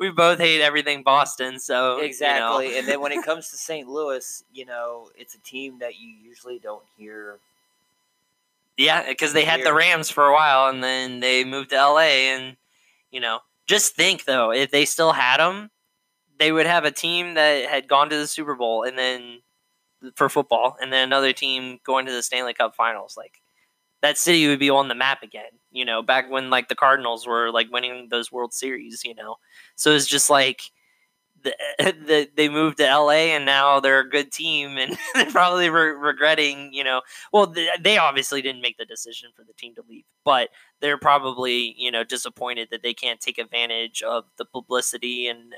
we 0.00 0.10
both 0.10 0.38
hate 0.38 0.60
everything 0.60 1.02
Boston. 1.02 1.58
So 1.58 1.96
you 1.96 2.02
know. 2.02 2.06
Exactly. 2.06 2.78
and 2.78 2.86
then 2.88 3.00
when 3.00 3.12
it 3.12 3.24
comes 3.24 3.50
to 3.50 3.56
St. 3.56 3.88
Louis, 3.88 4.44
you 4.52 4.64
know, 4.64 5.10
it's 5.16 5.34
a 5.34 5.40
team 5.40 5.80
that 5.80 5.98
you 5.98 6.08
usually 6.08 6.58
don't 6.58 6.84
hear. 6.96 7.38
yeah, 8.76 9.06
because 9.08 9.32
they 9.32 9.44
had 9.44 9.64
the 9.64 9.74
Rams 9.74 10.08
for 10.08 10.26
a 10.26 10.32
while, 10.32 10.68
and 10.68 10.82
then 10.82 11.20
they 11.20 11.44
moved 11.44 11.70
to 11.70 11.76
LA, 11.76 12.30
and 12.32 12.56
you 13.10 13.20
know, 13.20 13.40
just 13.66 13.94
think 13.96 14.24
though, 14.24 14.52
if 14.52 14.70
they 14.70 14.84
still 14.84 15.12
had 15.12 15.38
them, 15.38 15.70
they 16.38 16.52
would 16.52 16.66
have 16.66 16.84
a 16.84 16.90
team 16.90 17.34
that 17.34 17.68
had 17.68 17.88
gone 17.88 18.10
to 18.10 18.16
the 18.16 18.26
Super 18.26 18.54
Bowl, 18.54 18.82
and 18.82 18.98
then 18.98 19.40
for 20.16 20.28
football, 20.28 20.76
and 20.80 20.92
then 20.92 21.04
another 21.08 21.32
team 21.32 21.78
going 21.84 22.06
to 22.06 22.12
the 22.12 22.22
Stanley 22.22 22.54
Cup 22.54 22.74
Finals. 22.76 23.16
Like 23.16 23.40
that 24.02 24.18
city 24.18 24.46
would 24.48 24.58
be 24.58 24.70
on 24.70 24.88
the 24.88 24.94
map 24.94 25.22
again. 25.22 25.44
You 25.70 25.84
know, 25.84 26.02
back 26.02 26.30
when 26.30 26.50
like 26.50 26.68
the 26.68 26.74
Cardinals 26.74 27.26
were 27.26 27.50
like 27.50 27.72
winning 27.72 28.08
those 28.10 28.32
World 28.32 28.52
Series. 28.52 29.02
You 29.04 29.14
know, 29.14 29.36
so 29.76 29.92
it's 29.92 30.06
just 30.06 30.30
like 30.30 30.62
the, 31.44 31.54
the, 31.78 32.28
they 32.36 32.48
moved 32.48 32.78
to 32.78 32.84
LA 32.84 33.32
and 33.34 33.44
now 33.46 33.78
they're 33.78 34.00
a 34.00 34.08
good 34.08 34.32
team 34.32 34.76
and 34.78 34.96
they're 35.14 35.30
probably 35.30 35.70
re- 35.70 35.92
regretting, 35.92 36.72
you 36.72 36.82
know, 36.82 37.02
well, 37.32 37.46
they, 37.46 37.68
they 37.80 37.98
obviously 37.98 38.42
didn't 38.42 38.62
make 38.62 38.76
the 38.78 38.84
decision 38.84 39.30
for 39.36 39.44
the 39.44 39.52
team 39.52 39.74
to 39.76 39.82
leave, 39.88 40.04
but 40.24 40.48
they're 40.80 40.98
probably, 40.98 41.74
you 41.78 41.90
know, 41.90 42.02
disappointed 42.02 42.68
that 42.70 42.82
they 42.82 42.94
can't 42.94 43.20
take 43.20 43.38
advantage 43.38 44.02
of 44.02 44.24
the 44.38 44.44
publicity 44.44 45.28
and 45.28 45.54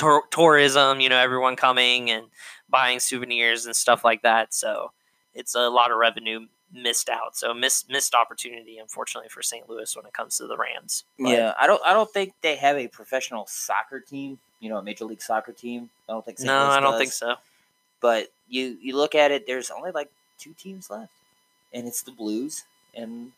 tour- 0.00 0.24
tourism, 0.30 1.00
you 1.00 1.08
know, 1.08 1.18
everyone 1.18 1.56
coming 1.56 2.10
and 2.10 2.26
buying 2.68 2.98
souvenirs 3.00 3.66
and 3.66 3.76
stuff 3.76 4.04
like 4.04 4.22
that. 4.22 4.54
So 4.54 4.92
it's 5.34 5.54
a 5.54 5.68
lot 5.68 5.90
of 5.90 5.98
revenue 5.98 6.46
missed 6.72 7.08
out. 7.08 7.36
So 7.36 7.52
missed 7.52 7.90
missed 7.90 8.14
opportunity, 8.14 8.78
unfortunately, 8.78 9.28
for 9.28 9.42
St. 9.42 9.68
Louis 9.68 9.94
when 9.94 10.06
it 10.06 10.12
comes 10.12 10.38
to 10.38 10.46
the 10.46 10.56
Rams. 10.56 11.04
But, 11.18 11.28
yeah, 11.28 11.52
I 11.60 11.66
don't 11.66 11.82
I 11.84 11.92
don't 11.92 12.10
think 12.10 12.32
they 12.40 12.56
have 12.56 12.76
a 12.76 12.88
professional 12.88 13.46
soccer 13.46 14.00
team. 14.00 14.38
You 14.60 14.70
know, 14.70 14.78
a 14.78 14.82
major 14.82 15.04
league 15.04 15.22
soccer 15.22 15.52
team. 15.52 15.90
I 16.08 16.12
don't 16.12 16.24
think. 16.24 16.38
St. 16.38 16.46
no, 16.46 16.64
Louis 16.64 16.74
I 16.74 16.80
don't 16.80 16.92
does. 16.92 17.00
think 17.00 17.12
so. 17.12 17.34
But 18.00 18.28
you 18.48 18.78
you 18.80 18.96
look 18.96 19.14
at 19.14 19.30
it, 19.30 19.46
there's 19.46 19.70
only 19.70 19.90
like 19.90 20.10
two 20.38 20.54
teams 20.54 20.90
left, 20.90 21.12
and 21.74 21.86
it's 21.86 22.02
the 22.02 22.12
Blues 22.12 22.64
and 22.94 23.32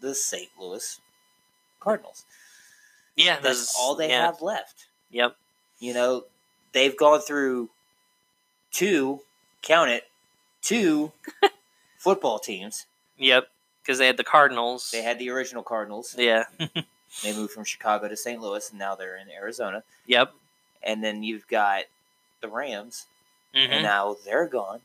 the 0.00 0.14
St. 0.14 0.48
Louis 0.58 1.00
Cardinals. 1.80 2.24
Yeah, 3.16 3.38
That's 3.40 3.74
all 3.78 3.94
they 3.94 4.08
yeah. 4.08 4.26
have 4.26 4.42
left. 4.42 4.86
Yep. 5.10 5.36
You 5.78 5.94
know, 5.94 6.24
they've 6.72 6.96
gone 6.96 7.20
through 7.20 7.70
two, 8.72 9.20
count 9.62 9.90
it, 9.90 10.04
two 10.62 11.12
football 11.98 12.38
teams. 12.38 12.86
Yep. 13.18 13.48
Because 13.82 13.98
they 13.98 14.06
had 14.06 14.16
the 14.16 14.24
Cardinals. 14.24 14.90
They 14.92 15.02
had 15.02 15.18
the 15.18 15.30
original 15.30 15.62
Cardinals. 15.62 16.14
Yeah. 16.18 16.44
They 17.22 17.32
moved 17.32 17.52
from 17.52 17.62
Chicago 17.62 18.08
to 18.08 18.16
St. 18.16 18.40
Louis, 18.40 18.68
and 18.70 18.78
now 18.80 18.96
they're 18.96 19.16
in 19.16 19.30
Arizona. 19.30 19.84
yep. 20.04 20.32
And 20.82 21.00
then 21.04 21.22
you've 21.22 21.46
got 21.46 21.84
the 22.40 22.48
Rams, 22.48 23.06
hmm 23.54 23.70
and 23.70 23.84
now 23.84 24.16
they're 24.24 24.48
gone. 24.48 24.80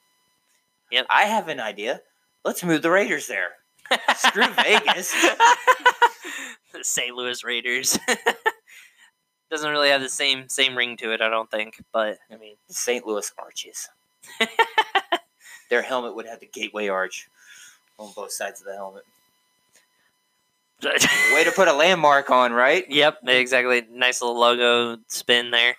Yep. 0.92 1.08
I 1.10 1.24
have 1.24 1.48
an 1.48 1.60
idea. 1.60 2.02
Let's 2.46 2.64
move 2.64 2.84
the 2.84 2.92
Raiders 2.92 3.26
there. 3.26 3.54
Screw 4.16 4.46
Vegas. 4.46 5.12
the 6.72 6.84
St. 6.84 7.16
Louis 7.16 7.44
Raiders. 7.44 7.98
Doesn't 9.50 9.70
really 9.72 9.89
have 9.89 10.02
the 10.02 10.10
same 10.10 10.47
same 10.47 10.78
ring 10.78 10.95
to 10.97 11.12
it, 11.12 11.22
I 11.22 11.30
don't 11.30 11.50
think. 11.50 11.84
But 11.91 12.20
I 12.32 12.38
mean, 12.38 12.56
The 12.68 12.74
St. 12.74 13.06
Louis 13.06 13.32
Arches. 13.38 13.89
Their 15.70 15.82
helmet 15.82 16.16
would 16.16 16.26
have 16.26 16.39
the 16.39 16.47
Gateway 16.47 16.88
Arch 16.88 17.30
on 17.97 18.12
both 18.16 18.32
sides 18.32 18.62
of 18.62 18.68
the 18.68 18.76
helmet. 18.76 19.04
Way 21.34 21.43
to 21.43 21.52
put 21.52 21.68
a 21.68 21.74
landmark 21.74 22.30
on, 22.30 22.54
right? 22.54 22.89
Yep, 22.89 23.20
exactly. 23.28 23.86
Nice 23.91 24.22
little 24.22 24.39
logo 24.39 25.02
spin 25.08 25.52
there. 25.52 25.76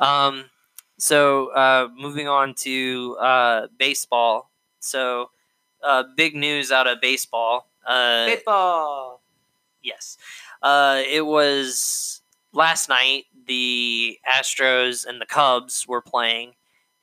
Um, 0.00 0.46
so 0.98 1.48
uh, 1.52 1.88
moving 1.96 2.26
on 2.26 2.54
to 2.54 3.16
uh, 3.20 3.66
baseball. 3.78 4.50
So 4.80 5.30
uh, 5.82 6.04
big 6.16 6.34
news 6.34 6.72
out 6.72 6.86
of 6.86 7.00
baseball. 7.00 7.68
Uh, 7.86 8.26
Baseball. 8.26 9.20
Yes. 9.82 10.18
Uh, 10.62 11.02
it 11.08 11.24
was 11.24 12.19
last 12.52 12.88
night. 12.88 13.24
The 13.46 14.18
Astros 14.30 15.04
and 15.06 15.20
the 15.20 15.26
Cubs 15.26 15.86
were 15.88 16.02
playing, 16.02 16.52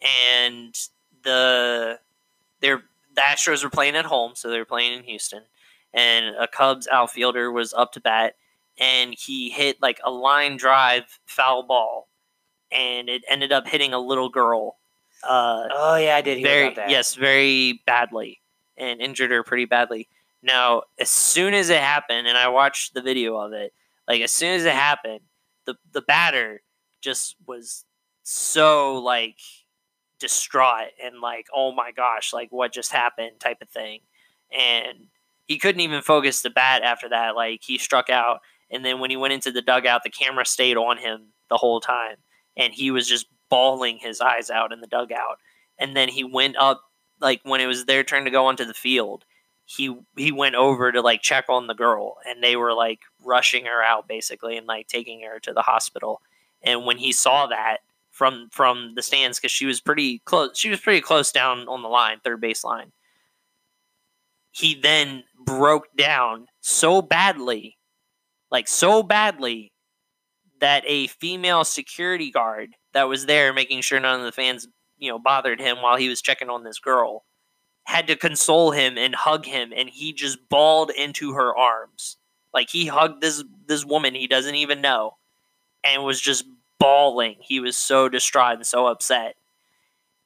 and 0.02 0.74
the 1.24 2.00
they're 2.62 2.84
the 3.16 3.22
Astros 3.22 3.64
were 3.64 3.70
playing 3.70 3.96
at 3.96 4.06
home, 4.06 4.34
so 4.36 4.50
they 4.50 4.60
were 4.60 4.66
playing 4.66 4.94
in 4.98 5.04
Houston. 5.04 5.44
And 5.94 6.36
a 6.40 6.48
Cubs 6.48 6.88
outfielder 6.92 7.52
was 7.52 7.74
up 7.74 7.92
to 7.94 8.00
bat, 8.00 8.36
and 8.80 9.14
he 9.18 9.50
hit 9.50 9.82
like 9.82 10.00
a 10.06 10.12
line 10.12 10.56
drive 10.58 11.20
foul 11.26 11.64
ball, 11.64 12.08
and 12.72 13.10
it 13.10 13.24
ended 13.28 13.52
up 13.52 13.68
hitting 13.68 13.94
a 13.94 14.00
little 14.00 14.30
girl. 14.30 14.78
Uh, 15.24 15.68
Oh 15.72 15.96
yeah, 15.98 16.16
I 16.16 16.22
did 16.22 16.38
hear 16.38 16.48
very 16.48 16.64
about 16.68 16.76
that. 16.76 16.90
yes, 16.92 17.16
very 17.16 17.82
badly, 17.86 18.40
and 18.78 19.02
injured 19.02 19.32
her 19.32 19.44
pretty 19.44 19.66
badly. 19.66 20.08
Now, 20.44 20.84
as 21.00 21.10
soon 21.10 21.54
as 21.56 21.70
it 21.70 21.80
happened, 21.82 22.28
and 22.28 22.38
I 22.38 22.48
watched 22.50 22.94
the 22.94 23.02
video 23.02 23.36
of 23.38 23.52
it, 23.54 23.74
like 24.08 24.22
as 24.22 24.32
soon 24.32 24.52
as 24.54 24.64
it 24.66 24.74
happened, 24.74 25.22
the 25.68 25.76
the 25.94 26.02
batter 26.02 26.62
just 27.02 27.36
was 27.46 27.86
so 28.24 28.96
like 28.98 29.38
distraught 30.20 30.90
and 31.04 31.22
like, 31.22 31.46
oh 31.54 31.72
my 31.72 31.92
gosh, 31.92 32.34
like 32.34 32.52
what 32.52 32.74
just 32.74 32.92
happened 32.92 33.40
type 33.40 33.62
of 33.62 33.70
thing, 33.70 34.00
and 34.52 35.08
he 35.46 35.60
couldn't 35.60 35.82
even 35.82 36.02
focus 36.02 36.42
the 36.42 36.50
bat 36.50 36.82
after 36.82 37.10
that. 37.10 37.36
Like 37.36 37.62
he 37.64 37.78
struck 37.78 38.10
out, 38.10 38.40
and 38.72 38.84
then 38.84 39.00
when 39.00 39.12
he 39.12 39.18
went 39.18 39.34
into 39.34 39.52
the 39.52 39.62
dugout, 39.62 40.04
the 40.04 40.10
camera 40.10 40.46
stayed 40.46 40.78
on 40.78 40.98
him 40.98 41.28
the 41.50 41.58
whole 41.58 41.80
time, 41.80 42.16
and 42.58 42.74
he 42.74 42.90
was 42.90 43.08
just 43.08 43.28
bawling 43.50 43.98
his 44.00 44.20
eyes 44.20 44.50
out 44.50 44.74
in 44.74 44.82
the 44.82 44.88
dugout. 44.88 45.38
And 45.80 45.96
then 45.96 46.10
he 46.10 46.24
went 46.24 46.58
up, 46.58 46.82
like 47.22 47.42
when 47.44 47.62
it 47.62 47.68
was 47.68 47.86
their 47.86 48.04
turn 48.04 48.26
to 48.26 48.32
go 48.32 48.48
onto 48.48 48.66
the 48.66 48.74
field, 48.74 49.26
he 49.68 49.94
he 50.16 50.32
went 50.32 50.56
over 50.56 50.94
to 50.94 51.02
like 51.02 51.22
check 51.22 51.46
on 51.50 51.68
the 51.68 51.74
girl, 51.74 52.16
and 52.26 52.42
they 52.42 52.56
were 52.56 52.74
like 52.74 53.00
rushing 53.24 53.66
her 53.66 53.84
out 53.84 54.08
basically 54.08 54.58
and 54.58 54.66
like 54.66 54.88
taking 54.88 55.22
her 55.24 55.40
to 55.42 55.52
the 55.52 55.62
hospital. 55.62 56.22
And 56.64 56.86
when 56.86 56.98
he 56.98 57.12
saw 57.12 57.48
that 57.48 57.80
from 58.10 58.48
from 58.50 58.94
the 58.96 59.02
stands, 59.02 59.38
because 59.38 59.52
she 59.52 59.66
was 59.66 59.82
pretty 59.82 60.20
close, 60.20 60.58
she 60.58 60.70
was 60.70 60.80
pretty 60.80 61.02
close 61.02 61.34
down 61.34 61.68
on 61.68 61.82
the 61.82 61.90
line, 61.90 62.20
third 62.24 62.40
base 62.40 62.64
line. 62.64 62.94
He 64.52 64.74
then 64.74 65.26
broke 65.46 65.94
down 65.98 66.48
so 66.62 67.02
badly, 67.02 67.78
like 68.50 68.70
so 68.70 69.04
badly, 69.04 69.74
that 70.62 70.84
a 70.88 71.08
female 71.08 71.66
security 71.66 72.32
guard 72.32 72.70
that 72.94 73.10
was 73.10 73.26
there 73.26 73.52
making 73.52 73.82
sure 73.82 74.00
none 74.00 74.18
of 74.18 74.26
the 74.26 74.32
fans, 74.32 74.66
you 74.98 75.12
know, 75.12 75.20
bothered 75.20 75.60
him 75.60 75.82
while 75.82 75.98
he 75.98 76.08
was 76.08 76.22
checking 76.22 76.50
on 76.50 76.64
this 76.64 76.80
girl 76.80 77.26
had 77.88 78.06
to 78.06 78.18
console 78.18 78.72
him 78.72 78.98
and 78.98 79.16
hug 79.16 79.46
him 79.46 79.72
and 79.74 79.90
he 79.90 80.12
just 80.12 80.50
bawled 80.50 80.92
into 80.92 81.32
her 81.32 81.56
arms. 81.56 82.18
Like 82.54 82.70
he 82.70 82.88
hugged 82.88 83.22
this 83.22 83.46
this 83.66 83.86
woman 83.86 84.14
he 84.14 84.28
doesn't 84.28 84.56
even 84.56 84.82
know 84.82 85.16
and 85.86 86.04
was 86.04 86.20
just 86.20 86.44
bawling. 86.80 87.38
He 87.40 87.62
was 87.62 87.78
so 87.78 88.10
distraught 88.10 88.58
and 88.58 88.68
so 88.68 88.88
upset. 88.88 89.38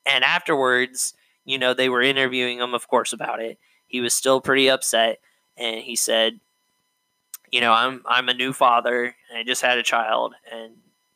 And 0.07 0.23
afterwards, 0.23 1.13
you 1.45 1.59
know, 1.59 1.75
they 1.75 1.87
were 1.87 2.01
interviewing 2.01 2.57
him 2.57 2.73
of 2.73 2.87
course 2.87 3.13
about 3.13 3.39
it. 3.39 3.59
He 3.87 4.01
was 4.01 4.15
still 4.15 4.41
pretty 4.41 4.67
upset 4.67 5.19
and 5.55 5.81
he 5.81 5.95
said, 5.95 6.39
you 7.51 7.61
know, 7.61 7.73
I'm 7.73 8.01
I'm 8.07 8.27
a 8.27 8.33
new 8.33 8.53
father 8.53 9.03
and 9.29 9.37
I 9.37 9.43
just 9.43 9.61
had 9.61 9.77
a 9.77 9.83
child 9.83 10.33
and 10.51 10.73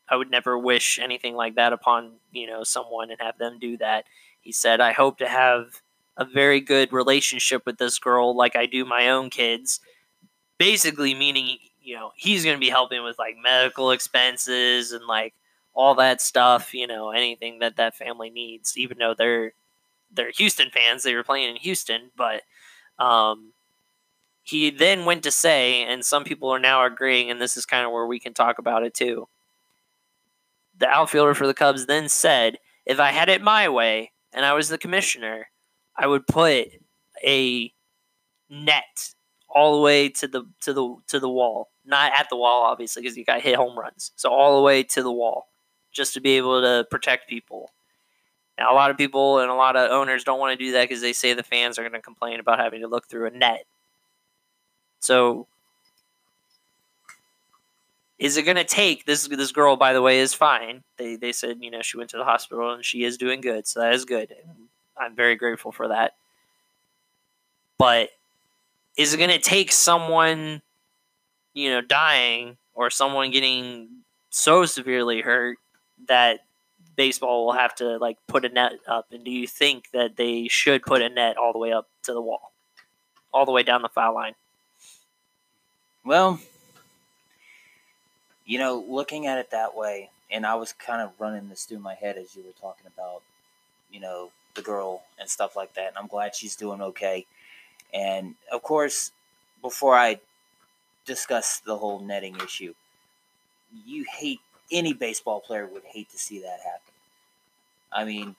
I 0.08 0.14
would 0.14 0.30
never 0.30 0.56
wish 0.56 1.00
anything 1.00 1.34
like 1.34 1.56
that 1.56 1.72
upon, 1.72 2.12
you 2.30 2.46
know, 2.46 2.62
someone 2.62 3.10
and 3.10 3.20
have 3.20 3.36
them 3.36 3.58
do 3.58 3.76
that. 3.78 4.04
He 4.40 4.52
said, 4.52 4.80
I 4.80 4.92
hope 4.92 5.18
to 5.18 5.26
have 5.26 5.82
a 6.16 6.24
very 6.24 6.60
good 6.60 6.92
relationship 6.92 7.64
with 7.66 7.78
this 7.78 7.98
girl 7.98 8.36
like 8.36 8.56
I 8.56 8.66
do 8.66 8.84
my 8.84 9.10
own 9.10 9.30
kids. 9.30 9.80
Basically 10.58 11.14
meaning, 11.14 11.58
you 11.82 11.94
know, 11.96 12.12
he's 12.16 12.44
going 12.44 12.56
to 12.56 12.60
be 12.60 12.70
helping 12.70 13.04
with 13.04 13.18
like 13.18 13.36
medical 13.42 13.90
expenses 13.90 14.92
and 14.92 15.06
like 15.06 15.34
all 15.74 15.94
that 15.96 16.20
stuff, 16.22 16.72
you 16.74 16.86
know, 16.86 17.10
anything 17.10 17.58
that 17.60 17.76
that 17.76 17.94
family 17.96 18.30
needs 18.30 18.76
even 18.78 18.98
though 18.98 19.14
they're 19.16 19.52
they're 20.12 20.30
Houston 20.32 20.70
fans, 20.70 21.02
they 21.02 21.14
were 21.14 21.24
playing 21.24 21.50
in 21.50 21.56
Houston, 21.56 22.10
but 22.16 22.42
um 22.98 23.52
he 24.42 24.70
then 24.70 25.04
went 25.04 25.24
to 25.24 25.30
say, 25.32 25.82
and 25.82 26.04
some 26.04 26.22
people 26.22 26.48
are 26.50 26.60
now 26.60 26.84
agreeing, 26.84 27.30
and 27.32 27.40
this 27.40 27.56
is 27.56 27.66
kind 27.66 27.84
of 27.84 27.90
where 27.90 28.06
we 28.06 28.20
can 28.20 28.32
talk 28.32 28.60
about 28.60 28.84
it 28.84 28.94
too. 28.94 29.28
The 30.78 30.88
outfielder 30.88 31.34
for 31.34 31.48
the 31.48 31.54
Cubs 31.54 31.86
then 31.86 32.08
said, 32.08 32.58
if 32.84 33.00
I 33.00 33.10
had 33.10 33.28
it 33.28 33.42
my 33.42 33.68
way 33.68 34.12
and 34.32 34.44
I 34.44 34.52
was 34.54 34.68
the 34.68 34.78
commissioner, 34.78 35.48
I 35.98 36.06
would 36.06 36.26
put 36.26 36.68
a 37.24 37.72
net 38.50 39.14
all 39.48 39.76
the 39.76 39.82
way 39.82 40.08
to 40.10 40.28
the 40.28 40.44
to 40.60 40.72
the 40.72 40.96
to 41.08 41.20
the 41.20 41.28
wall. 41.28 41.70
Not 41.84 42.12
at 42.18 42.28
the 42.28 42.36
wall, 42.36 42.64
obviously, 42.64 43.02
because 43.02 43.16
you 43.16 43.24
got 43.24 43.40
hit 43.40 43.56
home 43.56 43.78
runs. 43.78 44.12
So 44.16 44.30
all 44.30 44.56
the 44.56 44.62
way 44.62 44.82
to 44.82 45.02
the 45.02 45.12
wall, 45.12 45.48
just 45.92 46.14
to 46.14 46.20
be 46.20 46.32
able 46.32 46.60
to 46.60 46.86
protect 46.90 47.28
people. 47.28 47.70
Now, 48.58 48.72
a 48.72 48.74
lot 48.74 48.90
of 48.90 48.96
people 48.96 49.38
and 49.40 49.50
a 49.50 49.54
lot 49.54 49.76
of 49.76 49.90
owners 49.90 50.24
don't 50.24 50.40
want 50.40 50.58
to 50.58 50.64
do 50.64 50.72
that 50.72 50.88
because 50.88 51.02
they 51.02 51.12
say 51.12 51.34
the 51.34 51.42
fans 51.42 51.78
are 51.78 51.82
going 51.82 51.92
to 51.92 52.00
complain 52.00 52.40
about 52.40 52.58
having 52.58 52.80
to 52.80 52.88
look 52.88 53.06
through 53.06 53.26
a 53.26 53.30
net. 53.30 53.66
So, 55.00 55.46
is 58.18 58.36
it 58.36 58.44
going 58.44 58.56
to 58.56 58.64
take 58.64 59.04
this? 59.04 59.28
This 59.28 59.52
girl, 59.52 59.76
by 59.76 59.92
the 59.92 60.02
way, 60.02 60.18
is 60.18 60.34
fine. 60.34 60.82
They 60.96 61.16
they 61.16 61.32
said 61.32 61.58
you 61.60 61.70
know 61.70 61.82
she 61.82 61.98
went 61.98 62.10
to 62.10 62.16
the 62.16 62.24
hospital 62.24 62.72
and 62.72 62.84
she 62.84 63.04
is 63.04 63.16
doing 63.18 63.40
good, 63.40 63.66
so 63.66 63.80
that 63.80 63.92
is 63.92 64.04
good. 64.04 64.34
I'm 64.98 65.14
very 65.14 65.36
grateful 65.36 65.72
for 65.72 65.88
that. 65.88 66.14
But 67.78 68.10
is 68.96 69.12
it 69.12 69.18
going 69.18 69.30
to 69.30 69.38
take 69.38 69.72
someone, 69.72 70.62
you 71.52 71.70
know, 71.70 71.80
dying 71.80 72.56
or 72.74 72.90
someone 72.90 73.30
getting 73.30 73.88
so 74.30 74.64
severely 74.64 75.20
hurt 75.20 75.58
that 76.08 76.40
baseball 76.96 77.44
will 77.44 77.52
have 77.52 77.74
to 77.76 77.98
like 77.98 78.16
put 78.26 78.44
a 78.44 78.48
net 78.48 78.72
up? 78.86 79.06
And 79.12 79.24
do 79.24 79.30
you 79.30 79.46
think 79.46 79.90
that 79.92 80.16
they 80.16 80.48
should 80.48 80.82
put 80.82 81.02
a 81.02 81.08
net 81.08 81.36
all 81.36 81.52
the 81.52 81.58
way 81.58 81.72
up 81.72 81.88
to 82.04 82.12
the 82.12 82.22
wall? 82.22 82.52
all 83.36 83.44
the 83.44 83.52
way 83.52 83.62
down 83.62 83.82
the 83.82 83.88
foul 83.88 84.14
line. 84.14 84.34
Well, 86.04 86.40
you 88.46 88.58
know, 88.58 88.82
looking 88.88 89.26
at 89.26 89.36
it 89.36 89.50
that 89.50 89.76
way, 89.76 90.10
and 90.30 90.46
I 90.46 90.54
was 90.54 90.72
kind 90.72 91.02
of 91.02 91.12
running 91.18 91.50
this 91.50 91.64
through 91.64 91.80
my 91.80 91.94
head 91.94 92.16
as 92.16 92.34
you 92.34 92.42
were 92.42 92.58
talking 92.58 92.86
about, 92.86 93.22
you 93.90 94.00
know, 94.00 94.30
the 94.56 94.62
girl 94.62 95.04
and 95.20 95.28
stuff 95.30 95.56
like 95.56 95.74
that. 95.74 95.88
And 95.88 95.98
I'm 95.98 96.08
glad 96.08 96.34
she's 96.34 96.56
doing 96.56 96.82
okay. 96.82 97.26
And 97.94 98.36
of 98.52 98.62
course, 98.62 99.12
before 99.62 99.94
I 99.96 100.20
discuss 101.06 101.60
the 101.60 101.76
whole 101.78 102.00
netting 102.00 102.36
issue, 102.36 102.74
you 103.86 104.06
hate 104.18 104.40
any 104.72 104.94
baseball 104.94 105.40
player 105.40 105.66
would 105.66 105.84
hate 105.84 106.10
to 106.10 106.18
see 106.18 106.40
that 106.40 106.60
happen. 106.60 106.94
I 107.92 108.04
mean, 108.04 108.36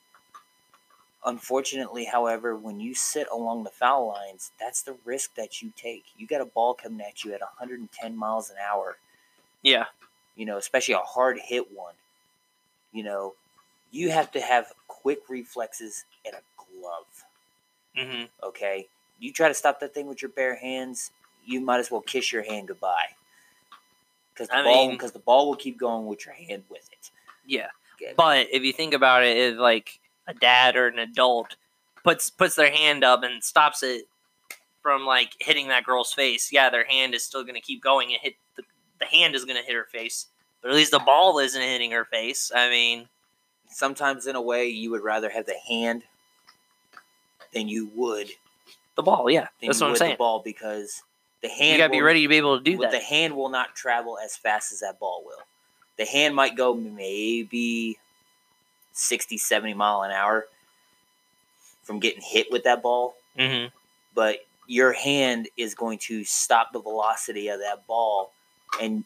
unfortunately, 1.26 2.06
however, 2.06 2.56
when 2.56 2.80
you 2.80 2.96
sit 2.96 3.28
along 3.32 3.64
the 3.64 3.70
foul 3.72 4.08
lines, 4.08 4.52
that's 4.60 4.84
the 4.84 4.98
risk 5.06 5.36
that 5.36 5.62
you 5.62 5.72
take. 5.78 6.06
You 6.18 6.28
got 6.28 6.42
a 6.42 6.46
ball 6.46 6.74
coming 6.76 7.02
at 7.02 7.24
you 7.24 7.34
at 7.34 7.42
110 7.42 8.18
miles 8.18 8.50
an 8.50 8.58
hour 8.66 8.98
Yeah. 9.64 9.86
you 10.36 10.46
know, 10.46 10.58
especially 10.58 10.94
a 10.96 11.00
hard 11.00 11.40
hit 11.40 11.72
one, 11.76 11.96
you 12.94 13.04
know, 13.04 13.36
you 13.92 14.10
have 14.10 14.32
to 14.32 14.42
have 14.42 14.74
quick 14.88 15.30
reflexes 15.30 16.06
and 16.26 16.36
a 16.36 16.42
glove. 16.58 17.06
hmm 17.96 18.24
Okay, 18.44 18.88
you 19.20 19.32
try 19.34 19.48
to 19.48 19.54
stop 19.54 19.80
that 19.80 19.94
thing 19.94 20.08
with 20.08 20.22
your 20.22 20.32
bare 20.32 20.56
hands, 20.56 21.12
you 21.46 21.62
might 21.62 21.80
as 21.80 21.90
well 21.90 22.02
kiss 22.02 22.32
your 22.32 22.44
hand 22.44 22.68
goodbye, 22.68 23.08
because 24.34 24.48
the 24.50 24.58
I 24.58 24.64
ball 24.64 24.92
because 24.92 25.12
the 25.12 25.20
ball 25.20 25.48
will 25.48 25.56
keep 25.56 25.78
going 25.78 26.08
with 26.08 26.26
your 26.26 26.36
hand 26.36 26.64
with 26.70 26.88
it. 26.92 27.12
Yeah. 27.46 27.70
Okay. 28.02 28.14
But 28.16 28.48
if 28.52 28.64
you 28.64 28.74
think 28.74 28.94
about 28.94 29.24
it, 29.24 29.38
if 29.38 29.58
like 29.58 30.00
a 30.28 30.34
dad 30.34 30.76
or 30.76 30.88
an 30.88 31.00
adult 31.00 31.56
puts 32.04 32.30
puts 32.30 32.56
their 32.56 32.72
hand 32.72 33.04
up 33.04 33.24
and 33.24 33.44
stops 33.44 33.82
it 33.82 34.04
from 34.84 35.06
like 35.06 35.32
hitting 35.40 35.70
that 35.70 35.84
girl's 35.84 36.14
face, 36.14 36.52
yeah, 36.52 36.70
their 36.70 36.86
hand 36.86 37.16
is 37.16 37.24
still 37.24 37.44
gonna 37.44 37.62
keep 37.62 37.82
going 37.82 38.12
and 38.12 38.22
hit 38.22 38.36
the, 38.56 38.64
the 39.00 39.06
hand 39.06 39.36
is 39.36 39.46
gonna 39.46 39.62
hit 39.62 39.76
her 39.76 39.88
face. 39.92 40.28
But 40.62 40.72
at 40.72 40.76
least 40.76 40.92
the 40.92 41.00
ball 41.00 41.40
isn't 41.40 41.62
hitting 41.62 41.92
her 41.92 42.06
face. 42.06 42.52
I 42.54 42.70
mean, 42.70 43.08
Sometimes, 43.70 44.28
in 44.28 44.36
a 44.36 44.42
way, 44.42 44.68
you 44.68 44.92
would 44.92 45.04
rather 45.04 45.30
have 45.30 45.46
the 45.46 45.58
hand 45.68 46.04
than 47.54 47.68
you 47.68 47.90
would 47.96 48.32
the 48.98 49.04
ball, 49.04 49.30
yeah. 49.30 49.48
That's 49.62 49.80
what 49.80 49.92
I'm 49.92 49.96
saying. 49.96 50.12
the 50.14 50.18
ball 50.18 50.42
because 50.44 51.04
the 51.42 51.48
hand 51.48 51.74
You 51.74 51.78
gotta 51.78 51.92
be 51.92 52.02
ready 52.02 52.24
to 52.24 52.28
be 52.28 52.36
able 52.36 52.58
to 52.58 52.64
do 52.64 52.78
that. 52.80 52.92
The 52.92 53.00
hand 53.00 53.36
will 53.36 53.50
not 53.50 53.76
travel 53.76 54.18
as 54.18 54.36
fast 54.36 54.74
as 54.74 54.80
that 54.80 55.00
ball 55.00 55.24
will. 55.26 55.44
The 55.98 56.06
hand 56.06 56.36
might 56.36 56.58
go 56.58 56.74
maybe 56.74 58.00
60, 58.94 59.38
70 59.38 59.76
mile 59.76 60.02
an 60.02 60.12
hour 60.12 60.48
from 61.84 62.00
getting 62.00 62.22
hit 62.22 62.52
with 62.52 62.64
that 62.66 62.82
ball, 62.82 63.16
hmm 63.40 63.68
but 64.14 64.40
your 64.66 64.94
hand 64.94 65.48
is 65.58 65.76
going 65.76 66.00
to 66.00 66.24
stop 66.24 66.74
the 66.74 66.82
velocity 66.82 67.50
of 67.50 67.60
that 67.60 67.86
ball. 67.86 68.32
And 68.82 69.06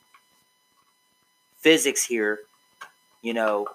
physics 1.59 2.03
here, 2.05 2.39
you 3.21 3.33
know, 3.33 3.67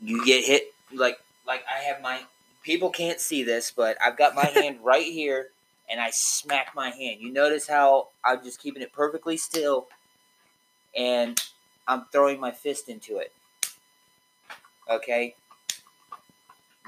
you 0.00 0.24
get 0.24 0.44
hit 0.44 0.74
like 0.92 1.18
like 1.46 1.64
I 1.72 1.82
have 1.84 2.00
my 2.02 2.22
people 2.62 2.90
can't 2.90 3.20
see 3.20 3.42
this, 3.42 3.72
but 3.74 3.96
I've 4.04 4.16
got 4.16 4.34
my 4.34 4.44
hand 4.54 4.78
right 4.82 5.06
here 5.06 5.48
and 5.88 6.00
I 6.00 6.10
smack 6.10 6.74
my 6.74 6.90
hand. 6.90 7.20
You 7.20 7.32
notice 7.32 7.68
how 7.68 8.08
I'm 8.24 8.42
just 8.42 8.60
keeping 8.60 8.82
it 8.82 8.92
perfectly 8.92 9.36
still 9.36 9.86
and 10.96 11.40
I'm 11.86 12.06
throwing 12.12 12.40
my 12.40 12.50
fist 12.50 12.88
into 12.88 13.18
it. 13.18 13.32
Okay? 14.90 15.34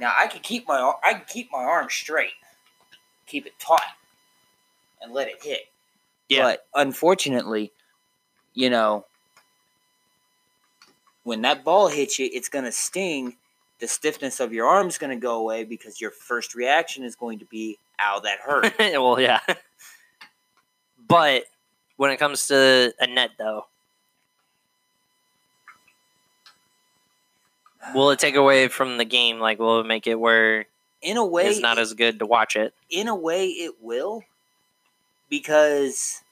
Now 0.01 0.13
I 0.17 0.27
can 0.27 0.41
keep 0.41 0.67
my 0.67 0.93
I 1.03 1.15
can 1.15 1.25
keep 1.29 1.51
my 1.53 1.63
arm 1.63 1.89
straight. 1.91 2.33
Keep 3.27 3.47
it 3.47 3.59
taut 3.59 3.81
and 5.03 5.13
let 5.13 5.29
it 5.29 5.43
hit. 5.43 5.69
Yeah. 6.29 6.43
But 6.43 6.67
unfortunately, 6.75 7.73
you 8.55 8.71
know, 8.71 9.05
when 11.29 11.43
that 11.43 11.63
ball 11.63 11.89
hits 11.89 12.19
you, 12.19 12.31
it's 12.33 12.49
going 12.49 12.65
to 12.65 12.73
sting. 12.73 13.37
The 13.81 13.87
stiffness 13.87 14.41
of 14.41 14.53
your 14.53 14.67
arm 14.67 14.89
is 14.89 14.97
going 14.97 15.11
to 15.11 15.21
go 15.21 15.39
away 15.39 15.63
because 15.63 16.01
your 16.01 16.11
first 16.11 16.55
reaction 16.55 17.05
is 17.05 17.15
going 17.15 17.39
to 17.41 17.45
be, 17.45 17.77
ow, 18.01 18.19
that 18.21 18.39
hurt. 18.41 18.73
well, 18.79 19.21
yeah. 19.21 19.41
But 21.07 21.45
when 21.97 22.11
it 22.11 22.17
comes 22.17 22.47
to 22.49 22.95
a 22.99 23.07
net, 23.07 23.33
though, 23.39 23.67
will 27.95 28.11
it 28.11 28.19
take 28.19 28.35
away 28.35 28.69
from 28.69 28.97
the 28.97 29.05
game? 29.05 29.39
Like, 29.39 29.59
will 29.59 29.81
it 29.81 29.87
make 29.87 30.07
it 30.07 30.19
where 30.19 30.65
In 31.03 31.19
a 31.19 31.27
way, 31.27 31.47
it's 31.49 31.61
not 31.61 31.79
as 31.79 31.93
good 31.93 32.19
to 32.21 32.27
watch 32.27 32.57
it? 32.57 32.73
in 32.91 33.07
a 33.07 33.15
way, 33.15 33.49
it 33.49 33.75
will 33.83 34.23
because 35.29 36.23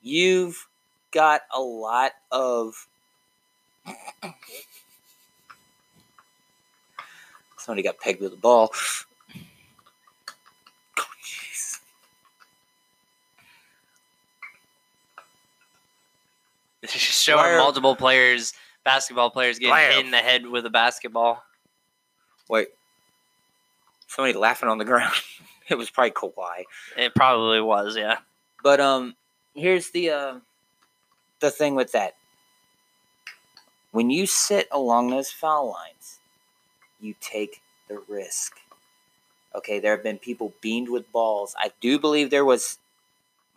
you've 0.00 0.66
got 1.12 1.42
a 1.54 1.60
lot 1.60 2.12
of. 2.30 2.88
Somebody 7.58 7.82
got 7.82 7.98
pegged 8.00 8.20
with 8.20 8.32
a 8.32 8.36
ball. 8.36 8.70
Oh, 10.98 11.04
jeez. 11.24 11.78
It's 16.82 16.92
just 16.92 17.22
showing 17.22 17.56
multiple 17.56 17.94
players, 17.94 18.52
basketball 18.84 19.30
players, 19.30 19.60
getting 19.60 19.76
hit 19.76 20.04
in 20.04 20.10
the 20.10 20.18
head 20.18 20.44
with 20.46 20.66
a 20.66 20.70
basketball. 20.70 21.44
Wait. 22.48 22.68
Somebody 24.08 24.36
laughing 24.36 24.68
on 24.68 24.78
the 24.78 24.84
ground. 24.84 25.14
it 25.68 25.76
was 25.76 25.88
probably 25.88 26.10
Kawhi. 26.10 26.64
It 26.96 27.14
probably 27.14 27.60
was, 27.60 27.96
yeah. 27.96 28.18
But 28.64 28.80
um, 28.80 29.14
here's 29.54 29.90
the 29.90 30.10
uh, 30.10 30.34
the 31.38 31.50
thing 31.50 31.76
with 31.76 31.92
that. 31.92 32.14
When 33.92 34.10
you 34.10 34.26
sit 34.26 34.68
along 34.72 35.10
those 35.10 35.30
foul 35.30 35.70
lines, 35.70 36.18
you 37.00 37.14
take 37.20 37.60
the 37.88 38.02
risk. 38.08 38.54
Okay, 39.54 39.78
there 39.78 39.94
have 39.94 40.02
been 40.02 40.18
people 40.18 40.54
beamed 40.62 40.88
with 40.88 41.12
balls. 41.12 41.54
I 41.58 41.72
do 41.80 41.98
believe 41.98 42.30
there 42.30 42.44
was 42.44 42.78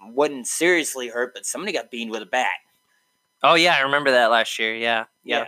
wasn't 0.02 0.46
seriously 0.46 1.08
hurt, 1.08 1.34
but 1.34 1.46
somebody 1.46 1.72
got 1.72 1.90
beamed 1.90 2.12
with 2.12 2.22
a 2.22 2.28
bat. 2.28 2.60
Oh 3.42 3.56
yeah, 3.56 3.76
I 3.78 3.82
remember 3.82 4.12
that 4.12 4.30
last 4.30 4.60
year. 4.60 4.76
Yeah, 4.76 5.06
yeah. 5.24 5.48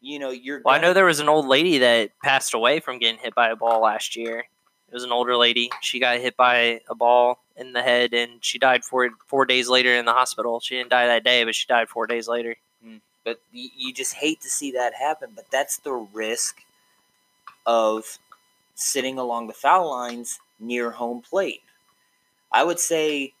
You 0.00 0.18
know, 0.18 0.30
you're. 0.30 0.62
Well, 0.64 0.74
I 0.74 0.80
know 0.80 0.94
there 0.94 1.04
was 1.04 1.20
an 1.20 1.28
old 1.28 1.46
lady 1.46 1.78
that 1.78 2.10
passed 2.22 2.54
away 2.54 2.80
from 2.80 2.98
getting 2.98 3.20
hit 3.20 3.34
by 3.34 3.50
a 3.50 3.56
ball 3.56 3.82
last 3.82 4.16
year. 4.16 4.38
It 4.38 4.94
was 4.94 5.04
an 5.04 5.12
older 5.12 5.36
lady. 5.36 5.70
She 5.82 6.00
got 6.00 6.18
hit 6.18 6.34
by 6.34 6.80
a 6.88 6.94
ball 6.94 7.42
in 7.56 7.74
the 7.74 7.82
head, 7.82 8.14
and 8.14 8.42
she 8.42 8.58
died 8.58 8.84
four 8.84 9.10
four 9.26 9.44
days 9.44 9.68
later 9.68 9.94
in 9.94 10.06
the 10.06 10.14
hospital. 10.14 10.60
She 10.60 10.76
didn't 10.76 10.90
die 10.90 11.08
that 11.08 11.24
day, 11.24 11.44
but 11.44 11.54
she 11.54 11.66
died 11.66 11.90
four 11.90 12.06
days 12.06 12.26
later. 12.26 12.56
But 13.28 13.40
you, 13.52 13.68
you 13.76 13.92
just 13.92 14.14
hate 14.14 14.40
to 14.40 14.48
see 14.48 14.72
that 14.72 14.94
happen. 14.94 15.32
But 15.34 15.50
that's 15.50 15.76
the 15.78 15.92
risk 15.92 16.62
of 17.66 18.18
sitting 18.74 19.18
along 19.18 19.48
the 19.48 19.52
foul 19.52 19.90
lines 19.90 20.40
near 20.58 20.92
home 20.92 21.20
plate. 21.20 21.60
I 22.50 22.64
would 22.64 22.78
say 22.80 23.34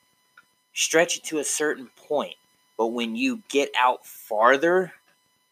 stretch 0.74 1.16
it 1.16 1.24
to 1.24 1.38
a 1.38 1.44
certain 1.44 1.88
point, 1.96 2.34
but 2.76 2.88
when 2.88 3.16
you 3.16 3.42
get 3.48 3.70
out 3.78 4.04
farther, 4.04 4.92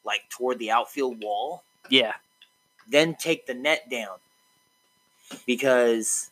like 0.05 0.29
toward 0.29 0.59
the 0.59 0.71
outfield 0.71 1.23
wall, 1.23 1.65
Yeah, 1.89 2.13
then 2.87 3.15
take 3.15 3.47
the 3.47 3.55
net 3.55 3.89
down 3.89 4.19
because 5.47 6.31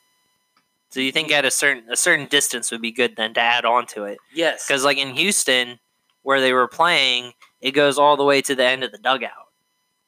so 0.90 1.00
you 1.00 1.11
think 1.11 1.32
at 1.32 1.46
a 1.46 1.50
certain 1.50 1.90
a 1.90 1.96
certain 1.96 2.26
distance 2.26 2.70
would 2.70 2.82
be 2.82 2.92
good 2.92 3.16
then 3.16 3.32
to 3.34 3.40
add 3.40 3.64
on 3.64 3.86
to 3.86 4.05
it? 4.05 4.18
yes, 4.34 4.66
Because 4.68 4.84
like 4.84 4.98
in 4.98 5.14
Houston, 5.14 5.78
where 6.22 6.40
they 6.40 6.52
were 6.52 6.68
playing, 6.68 7.32
it 7.64 7.72
goes 7.72 7.96
all 7.98 8.18
the 8.18 8.24
way 8.24 8.42
to 8.42 8.54
the 8.54 8.64
end 8.64 8.84
of 8.84 8.92
the 8.92 8.98
dugout. 8.98 9.48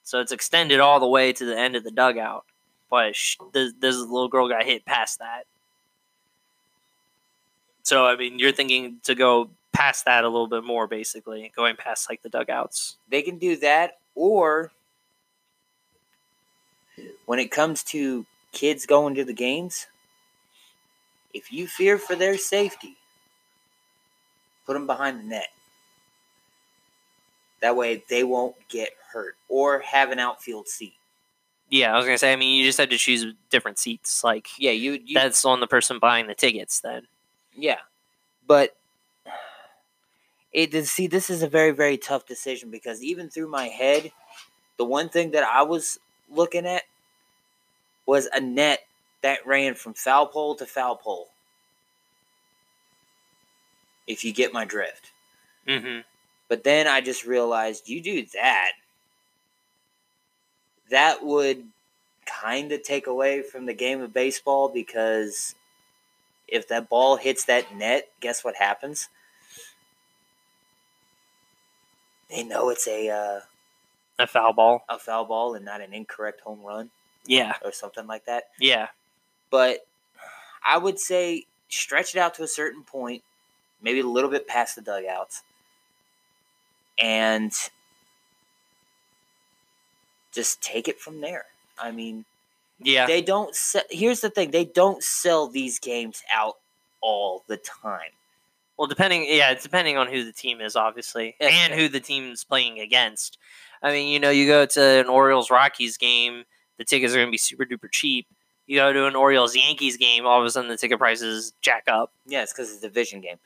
So 0.03 0.21
it's 0.21 0.31
extended 0.31 0.79
all 0.79 1.01
the 1.01 1.09
way 1.09 1.33
to 1.33 1.45
the 1.47 1.59
end 1.59 1.75
of 1.75 1.85
the 1.85 1.91
dugout. 1.91 2.45
But 2.91 3.17
sh- 3.17 3.39
this, 3.55 3.73
this 3.81 3.97
little 3.97 4.29
girl 4.29 4.47
got 4.47 4.65
hit 4.65 4.85
past 4.85 5.21
that. 5.21 5.45
So 7.83 8.05
I 8.05 8.15
mean, 8.15 8.39
you're 8.39 8.53
thinking 8.53 8.99
to 9.05 9.15
go 9.15 9.49
past 9.73 10.05
that 10.05 10.23
a 10.23 10.29
little 10.29 10.49
bit 10.49 10.65
more, 10.65 10.87
basically 10.87 11.51
going 11.57 11.77
past 11.77 12.11
like 12.11 12.23
the 12.23 12.29
dugouts. 12.29 12.97
they 13.09 13.23
can 13.23 13.39
do 13.39 13.57
that 13.57 13.99
or 14.15 14.71
when 17.25 17.39
it 17.39 17.51
comes 17.51 17.83
to 17.83 18.27
kids 18.53 18.85
going 18.85 19.15
to 19.15 19.25
the 19.25 19.33
games 19.33 19.87
if 21.33 21.53
you 21.53 21.67
fear 21.67 21.99
for 21.99 22.17
their 22.17 22.39
safety 22.39 22.97
put 24.65 24.73
them 24.73 24.87
behind 24.87 25.21
the 25.21 25.25
net 25.25 25.49
that 27.63 27.77
way 27.77 28.03
they 28.09 28.25
won't 28.25 28.55
get 28.69 28.91
hurt 29.13 29.37
or 29.49 29.81
have 29.81 30.11
an 30.11 30.19
outfield 30.19 30.69
seat 30.69 30.95
Yeah, 31.71 31.95
I 31.95 31.97
was 31.97 32.07
gonna 32.07 32.19
say. 32.19 32.33
I 32.33 32.37
mean, 32.37 32.59
you 32.59 32.65
just 32.65 32.79
have 32.79 32.91
to 32.91 32.99
choose 32.99 33.27
different 33.51 33.79
seats. 33.79 34.23
Like 34.23 34.49
yeah 34.59 34.73
you, 34.73 35.01
you 35.05 35.15
that's 35.15 35.45
on 35.45 35.61
the 35.61 35.67
person 35.67 35.99
buying 35.99 36.27
the 36.27 36.35
tickets. 36.35 36.81
Then 36.81 37.07
Yeah, 37.55 37.81
but 38.47 38.77
it 40.53 40.71
did 40.71 40.87
see 40.87 41.07
this 41.07 41.29
is 41.31 41.43
a 41.43 41.49
very 41.49 41.73
very 41.73 41.99
tough 41.99 42.27
decision 42.27 42.71
because 42.71 43.03
even 43.03 43.29
through 43.29 43.49
my 43.49 43.67
head, 43.67 44.13
the 44.77 44.85
one 44.85 45.09
thing 45.09 45.33
that 45.33 45.45
I 45.45 45.63
was 45.63 45.99
looking 46.31 46.67
at 46.67 46.83
was 48.07 48.27
a 48.33 48.41
net 48.41 48.81
that 49.23 49.47
ran 49.47 49.75
from 49.75 49.95
foul 49.95 50.27
pole 50.27 50.55
to 50.55 50.67
foul 50.67 50.97
pole. 50.97 51.29
If 54.07 54.25
you 54.25 54.33
get 54.33 54.53
my 54.53 54.65
drift. 54.65 55.11
Mm-hmm. 55.67 56.01
But 56.49 56.65
then 56.65 56.87
I 56.87 57.01
just 57.01 57.25
realized 57.27 57.89
you 57.89 58.01
do 58.01 58.25
that, 58.35 58.73
that 60.91 61.25
would 61.25 61.65
kind 62.25 62.71
of 62.73 62.83
take 62.83 63.07
away 63.07 63.43
from 63.43 63.67
the 63.67 63.75
game 63.75 64.01
of 64.01 64.13
baseball 64.13 64.69
because 64.69 65.55
if 66.49 66.69
that 66.69 66.89
ball 66.89 67.17
hits 67.17 67.45
that 67.47 67.75
net, 67.75 68.09
guess 68.21 68.45
what 68.45 68.57
happens? 68.57 69.09
They 72.31 72.43
know 72.43 72.71
it's 72.71 72.87
a 72.89 73.09
uh, 73.09 73.41
A 74.19 74.27
foul 74.27 74.53
ball. 74.53 74.85
a 74.89 74.99
foul 74.99 75.25
ball 75.25 75.55
and 75.55 75.65
not 75.65 75.81
an 75.81 75.93
incorrect 75.93 76.41
home 76.41 76.61
run 76.63 76.91
Yeah. 77.27 77.55
or 77.65 77.73
something 77.73 78.07
like 78.07 78.25
that. 78.27 78.45
Yeah. 78.61 78.89
But 79.51 79.87
I 80.65 80.79
would 80.79 80.99
say 80.99 81.45
stretch 81.69 82.15
it 82.15 82.19
out 82.19 82.35
to 82.35 82.43
a 82.43 82.49
certain 82.49 82.83
point, 82.83 83.23
maybe 83.81 84.01
a 84.01 84.07
little 84.07 84.31
bit 84.31 84.49
past 84.49 84.75
the 84.75 84.83
dugouts, 84.83 85.43
and 86.99 87.53
just 90.33 90.61
take 90.63 90.89
it 90.89 91.01
from 91.01 91.21
there. 91.21 91.45
I 91.79 91.91
mean, 91.91 92.25
Yeah. 92.81 93.07
they 93.07 93.23
don't. 93.23 93.55
Se- 93.55 93.85
here's 93.91 94.21
the 94.21 94.31
thing: 94.31 94.51
they 94.51 94.65
don't 94.65 95.03
sell 95.03 95.47
these 95.49 95.79
games 95.79 96.23
out 96.33 96.59
all 97.01 97.45
the 97.47 97.57
time. 97.57 98.11
Well, 98.77 98.87
depending, 98.89 99.25
yeah, 99.27 99.51
it's 99.53 99.63
depending 99.63 99.97
on 99.97 100.09
who 100.09 100.25
the 100.25 100.33
team 100.33 100.61
is, 100.61 100.77
obviously, 100.77 101.35
Yeah. 101.41 101.49
and 101.49 101.73
who 101.75 101.89
the 101.89 102.01
team's 102.01 102.45
playing 102.45 102.79
against. 102.81 103.39
I 103.83 103.91
mean, 103.93 104.09
you 104.09 104.21
know, 104.21 104.31
you 104.31 104.47
go 104.47 104.67
to 104.67 104.83
an 104.83 105.07
Orioles 105.07 105.51
Rockies 105.51 105.97
game, 105.97 106.45
the 106.77 106.85
tickets 106.85 107.13
are 107.15 107.17
going 107.17 107.29
to 107.29 107.33
be 107.33 107.39
super 107.39 107.65
duper 107.65 107.91
cheap. 107.91 108.27
You 108.67 108.77
go 108.79 108.93
to 108.93 109.07
an 109.07 109.15
Orioles 109.17 109.55
Yankees 109.57 109.97
game, 109.97 110.27
all 110.27 110.41
of 110.41 110.45
a 110.47 110.51
sudden 110.51 110.69
the 110.69 110.77
ticket 110.77 110.99
prices 110.99 111.53
jack 111.63 111.85
up. 111.87 112.13
Yeah, 112.27 112.43
it's 112.43 112.53
because 112.53 112.71
it's 112.71 112.83
a 112.83 112.89
division 112.89 113.21
game. 113.21 113.39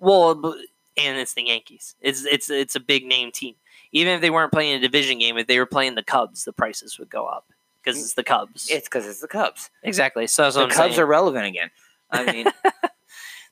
Well, 0.00 0.56
and 0.96 1.18
it's 1.18 1.34
the 1.34 1.44
Yankees. 1.44 1.94
It's 2.00 2.24
it's 2.24 2.50
it's 2.50 2.76
a 2.76 2.80
big 2.80 3.04
name 3.04 3.30
team. 3.32 3.54
Even 3.92 4.14
if 4.14 4.20
they 4.20 4.30
weren't 4.30 4.52
playing 4.52 4.74
a 4.74 4.80
division 4.80 5.18
game, 5.18 5.36
if 5.36 5.46
they 5.46 5.58
were 5.58 5.66
playing 5.66 5.94
the 5.94 6.02
Cubs, 6.02 6.44
the 6.44 6.52
prices 6.52 6.98
would 6.98 7.10
go 7.10 7.26
up 7.26 7.52
because 7.82 8.00
it's 8.00 8.14
the 8.14 8.24
Cubs. 8.24 8.68
It's 8.70 8.88
because 8.88 9.06
it's 9.06 9.20
the 9.20 9.28
Cubs. 9.28 9.70
exactly. 9.82 10.26
So 10.26 10.50
the 10.50 10.62
I'm 10.62 10.70
Cubs 10.70 10.94
saying. 10.94 11.00
are 11.00 11.06
relevant 11.06 11.46
again. 11.46 11.70
I 12.10 12.30
mean, 12.30 12.46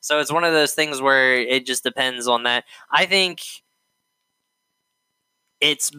So 0.01 0.19
it's 0.19 0.33
one 0.33 0.45
of 0.45 0.53
those 0.53 0.73
things 0.73 1.01
where 1.03 1.35
it 1.35 1.67
just 1.67 1.83
depends 1.83 2.27
on 2.27 2.45
that. 2.45 2.65
I 2.91 3.05
think 3.05 3.43
it's 5.61 5.93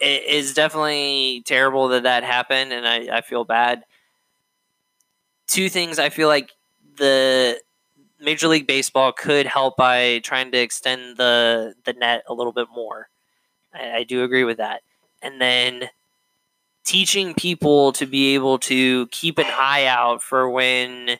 it 0.00 0.24
is 0.24 0.52
definitely 0.52 1.42
terrible 1.46 1.88
that 1.88 2.02
that 2.02 2.22
happened, 2.24 2.72
and 2.72 2.86
I, 2.86 3.18
I 3.18 3.20
feel 3.22 3.44
bad. 3.44 3.84
Two 5.48 5.70
things 5.70 5.98
I 5.98 6.10
feel 6.10 6.28
like 6.28 6.50
the 6.96 7.58
Major 8.20 8.48
League 8.48 8.66
Baseball 8.66 9.12
could 9.12 9.46
help 9.46 9.76
by 9.76 10.20
trying 10.20 10.50
to 10.52 10.58
extend 10.58 11.16
the 11.16 11.74
the 11.84 11.92
net 11.92 12.24
a 12.28 12.34
little 12.34 12.52
bit 12.52 12.68
more. 12.74 13.08
I, 13.74 13.98
I 13.98 14.04
do 14.04 14.24
agree 14.24 14.44
with 14.44 14.58
that, 14.58 14.82
and 15.22 15.40
then 15.40 15.90
teaching 16.84 17.34
people 17.34 17.92
to 17.92 18.06
be 18.06 18.34
able 18.34 18.58
to 18.58 19.06
keep 19.08 19.38
an 19.38 19.46
eye 19.48 19.86
out 19.86 20.22
for 20.22 20.48
when 20.48 21.18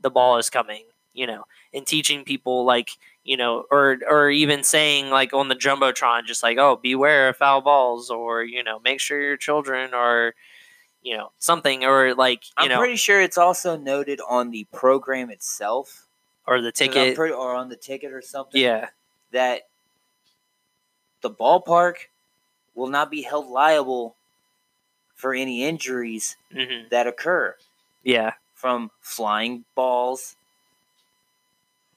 the 0.00 0.10
ball 0.10 0.38
is 0.38 0.50
coming, 0.50 0.84
you 1.12 1.26
know, 1.26 1.44
and 1.74 1.86
teaching 1.86 2.24
people 2.24 2.64
like, 2.64 2.90
you 3.24 3.36
know, 3.36 3.64
or 3.70 3.98
or 4.08 4.30
even 4.30 4.62
saying 4.64 5.10
like 5.10 5.32
on 5.32 5.48
the 5.48 5.54
jumbotron, 5.56 6.24
just 6.24 6.42
like, 6.42 6.58
oh, 6.58 6.76
beware 6.76 7.28
of 7.28 7.36
foul 7.36 7.60
balls, 7.60 8.10
or 8.10 8.42
you 8.44 8.62
know, 8.62 8.78
make 8.80 9.00
sure 9.00 9.20
your 9.20 9.36
children 9.36 9.92
are, 9.94 10.34
you 11.02 11.16
know, 11.16 11.32
something, 11.38 11.84
or 11.84 12.14
like, 12.14 12.44
you 12.46 12.52
I'm 12.64 12.68
know, 12.70 12.78
pretty 12.78 12.96
sure 12.96 13.20
it's 13.20 13.38
also 13.38 13.76
noted 13.76 14.20
on 14.28 14.50
the 14.50 14.64
program 14.72 15.30
itself, 15.30 16.06
or 16.46 16.60
the 16.60 16.72
ticket, 16.72 17.16
pretty- 17.16 17.34
or 17.34 17.54
on 17.54 17.68
the 17.68 17.76
ticket 17.76 18.12
or 18.12 18.22
something. 18.22 18.60
yeah, 18.60 18.88
that 19.30 19.68
the 21.20 21.30
ballpark 21.30 21.94
will 22.74 22.88
not 22.88 23.10
be 23.10 23.22
held 23.22 23.46
liable 23.48 24.16
for 25.14 25.34
any 25.34 25.62
injuries 25.64 26.36
hmm 26.52 26.88
that 26.90 27.06
occur 27.06 27.54
yeah, 28.02 28.32
from 28.54 28.90
flying 29.00 29.64
balls, 29.76 30.34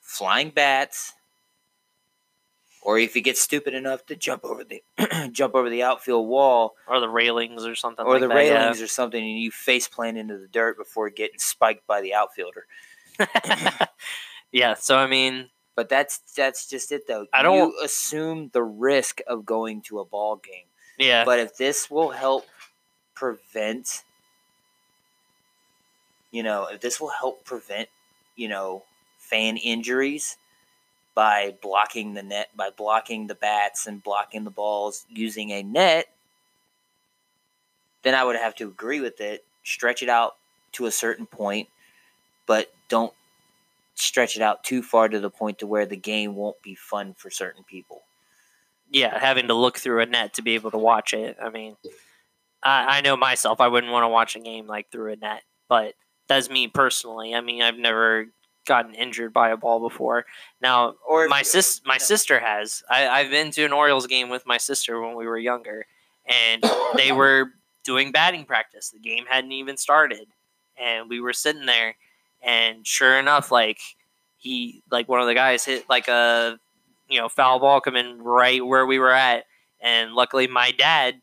flying 0.02 0.52
bats, 0.52 1.14
or 2.84 3.00
if 3.00 3.16
you 3.16 3.24
get 3.24 3.36
stupid 3.38 3.74
enough 3.74 4.06
to 4.06 4.16
jump 4.16 4.46
over 4.46 4.64
the 4.64 4.84
jump 5.32 5.56
over 5.56 5.70
the 5.72 5.82
outfield 5.82 6.28
wall 6.28 6.76
or 6.88 7.00
the 7.00 7.10
railings 7.10 7.66
or 7.66 7.74
something, 7.74 8.06
or 8.06 8.14
like 8.14 8.22
the 8.22 8.28
that, 8.28 8.46
yeah. 8.46 8.58
railings 8.60 8.80
or 8.82 8.88
something, 8.88 9.20
and 9.24 9.39
you 9.39 9.50
face 9.50 9.88
plant 9.88 10.18
into 10.20 10.38
the 10.38 10.48
dirt 10.48 10.78
before 10.78 11.10
getting 11.10 11.39
spiked 11.39 11.88
by 11.88 12.02
the 12.02 12.14
outfielder. 12.14 12.68
yeah. 14.52 14.74
So 14.76 14.98
I 14.98 15.08
mean, 15.08 15.50
But 15.76 15.89
that's 15.89 16.20
that's 16.36 16.68
just 16.68 16.91
it 16.91 17.08
though. 17.08 17.28
I 17.34 17.41
don't- 17.43 17.56
you 17.58 17.80
assume 17.84 18.50
the 18.54 18.64
risk 18.64 19.22
of 19.28 19.46
going 19.46 19.82
to 19.84 20.00
a 20.00 20.06
ball 20.06 20.38
game. 20.38 20.68
yeah, 20.98 21.26
But 21.26 21.39
if 21.39 21.58
this 21.58 21.91
will 21.91 22.12
help 22.12 22.46
prevent, 23.14 24.04
you 26.32 26.43
know, 26.43 26.68
if 26.68 26.82
this 26.82 27.00
will 27.00 27.10
help 27.10 27.43
prevent, 27.46 27.89
you 28.36 28.48
know, 28.48 28.84
fan 29.18 29.58
injuries 29.58 30.38
by 31.14 31.56
blocking 31.62 32.14
the 32.14 32.24
net, 32.24 32.50
by 32.56 32.70
blocking 32.70 33.28
the 33.28 33.36
bats 33.36 33.88
and 33.88 34.04
blocking 34.04 34.43
the 34.43 34.50
balls 34.52 35.06
using 35.10 35.52
a 35.52 35.64
net, 35.64 36.08
then 38.04 38.14
I 38.16 38.24
would 38.24 38.36
have 38.36 38.56
to 38.56 38.68
agree 38.68 39.00
with 39.02 39.20
it. 39.22 39.43
Stretch 39.64 40.04
it 40.04 40.10
out 40.10 40.36
to 40.74 40.86
a 40.86 40.91
certain 40.91 41.26
point, 41.26 41.70
but 42.46 42.72
don't 42.89 43.14
stretch 43.96 44.36
it 44.36 44.41
out 44.41 44.64
too 44.64 44.82
far 44.84 45.08
to 45.10 45.20
the 45.20 45.30
point 45.30 45.60
to 45.60 45.68
where 45.68 45.86
the 45.86 45.98
game 45.98 46.36
won't 46.36 46.62
be 46.62 46.76
fun 46.76 47.14
for 47.18 47.30
certain 47.30 47.64
people. 47.64 48.04
yeah, 48.91 49.18
having 49.20 49.48
to 49.48 49.54
look 49.54 49.78
through 49.80 50.02
a 50.02 50.06
net 50.06 50.34
to 50.36 50.41
be 50.41 50.56
able 50.56 50.72
to 50.72 50.78
watch 50.78 51.14
it. 51.14 51.38
I 51.41 51.50
mean, 51.50 51.76
I, 52.64 52.98
I 52.98 53.02
know 53.02 53.18
myself, 53.18 53.60
I 53.62 53.68
wouldn't 53.68 53.91
want 53.91 54.04
to 54.04 54.10
watch 54.10 54.36
a 54.36 54.39
game 54.39 54.68
like 54.68 54.91
through 54.91 55.14
a 55.14 55.16
net, 55.16 55.41
but 55.68 55.96
that's 56.28 56.50
me 56.50 56.68
personally. 56.68 57.34
I 57.36 57.41
mean, 57.41 57.62
I've 57.62 57.78
never 57.78 58.28
gotten 58.68 58.93
injured 58.96 59.32
by 59.34 59.50
a 59.50 59.58
ball 59.58 59.80
before. 59.80 60.26
Now, 60.62 60.96
Or 61.08 61.28
my 61.28 61.41
sis, 61.43 61.82
my 61.86 61.98
sister 61.98 62.39
has. 62.39 62.84
I, 62.89 63.08
I've 63.08 63.30
been 63.30 63.52
to 63.52 63.66
an 63.66 63.74
Orioles 63.74 64.08
game 64.08 64.30
with 64.30 64.46
my 64.46 64.58
sister 64.58 65.00
when 65.02 65.16
we 65.16 65.28
were 65.28 65.38
younger, 65.38 65.86
and 66.26 66.64
they 66.96 67.12
were 67.12 67.52
doing 67.84 68.12
batting 68.12 68.46
practice. 68.46 68.89
The 68.89 69.00
game 69.00 69.26
hadn't 69.30 69.52
even 69.52 69.78
started, 69.78 70.28
and 70.78 71.10
we 71.10 71.20
were 71.20 71.34
sitting 71.34 71.66
there, 71.66 71.96
and 72.46 72.88
sure 72.88 73.20
enough, 73.20 73.52
like 73.52 73.80
he, 74.38 74.84
like 74.91 75.10
one 75.10 75.20
of 75.20 75.28
the 75.28 75.34
guys 75.34 75.66
hit 75.66 75.89
like 75.89 76.08
a, 76.08 76.58
you 77.10 77.20
know, 77.20 77.28
foul 77.28 77.60
ball 77.60 77.82
coming 77.82 78.20
right 78.24 78.66
where 78.66 78.86
we 78.86 79.00
were 79.00 79.12
at, 79.12 79.46
and 79.82 80.14
luckily 80.14 80.48
my 80.48 80.72
dad, 80.72 81.16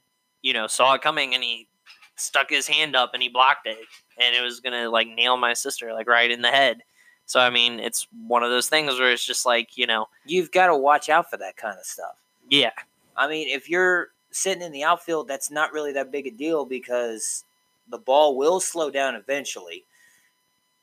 you 0.43 0.53
know, 0.53 0.67
saw 0.67 0.95
it 0.95 1.03
coming, 1.03 1.35
and 1.35 1.43
he 1.43 1.69
stuck 2.17 2.51
his 2.51 2.69
hand 2.69 2.95
up 2.95 3.11
and 3.15 3.23
he 3.23 3.29
blocked 3.29 3.67
it, 3.67 3.79
and 4.21 4.37
it 4.37 4.43
was 4.43 4.61
gonna 4.61 4.91
like 4.91 5.09
nail 5.09 5.37
my 5.37 5.55
sister 5.55 5.93
like 5.95 6.09
right 6.09 6.31
in 6.31 6.43
the 6.43 6.51
head. 6.51 6.83
So 7.27 7.41
I 7.41 7.51
mean, 7.51 7.81
it's 7.81 8.07
one 8.27 8.43
of 8.43 8.51
those 8.51 8.69
things 8.69 8.99
where 8.99 9.13
it's 9.13 9.25
just 9.25 9.47
like 9.47 9.79
you 9.79 9.87
know, 9.87 10.09
you've 10.27 10.51
got 10.51 10.67
to 10.67 10.77
watch 10.77 11.09
out 11.09 11.31
for 11.31 11.37
that 11.39 11.57
kind 11.57 11.79
of 11.79 11.87
stuff. 11.87 12.21
yeah, 12.51 12.73
I 13.17 13.29
mean, 13.29 13.49
if 13.49 13.71
you're 13.71 14.09
sitting 14.33 14.63
in 14.63 14.73
the 14.73 14.83
outfield, 14.83 15.29
that's 15.29 15.51
not 15.51 15.73
really 15.73 15.93
that 15.93 16.11
big 16.11 16.27
a 16.27 16.31
deal 16.31 16.65
because 16.65 17.45
the 17.89 17.99
ball 17.99 18.37
will 18.37 18.61
slow 18.61 18.91
down 18.91 19.15
eventually. 19.15 19.85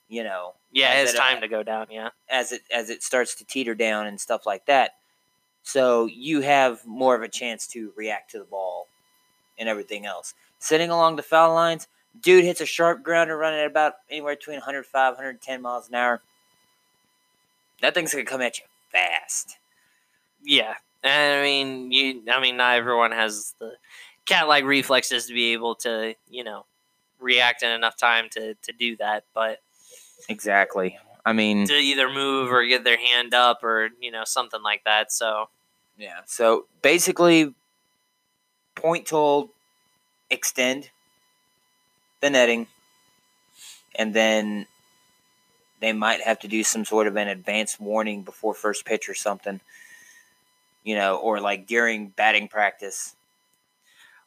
You 0.10 0.24
know, 0.24 0.55
yeah, 0.72 1.01
it's 1.01 1.14
it- 1.14 1.18
time 1.18 1.41
to 1.41 1.47
go 1.47 1.64
down. 1.64 1.88
Yeah, 1.91 2.10
as 2.30 2.51
it 2.51 2.64
as 2.72 2.89
it 2.89 3.03
starts 3.03 3.36
to 3.36 3.45
teeter 3.45 3.76
down 3.76 4.07
and 4.07 4.20
stuff 4.20 4.45
like 4.45 4.66
that. 4.68 4.95
So 5.64 6.05
you 6.07 6.41
have 6.41 6.86
more 6.86 7.16
of 7.16 7.22
a 7.24 7.28
chance 7.30 7.68
to 7.70 7.93
react 7.95 8.32
to 8.32 8.39
the 8.39 8.45
ball 8.45 8.88
and 9.60 9.70
everything 9.70 10.05
else. 10.05 10.34
Sitting 10.60 10.89
along 10.89 11.18
the 11.18 11.24
foul 11.24 11.53
lines, 11.53 11.88
dude 12.22 12.45
hits 12.45 12.62
a 12.62 12.66
sharp 12.66 13.03
grounder 13.03 13.38
running 13.38 13.60
at 13.60 13.68
about 13.68 13.95
anywhere 14.10 14.36
between 14.36 14.57
105, 14.57 15.14
110 15.16 15.62
miles 15.62 15.89
an 15.89 15.95
hour. 15.95 16.22
That 17.82 17.93
thing's 17.93 18.12
gonna 18.14 18.26
come 18.26 18.41
at 18.41 18.60
you 18.60 18.66
fast. 18.91 19.57
yeah. 20.43 20.76
And 21.03 21.39
I 21.39 21.43
mean, 21.43 21.91
you, 21.93 22.24
I 22.32 22.41
mean, 22.41 22.57
not 22.57 22.76
everyone 22.78 23.12
has 23.14 23.55
the 23.60 23.74
cat-like 24.26 24.66
reflexes 24.66 25.28
to 25.28 25.34
be 25.34 25.53
able 25.53 25.76
to, 25.76 26.16
you 26.30 26.43
know, 26.43 26.66
react 27.20 27.64
in 27.64 27.72
enough 27.72 27.97
time 27.97 28.30
to 28.32 28.55
to 28.55 28.72
do 28.74 28.97
that. 28.97 29.24
But 29.34 29.62
Exactly. 30.28 30.98
I 31.26 31.34
mean, 31.34 31.68
to 31.68 31.74
either 31.74 32.10
move 32.10 32.52
or 32.52 32.66
get 32.66 32.84
their 32.84 32.98
hand 32.98 33.34
up 33.34 33.64
or 33.64 33.90
you 34.02 34.12
know 34.12 34.24
something 34.26 34.62
like 34.64 34.84
that. 34.86 35.12
So 35.12 35.50
Yeah. 35.98 36.22
So 36.26 36.66
basically, 36.82 37.54
point 38.76 39.06
told, 39.06 39.50
extend 40.30 40.90
the 42.22 42.30
netting, 42.30 42.68
and 43.96 44.14
then 44.14 44.66
they 45.82 45.94
might 45.94 46.22
have 46.22 46.40
to 46.40 46.48
do 46.48 46.64
some 46.64 46.86
sort 46.86 47.08
of 47.08 47.16
an 47.16 47.28
advance 47.28 47.80
warning 47.80 48.24
before 48.24 48.54
first 48.54 48.86
pitch 48.86 49.08
or 49.10 49.16
something. 49.16 49.60
You 50.84 50.96
know, 50.96 51.18
or 51.18 51.40
like 51.40 51.68
during 51.68 52.08
batting 52.10 52.48
practice. 52.48 53.16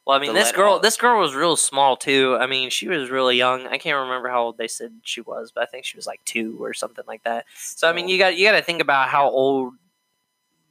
Well, 0.05 0.17
I 0.17 0.19
mean, 0.19 0.33
this 0.33 0.51
girl, 0.51 0.79
this 0.79 0.97
girl 0.97 1.21
was 1.21 1.33
real 1.33 1.55
small 1.55 1.95
too. 1.95 2.37
I 2.39 2.45
mean, 2.45 2.69
she 2.69 2.89
was 2.89 3.09
really 3.09 3.37
young. 3.37 3.67
I 3.67 3.77
can't 3.77 3.97
remember 3.97 4.27
how 4.27 4.43
old 4.43 4.57
they 4.57 4.67
said 4.67 4.91
she 5.03 5.21
was, 5.21 5.51
but 5.51 5.63
I 5.63 5.65
think 5.65 5.85
she 5.85 5.95
was 5.97 6.05
like 6.05 6.19
two 6.25 6.57
or 6.61 6.73
something 6.73 7.05
like 7.07 7.23
that. 7.23 7.45
So 7.55 7.89
I 7.89 7.93
mean, 7.93 8.09
you 8.09 8.17
got 8.17 8.35
you 8.35 8.45
got 8.45 8.57
to 8.57 8.61
think 8.61 8.81
about 8.81 9.07
how 9.07 9.29
old 9.29 9.75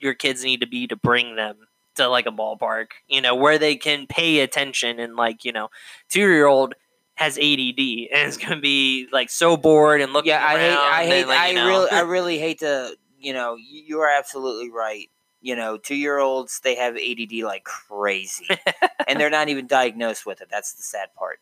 your 0.00 0.12
kids 0.14 0.44
need 0.44 0.60
to 0.60 0.66
be 0.66 0.86
to 0.88 0.96
bring 0.96 1.36
them 1.36 1.56
to 1.94 2.08
like 2.08 2.26
a 2.26 2.30
ballpark. 2.30 2.88
You 3.08 3.22
know, 3.22 3.34
where 3.34 3.58
they 3.58 3.76
can 3.76 4.06
pay 4.06 4.40
attention 4.40 4.98
and 4.98 5.16
like 5.16 5.46
you 5.46 5.52
know, 5.52 5.70
two 6.10 6.20
year 6.20 6.46
old 6.46 6.74
has 7.14 7.38
ADD 7.38 7.78
and 8.12 8.28
is 8.28 8.36
going 8.36 8.50
to 8.50 8.60
be 8.60 9.06
like 9.12 9.30
so 9.30 9.56
bored 9.56 10.02
and 10.02 10.12
looking. 10.12 10.30
yeah, 10.30 10.44
I 10.44 10.58
hate, 10.58 10.72
I 10.72 11.02
and, 11.02 11.12
hate, 11.12 11.26
like, 11.26 11.40
I 11.40 11.52
know- 11.52 11.68
really, 11.68 11.90
I 11.90 12.00
really 12.02 12.38
hate 12.38 12.58
to. 12.60 12.96
You 13.18 13.32
know, 13.32 13.54
you 13.56 14.00
are 14.00 14.08
absolutely 14.10 14.68
right. 14.72 15.08
You 15.42 15.56
know, 15.56 15.76
two 15.76 15.96
year 15.96 16.18
olds 16.18 16.60
they 16.60 16.76
have 16.76 16.96
ADD 16.96 17.42
like 17.44 17.64
crazy, 17.64 18.48
and 19.08 19.18
they're 19.18 19.30
not 19.30 19.48
even 19.48 19.66
diagnosed 19.66 20.24
with 20.24 20.40
it. 20.40 20.48
That's 20.50 20.72
the 20.74 20.82
sad 20.82 21.08
part. 21.14 21.40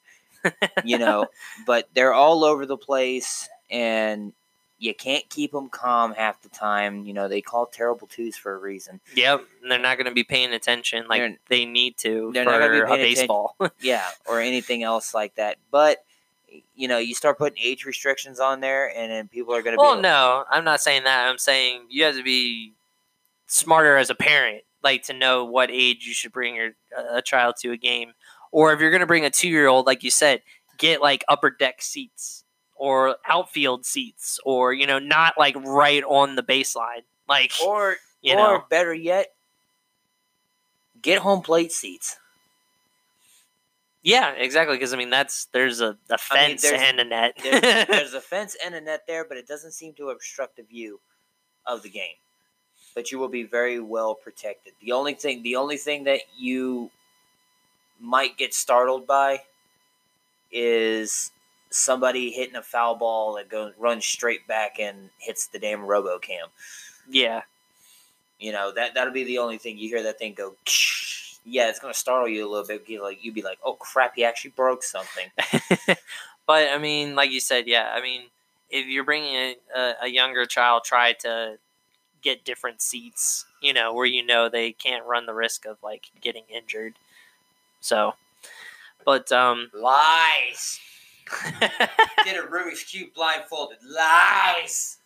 You 0.85 0.99
know, 0.99 1.27
but 1.67 1.89
they're 1.95 2.15
all 2.15 2.45
over 2.45 2.65
the 2.65 2.79
place, 2.79 3.49
and 3.71 4.33
you 4.79 4.95
can't 4.95 5.29
keep 5.29 5.53
them 5.53 5.69
calm 5.69 6.15
half 6.15 6.41
the 6.43 6.49
time. 6.49 7.05
You 7.05 7.13
know, 7.13 7.29
they 7.29 7.43
call 7.43 7.67
terrible 7.67 8.07
twos 8.07 8.37
for 8.37 8.55
a 8.55 8.59
reason. 8.59 9.01
Yep, 9.15 9.45
and 9.63 9.71
they're 9.71 9.79
not 9.79 9.99
going 9.99 10.07
to 10.07 10.15
be 10.15 10.25
paying 10.25 10.53
attention 10.55 11.07
like 11.07 11.21
They're- 11.21 11.39
they 11.49 11.67
need 11.67 11.99
to 11.99 12.31
they're 12.33 12.45
for 12.45 12.51
not 12.51 12.59
gonna 12.61 12.73
be 12.73 12.79
a 12.79 12.85
uh, 12.85 12.97
paying 12.97 13.15
baseball. 13.15 13.57
yeah, 13.81 14.09
or 14.27 14.41
anything 14.41 14.83
else 14.83 15.13
like 15.13 15.35
that. 15.35 15.59
But 15.71 16.03
you 16.75 16.89
know, 16.89 16.99
you 16.99 17.15
start 17.15 17.39
putting 17.39 17.63
age 17.63 17.85
restrictions 17.85 18.41
on 18.41 18.61
there, 18.61 18.91
and 18.97 19.13
then 19.13 19.29
people 19.29 19.55
are 19.55 19.63
going 19.63 19.77
to 19.77 19.81
well, 19.81 19.97
be. 19.97 20.03
no, 20.03 20.45
I'm 20.51 20.65
not 20.65 20.81
saying 20.81 21.05
that. 21.05 21.29
I'm 21.29 21.39
saying 21.39 21.83
you 21.91 22.05
have 22.05 22.17
to 22.17 22.23
be 22.23 22.73
smarter 23.51 23.97
as 23.97 24.11
a 24.11 24.15
parent, 24.15 24.63
like 24.83 25.03
to 25.05 25.13
know 25.13 25.45
what 25.45 25.71
age 25.71 26.07
you 26.07 26.15
should 26.15 26.33
bring 26.33 26.55
your 26.55 26.71
a 27.11 27.21
child 27.21 27.57
to 27.61 27.73
a 27.73 27.77
game, 27.77 28.13
or 28.53 28.73
if 28.73 28.81
you're 28.81 28.91
going 28.91 29.01
to 29.01 29.07
bring 29.07 29.25
a 29.25 29.31
two 29.31 29.49
year 29.49 29.67
old, 29.67 29.87
like 29.87 30.03
you 30.03 30.11
said, 30.11 30.43
get 30.79 31.01
like 31.01 31.25
upper 31.29 31.51
deck 31.51 31.83
seats 31.83 32.45
or 32.77 33.17
outfield 33.29 33.85
seats, 33.85 34.39
or 34.45 34.73
you 34.73 34.87
know, 34.87 34.99
not 34.99 35.35
like 35.37 35.57
right 35.57 36.03
on 36.05 36.37
the 36.37 36.43
baseline, 36.43 37.03
like 37.29 37.53
or 37.65 37.97
you 38.23 38.35
or 38.35 38.37
know. 38.37 38.65
better 38.71 38.95
yet, 38.95 39.27
get 41.03 41.19
home 41.19 41.43
plate 41.43 41.73
seats. 41.73 42.17
Yeah, 44.03 44.31
exactly. 44.31 44.77
Because 44.77 44.95
I 44.95 44.97
mean, 44.97 45.11
that's 45.11 45.47
there's 45.53 45.81
a, 45.81 45.99
a 46.11 46.19
I 46.31 46.49
mean, 46.49 46.59
fence 46.59 46.65
and 46.65 47.01
a 47.01 47.05
net. 47.05 47.37
There's, 47.43 47.87
there's 47.87 48.15
a 48.15 48.21
fence 48.23 48.57
and 48.65 48.75
a 48.75 48.81
net 48.81 49.03
there, 49.07 49.27
but 49.29 49.37
it 49.37 49.47
doesn't 49.47 49.73
seem 49.73 49.93
to 49.95 50.09
obstruct 50.09 50.57
the 50.57 50.63
view 50.63 51.01
of 51.67 51.83
the 51.83 51.91
game. 51.91 52.15
But 52.95 53.13
you 53.13 53.19
will 53.19 53.29
be 53.29 53.45
very 53.45 53.79
well 53.81 54.15
protected. 54.15 54.73
The 54.81 54.93
only 54.93 55.15
thing, 55.15 55.43
the 55.43 55.57
only 55.57 55.77
thing 55.77 56.05
that 56.05 56.21
you 56.37 56.91
might 58.01 58.37
get 58.37 58.55
startled 58.55 59.07
by 59.07 59.43
is 60.51 61.31
somebody 61.71 62.31
hitting 62.33 62.57
a 62.57 62.63
foul 62.63 62.97
ball 62.97 63.35
that 63.35 63.49
goes 63.49 63.73
runs 63.79 64.05
straight 64.05 64.47
back 64.49 64.81
and 64.81 65.11
hits 65.19 65.47
the 65.47 65.59
damn 65.59 65.81
RoboCam. 65.81 66.49
yeah. 67.09 67.43
You 68.39 68.53
know 68.53 68.73
that 68.75 68.95
that'll 68.95 69.13
be 69.13 69.25
the 69.25 69.39
only 69.39 69.59
thing 69.59 69.77
you 69.79 69.89
hear 69.89 70.03
that 70.03 70.19
thing 70.19 70.35
go. 70.35 70.55
Yeah, 71.43 71.71
it's 71.71 71.79
gonna 71.79 71.95
startle 71.95 72.29
you 72.29 72.47
a 72.47 72.51
little 72.51 72.67
bit. 72.67 72.87
Be 72.87 73.01
like 73.01 73.25
you'd 73.25 73.35
be 73.35 73.41
like, 73.41 73.59
"Oh 73.65 73.73
crap, 73.73 74.15
he 74.15 74.25
actually 74.25 74.51
broke 74.51 74.83
something." 74.83 75.27
but 76.47 76.69
I 76.69 76.77
mean, 76.77 77.15
like 77.15 77.31
you 77.31 77.41
said, 77.41 77.67
yeah. 77.67 77.93
I 77.95 78.03
mean, 78.03 78.25
if 78.69 78.87
you're 78.87 79.05
bringing 79.05 79.35
a, 79.35 79.57
a, 79.75 79.95
a 80.03 80.09
younger 80.09 80.45
child, 80.45 80.85
try 80.85 81.15
to 81.21 81.57
get 82.23 82.45
different 82.45 82.83
seats. 82.83 83.47
You 83.61 83.73
know, 83.73 83.93
where 83.93 84.07
you 84.07 84.25
know 84.25 84.49
they 84.49 84.73
can't 84.73 85.05
run 85.05 85.27
the 85.27 85.35
risk 85.35 85.67
of 85.67 85.77
like 85.83 86.11
getting 86.21 86.45
injured. 86.49 86.95
So, 87.81 88.15
but 89.05 89.31
um, 89.33 89.71
Lies. 89.75 90.81
Did 92.25 92.37
a 92.37 92.43
Rubik's 92.43 92.85
cube 92.85 93.11
blindfolded. 93.15 93.79
Lies. 93.85 94.99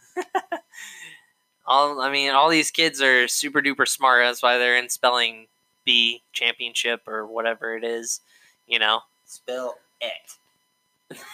all 1.66 2.00
I 2.00 2.10
mean, 2.10 2.30
all 2.30 2.48
these 2.48 2.70
kids 2.70 3.02
are 3.02 3.28
super 3.28 3.60
duper 3.60 3.86
smart. 3.86 4.24
That's 4.24 4.42
why 4.42 4.58
they're 4.58 4.76
in 4.78 4.88
spelling 4.88 5.46
bee 5.84 6.22
championship 6.32 7.06
or 7.06 7.26
whatever 7.26 7.76
it 7.76 7.84
is. 7.84 8.20
You 8.66 8.78
know. 8.78 9.00
Spell 9.26 9.78
it. 10.00 11.18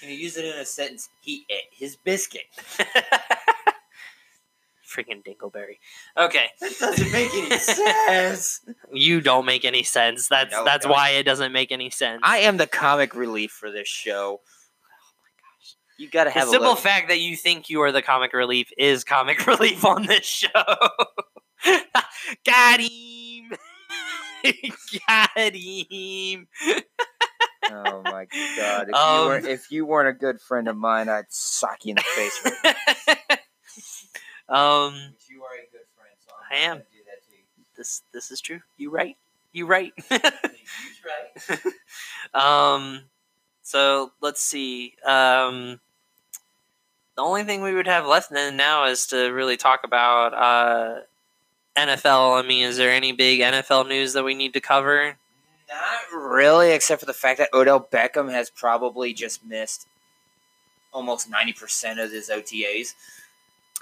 Can 0.00 0.08
you 0.08 0.16
use 0.16 0.38
it 0.38 0.46
in 0.46 0.58
a 0.58 0.64
sentence? 0.64 1.10
He 1.20 1.44
ate 1.50 1.68
his 1.72 1.96
biscuit. 1.96 2.46
Freaking 4.90 5.22
Dingleberry. 5.24 5.78
Okay. 6.18 6.46
That 6.60 6.72
doesn't 6.80 7.12
make 7.12 7.32
any 7.34 7.50
sense. 7.58 8.60
You 8.92 9.20
don't 9.20 9.46
make 9.46 9.64
any 9.64 9.82
sense. 9.84 10.28
That's 10.28 10.52
No, 10.52 10.64
that's 10.64 10.86
why 10.86 11.10
it 11.10 11.22
doesn't 11.22 11.52
make 11.52 11.70
any 11.70 11.90
sense. 11.90 12.20
I 12.24 12.38
am 12.38 12.56
the 12.56 12.66
comic 12.66 13.14
relief 13.14 13.52
for 13.52 13.70
this 13.70 13.86
show. 13.88 14.40
Oh 14.42 15.16
my 15.22 15.30
gosh. 15.38 15.76
You 15.98 16.10
gotta 16.10 16.30
the 16.30 16.38
have 16.40 16.48
a 16.48 16.50
simple 16.50 16.74
fact 16.74 17.08
that 17.08 17.20
you 17.20 17.36
think 17.36 17.70
you 17.70 17.80
are 17.82 17.92
the 17.92 18.02
comic 18.02 18.32
relief 18.32 18.70
is 18.76 19.04
comic 19.04 19.46
relief 19.46 19.84
on 19.84 20.06
this 20.06 20.24
show. 20.26 20.48
Got 22.44 22.80
him. 22.80 23.50
Got 25.06 25.54
him. 25.54 26.48
Oh 27.72 28.02
my 28.02 28.26
god! 28.56 28.88
If, 28.88 28.94
Um, 28.94 29.22
you 29.22 29.28
weren't, 29.28 29.46
if 29.46 29.70
you 29.70 29.86
weren't 29.86 30.08
a 30.08 30.18
good 30.18 30.40
friend 30.40 30.66
of 30.68 30.76
mine, 30.76 31.08
I'd 31.08 31.26
sock 31.28 31.84
you 31.84 31.90
in 31.90 31.96
the 31.96 32.02
face. 32.02 32.40
It. 32.64 33.39
Um, 34.50 34.94
you 35.28 35.42
are 35.42 35.54
a 35.54 35.70
good 35.70 35.86
friend, 35.96 36.14
so 36.26 36.32
I 36.50 36.56
am. 36.56 36.78
do 36.78 36.82
that 37.06 37.24
to 37.24 37.36
you. 37.36 37.64
this 37.76 38.02
this 38.12 38.30
is 38.30 38.40
true. 38.40 38.60
You 38.76 38.90
right. 38.90 39.16
You 39.52 39.66
right. 39.66 39.92
He's 39.96 40.20
right. 42.34 42.74
um, 42.74 43.02
so 43.62 44.12
let's 44.20 44.40
see. 44.40 44.94
Um, 45.04 45.80
the 47.16 47.22
only 47.22 47.44
thing 47.44 47.62
we 47.62 47.74
would 47.74 47.86
have 47.86 48.06
left 48.06 48.30
then 48.30 48.56
now 48.56 48.86
is 48.86 49.06
to 49.08 49.28
really 49.28 49.56
talk 49.56 49.80
about 49.84 50.34
uh, 50.34 51.00
NFL. 51.76 52.42
I 52.42 52.46
mean, 52.46 52.64
is 52.64 52.76
there 52.76 52.90
any 52.90 53.12
big 53.12 53.40
NFL 53.40 53.88
news 53.88 54.12
that 54.14 54.24
we 54.24 54.34
need 54.34 54.54
to 54.54 54.60
cover? 54.60 55.16
Not 55.68 56.20
really, 56.32 56.72
except 56.72 57.00
for 57.00 57.06
the 57.06 57.12
fact 57.12 57.38
that 57.38 57.50
Odell 57.52 57.80
Beckham 57.80 58.30
has 58.32 58.50
probably 58.50 59.12
just 59.12 59.44
missed 59.44 59.86
almost 60.92 61.30
ninety 61.30 61.52
percent 61.52 62.00
of 62.00 62.10
his 62.10 62.28
OTAs. 62.28 62.94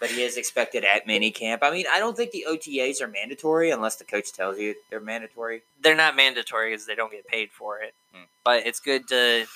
But 0.00 0.10
he 0.10 0.22
is 0.22 0.36
expected 0.36 0.84
at 0.84 1.06
minicamp. 1.06 1.58
I 1.62 1.72
mean, 1.72 1.86
I 1.90 1.98
don't 1.98 2.16
think 2.16 2.30
the 2.30 2.46
OTAs 2.48 3.00
are 3.00 3.08
mandatory 3.08 3.70
unless 3.70 3.96
the 3.96 4.04
coach 4.04 4.32
tells 4.32 4.58
you 4.58 4.74
they're 4.90 5.00
mandatory. 5.00 5.62
They're 5.82 5.96
not 5.96 6.14
mandatory 6.14 6.70
because 6.70 6.86
they 6.86 6.94
don't 6.94 7.10
get 7.10 7.26
paid 7.26 7.50
for 7.50 7.80
it. 7.80 7.94
Hmm. 8.14 8.24
But 8.44 8.66
it's 8.66 8.80
good 8.80 9.08
to. 9.08 9.46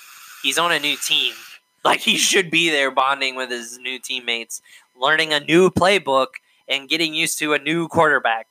He's 0.41 0.57
on 0.57 0.71
a 0.71 0.79
new 0.79 0.97
team. 0.97 1.33
Like 1.85 1.99
he 1.99 2.17
should 2.17 2.49
be 2.49 2.69
there 2.69 2.91
bonding 2.91 3.35
with 3.35 3.49
his 3.49 3.77
new 3.77 3.99
teammates, 3.99 4.61
learning 4.97 5.33
a 5.33 5.41
new 5.41 5.69
playbook, 5.69 6.27
and 6.67 6.87
getting 6.87 7.13
used 7.13 7.39
to 7.39 7.53
a 7.53 7.59
new 7.59 7.89
quarterback. 7.89 8.47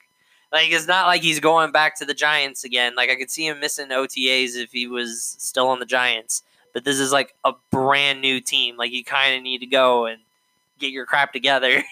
Like 0.53 0.71
it's 0.71 0.87
not 0.87 1.07
like 1.07 1.23
he's 1.23 1.41
going 1.41 1.73
back 1.73 1.97
to 1.99 2.05
the 2.05 2.13
Giants 2.13 2.63
again. 2.63 2.95
Like 2.95 3.09
I 3.09 3.17
could 3.17 3.31
see 3.31 3.47
him 3.47 3.59
missing 3.59 3.89
OTAs 3.89 4.57
if 4.57 4.71
he 4.71 4.87
was 4.87 5.35
still 5.39 5.69
on 5.69 5.79
the 5.79 5.87
Giants. 5.87 6.43
But 6.75 6.85
this 6.85 7.01
is 7.01 7.11
like 7.11 7.35
a 7.45 7.53
brand 7.71 8.21
new 8.21 8.41
team. 8.41 8.77
Like 8.77 8.93
you 8.93 9.03
kind 9.03 9.35
of 9.35 9.43
need 9.43 9.59
to 9.61 9.67
go 9.67 10.07
and 10.07 10.21
get 10.83 10.93
your 10.93 11.07
crap 11.07 11.33
together. 11.33 11.83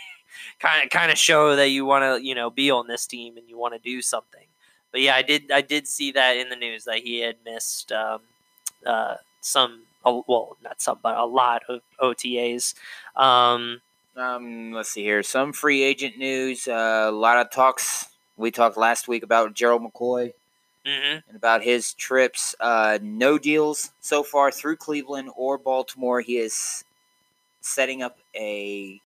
kind 0.61 0.85
of 0.85 0.91
kind 0.91 1.11
of 1.11 1.19
show 1.19 1.57
that 1.57 1.69
you 1.69 1.85
want 1.85 2.03
to, 2.05 2.27
you 2.27 2.35
know, 2.35 2.51
be 2.51 2.71
on 2.71 2.87
this 2.87 3.07
team 3.07 3.37
and 3.37 3.49
you 3.49 3.57
want 3.57 3.75
to 3.75 3.81
do 3.81 4.03
something. 4.03 4.47
But 4.93 5.01
yeah, 5.01 5.15
I 5.15 5.23
did 5.23 5.51
I 5.51 5.61
did 5.63 5.89
see 5.89 6.13
that 6.13 6.37
in 6.37 6.49
the 6.49 6.57
news 6.57 6.85
that 6.85 6.99
he 6.99 7.21
had 7.21 7.37
missed 7.45 7.93
um, 7.93 8.21
uh, 8.85 9.17
some 9.41 9.83
well, 10.05 10.57
not 10.63 10.81
some 10.81 10.99
but 11.03 11.17
a 11.17 11.25
lot 11.25 11.63
of 11.69 11.81
OTAs. 12.01 12.75
Um, 13.17 13.81
Um, 14.17 14.73
let's 14.73 14.91
see 14.91 15.05
here. 15.05 15.23
Some 15.23 15.53
free 15.53 15.83
agent 15.83 16.19
news. 16.19 16.67
Uh, 16.69 17.07
a 17.09 17.13
lot 17.13 17.39
of 17.39 17.51
talks. 17.51 18.09
We 18.37 18.51
talked 18.51 18.77
last 18.77 19.09
week 19.09 19.23
about 19.23 19.55
Gerald 19.55 19.83
McCoy 19.83 20.33
mhm. 20.85 21.23
and 21.29 21.37
about 21.37 21.63
his 21.63 21.95
trips. 21.95 22.55
Uh, 22.59 22.99
no 23.01 23.39
deals 23.39 23.93
so 24.01 24.23
far 24.23 24.51
through 24.51 24.77
Cleveland 24.77 25.31
or 25.37 25.59
Baltimore. 25.59 26.21
He 26.21 26.39
is 26.39 26.85
setting 27.61 28.03
up 28.03 28.19
a. 28.35 29.01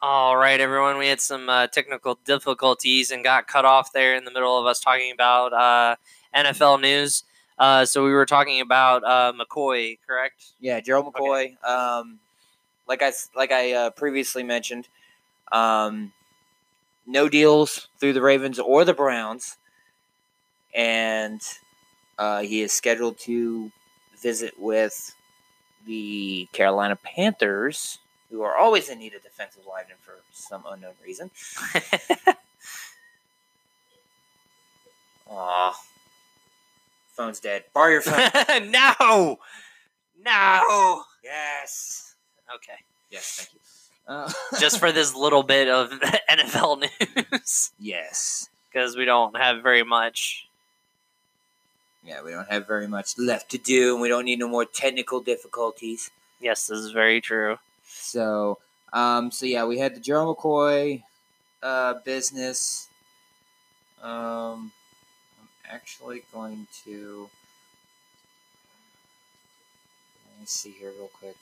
All 0.00 0.36
right, 0.36 0.60
everyone. 0.60 0.98
We 0.98 1.06
had 1.08 1.20
some 1.20 1.48
uh, 1.48 1.68
technical 1.68 2.18
difficulties 2.24 3.10
and 3.12 3.22
got 3.22 3.46
cut 3.46 3.64
off 3.64 3.92
there 3.92 4.16
in 4.16 4.24
the 4.24 4.32
middle 4.32 4.58
of 4.58 4.66
us 4.66 4.80
talking 4.80 5.12
about 5.12 5.52
uh, 5.52 5.96
NFL 6.34 6.80
news. 6.80 7.22
Uh, 7.58 7.84
so 7.84 8.04
we 8.04 8.12
were 8.12 8.26
talking 8.26 8.60
about 8.60 9.04
uh, 9.04 9.32
McCoy, 9.32 9.98
correct? 10.06 10.44
Yeah, 10.60 10.80
Gerald 10.80 11.06
Okay. 11.06 11.20
McCoy. 11.20 11.64
Um, 11.64 12.18
like 12.88 13.02
I 13.02 13.12
like 13.36 13.52
I 13.52 13.72
uh, 13.72 13.90
previously 13.90 14.42
mentioned, 14.42 14.88
um, 15.52 16.12
no 17.06 17.28
deals 17.28 17.88
through 18.00 18.14
the 18.14 18.22
Ravens 18.22 18.58
or 18.58 18.84
the 18.84 18.94
Browns, 18.94 19.56
and 20.74 21.40
uh, 22.18 22.40
he 22.42 22.62
is 22.62 22.72
scheduled 22.72 23.18
to 23.20 23.70
visit 24.20 24.54
with 24.58 25.14
the 25.86 26.48
Carolina 26.52 26.96
Panthers, 26.96 27.98
who 28.30 28.42
are 28.42 28.56
always 28.56 28.88
in 28.88 28.98
need 28.98 29.14
of 29.14 29.22
defensive 29.22 29.62
linemen 29.68 29.96
for 30.00 30.14
some 30.32 30.64
unknown 30.68 30.94
reason. 31.04 31.30
Aw. 35.30 35.80
Phone's 37.08 37.40
dead. 37.40 37.64
Borrow 37.74 37.90
your 37.92 38.00
phone. 38.02 38.70
no, 38.70 39.38
no. 40.24 41.02
yes. 41.22 42.14
Okay, 42.54 42.74
Yes, 43.10 43.36
thank 43.36 43.52
you. 43.54 43.58
Uh, 44.08 44.30
just 44.58 44.80
for 44.80 44.90
this 44.90 45.14
little 45.14 45.44
bit 45.44 45.68
of 45.68 45.90
NFL 46.28 46.80
news 46.80 47.70
yes. 47.78 48.48
because 48.68 48.96
we 48.96 49.04
don't 49.04 49.36
have 49.36 49.62
very 49.62 49.84
much. 49.84 50.48
Yeah, 52.04 52.22
we 52.22 52.32
don't 52.32 52.50
have 52.50 52.66
very 52.66 52.88
much 52.88 53.16
left 53.16 53.50
to 53.52 53.58
do, 53.58 53.92
and 53.92 54.02
we 54.02 54.08
don't 54.08 54.24
need 54.24 54.40
no 54.40 54.48
more 54.48 54.64
technical 54.64 55.20
difficulties. 55.20 56.10
Yes, 56.40 56.66
this 56.66 56.78
is 56.78 56.90
very 56.90 57.20
true. 57.20 57.58
So, 57.86 58.58
um, 58.92 59.30
so 59.30 59.46
yeah, 59.46 59.64
we 59.64 59.78
had 59.78 59.94
the 59.94 60.00
Joe 60.00 60.34
McCoy 60.34 61.04
uh, 61.62 61.94
business. 62.04 62.88
Um, 64.02 64.72
I'm 65.40 65.48
actually 65.70 66.24
going 66.32 66.66
to 66.84 67.30
let 70.28 70.40
me 70.40 70.46
see 70.46 70.70
here 70.70 70.90
real 70.98 71.10
quick. 71.20 71.36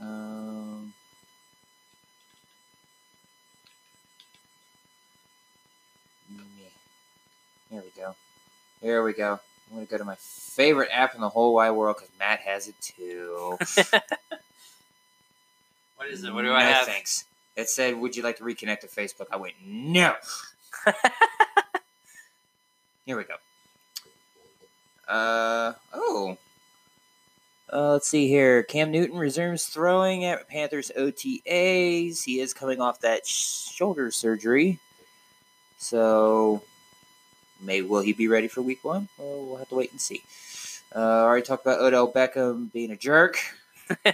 Um. 0.00 0.92
Here 7.70 7.82
we 7.82 8.00
go. 8.00 8.14
Here 8.80 9.02
we 9.02 9.12
go. 9.12 9.40
I'm 9.70 9.76
gonna 9.76 9.86
go 9.86 9.98
to 9.98 10.04
my 10.04 10.16
favorite 10.18 10.88
app 10.92 11.14
in 11.14 11.20
the 11.20 11.28
whole 11.28 11.54
wide 11.54 11.72
world 11.72 11.96
because 11.96 12.10
Matt 12.18 12.40
has 12.40 12.68
it 12.68 12.74
too. 12.80 13.58
What 15.98 16.08
is 16.10 16.22
it? 16.22 16.32
What 16.32 16.42
do 16.42 16.52
I 16.52 16.62
have? 16.62 16.86
Thanks. 16.86 17.24
It 17.56 17.68
said, 17.68 17.96
"Would 17.98 18.16
you 18.16 18.22
like 18.22 18.36
to 18.36 18.44
reconnect 18.44 18.80
to 18.80 18.86
Facebook?" 18.86 19.26
I 19.32 19.36
went, 19.36 19.54
"No." 19.66 20.14
Here 23.04 23.16
we 23.16 23.24
go. 23.24 23.34
Uh 25.12 25.72
oh. 25.92 26.38
Uh, 27.70 27.92
let's 27.92 28.06
see 28.08 28.28
here. 28.28 28.62
Cam 28.62 28.90
Newton 28.92 29.18
resumes 29.18 29.64
throwing 29.66 30.24
at 30.24 30.48
Panthers 30.48 30.90
OTAs. 30.96 32.24
He 32.24 32.40
is 32.40 32.54
coming 32.54 32.80
off 32.80 33.00
that 33.00 33.26
sh- 33.26 33.72
shoulder 33.74 34.10
surgery, 34.10 34.78
so 35.78 36.62
may 37.60 37.82
will 37.82 38.00
he 38.02 38.12
be 38.12 38.28
ready 38.28 38.48
for 38.48 38.62
Week 38.62 38.84
One? 38.84 39.08
Well, 39.18 39.44
we'll 39.46 39.56
have 39.56 39.68
to 39.70 39.74
wait 39.74 39.92
and 39.92 40.00
see. 40.00 40.22
Uh, 40.94 40.98
already 41.24 41.44
talked 41.44 41.66
about 41.66 41.80
Odell 41.80 42.10
Beckham 42.10 42.72
being 42.72 42.90
a 42.90 42.96
jerk. 42.96 43.38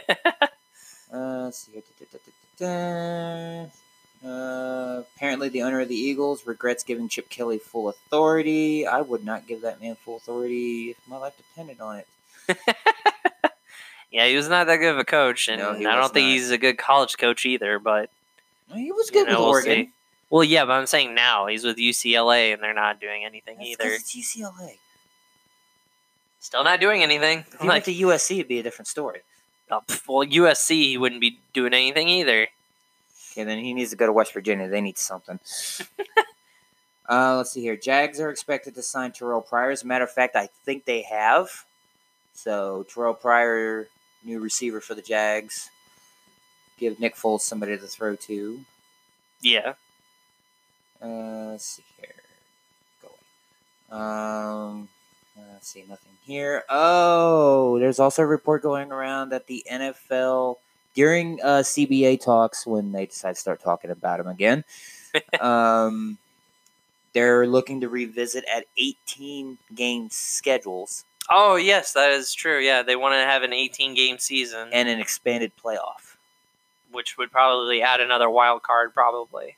Uh, 1.12 1.45
let's 1.45 1.59
see 1.59 1.70
here. 1.72 1.82
Da, 2.11 2.18
da, 2.59 3.68
da. 4.24 4.28
Uh, 4.28 5.03
apparently, 5.14 5.49
the 5.49 5.62
owner 5.62 5.80
of 5.80 5.88
the 5.88 5.95
Eagles 5.95 6.45
regrets 6.45 6.82
giving 6.82 7.09
Chip 7.09 7.28
Kelly 7.28 7.59
full 7.59 7.88
authority. 7.88 8.84
I 8.84 9.01
would 9.01 9.24
not 9.24 9.47
give 9.47 9.61
that 9.61 9.80
man 9.80 9.95
full 9.95 10.16
authority 10.16 10.90
if 10.90 10.97
my 11.07 11.16
life 11.18 11.36
depended 11.36 11.80
on 11.80 11.99
it. 12.49 12.59
Yeah, 14.11 14.26
he 14.28 14.36
was 14.36 14.49
not 14.49 14.68
that 14.68 14.76
good 14.76 14.92
of 14.92 14.99
a 14.99 15.05
coach, 15.05 15.49
and 15.49 15.61
No, 15.61 15.70
I 15.70 15.97
don't 15.97 16.12
think 16.12 16.26
not. 16.26 16.32
he's 16.34 16.51
a 16.53 16.59
good 16.59 16.78
college 16.78 17.18
coach 17.18 17.45
either. 17.47 17.80
But 17.80 18.11
He 18.72 18.92
was 18.92 19.09
you 19.11 19.12
good 19.12 19.26
know, 19.26 19.32
with 19.32 19.38
we'll 19.40 19.49
Oregon. 19.49 19.86
see. 19.86 19.90
Well, 20.35 20.43
yeah, 20.43 20.64
but 20.64 20.72
I'm 20.72 20.87
saying 20.87 21.14
now 21.14 21.47
he's 21.47 21.62
with 21.62 21.76
UCLA, 21.76 22.53
and 22.53 22.61
they're 22.61 22.74
not 22.74 23.01
doing 23.01 23.24
anything 23.24 23.59
That's 23.59 23.68
either. 23.70 23.85
it's 23.85 24.16
UCLA. 24.16 24.78
Still 26.41 26.64
not 26.64 26.80
doing 26.80 27.05
anything. 27.05 27.45
If 27.53 27.61
he 27.61 27.68
Like, 27.68 27.68
went 27.68 27.85
to 27.85 27.95
USC, 27.95 28.39
it'd 28.39 28.49
be 28.49 28.59
a 28.59 28.62
different 28.64 28.89
story. 28.89 29.20
pff, 29.70 30.09
well, 30.09 30.26
USC 30.26 30.70
he 30.70 30.99
wouldn't 30.99 31.20
be 31.20 31.39
doing 31.53 31.72
anything 31.72 32.09
either. 32.09 32.49
Okay, 33.30 33.45
then 33.45 33.62
he 33.62 33.74
needs 33.74 33.91
to 33.91 33.97
go 33.97 34.07
to 34.07 34.12
West 34.12 34.32
Virginia. 34.32 34.66
They 34.66 34.80
need 34.80 34.99
something. 34.99 35.39
uh, 37.09 37.37
let's 37.37 37.53
see 37.53 37.61
here. 37.61 37.76
Jags 37.76 38.18
are 38.18 38.30
expected 38.30 38.74
to 38.74 38.82
sign 38.82 39.12
Terrelle 39.12 39.47
Pryor. 39.47 39.70
As 39.70 39.85
a 39.85 39.87
matter 39.87 40.03
of 40.03 40.11
fact, 40.11 40.35
I 40.35 40.49
think 40.64 40.85
they 40.85 41.03
have. 41.03 41.64
So 42.32 42.85
Terrelle 42.93 43.20
Pryor, 43.20 43.87
new 44.24 44.41
receiver 44.41 44.80
for 44.80 44.97
the 44.97 45.03
Jags. 45.03 45.70
Give 46.76 46.99
Nick 46.99 47.14
Foles 47.14 47.43
somebody 47.43 47.78
to 47.78 47.87
throw 47.87 48.16
to. 48.16 48.64
Yeah. 49.41 49.74
Uh, 51.03 51.51
let's 51.51 51.64
see 51.66 51.82
here. 52.01 52.14
Go 53.03 53.09
away. 53.90 54.03
Um, 54.03 54.88
let's 55.53 55.68
see, 55.68 55.84
nothing 55.88 56.12
here. 56.24 56.64
Oh, 56.68 57.78
there's 57.78 57.99
also 57.99 58.22
a 58.22 58.26
report 58.26 58.62
going 58.62 58.90
around 58.92 59.30
that 59.30 59.47
the 59.47 59.64
NFL 59.70 60.57
during 60.95 61.40
uh, 61.42 61.59
CBA 61.59 62.20
talks, 62.22 62.66
when 62.66 62.92
they 62.92 63.07
decide 63.07 63.34
to 63.34 63.40
start 63.40 63.61
talking 63.62 63.90
about 63.90 64.18
them 64.18 64.28
again, 64.28 64.64
um, 65.40 66.18
they're 67.12 67.47
looking 67.47 67.80
to 67.80 67.88
revisit 67.88 68.45
at 68.53 68.64
18 68.76 69.59
game 69.74 70.09
schedules 70.11 71.05
Oh 71.30 71.57
yes, 71.57 71.92
that 71.92 72.11
is 72.11 72.34
true. 72.34 72.59
Yeah, 72.61 72.82
they 72.82 72.97
want 72.97 73.14
to 73.14 73.18
have 73.18 73.42
an 73.42 73.53
18 73.53 73.95
game 73.95 74.18
season, 74.18 74.68
and 74.72 74.88
an 74.88 75.01
expanded 75.01 75.53
playoff. 75.62 76.16
which 76.90 77.18
would 77.18 77.30
probably 77.32 77.82
add 77.82 78.01
another 78.01 78.30
wild 78.30 78.62
card, 78.62 78.95
probably. 78.95 79.57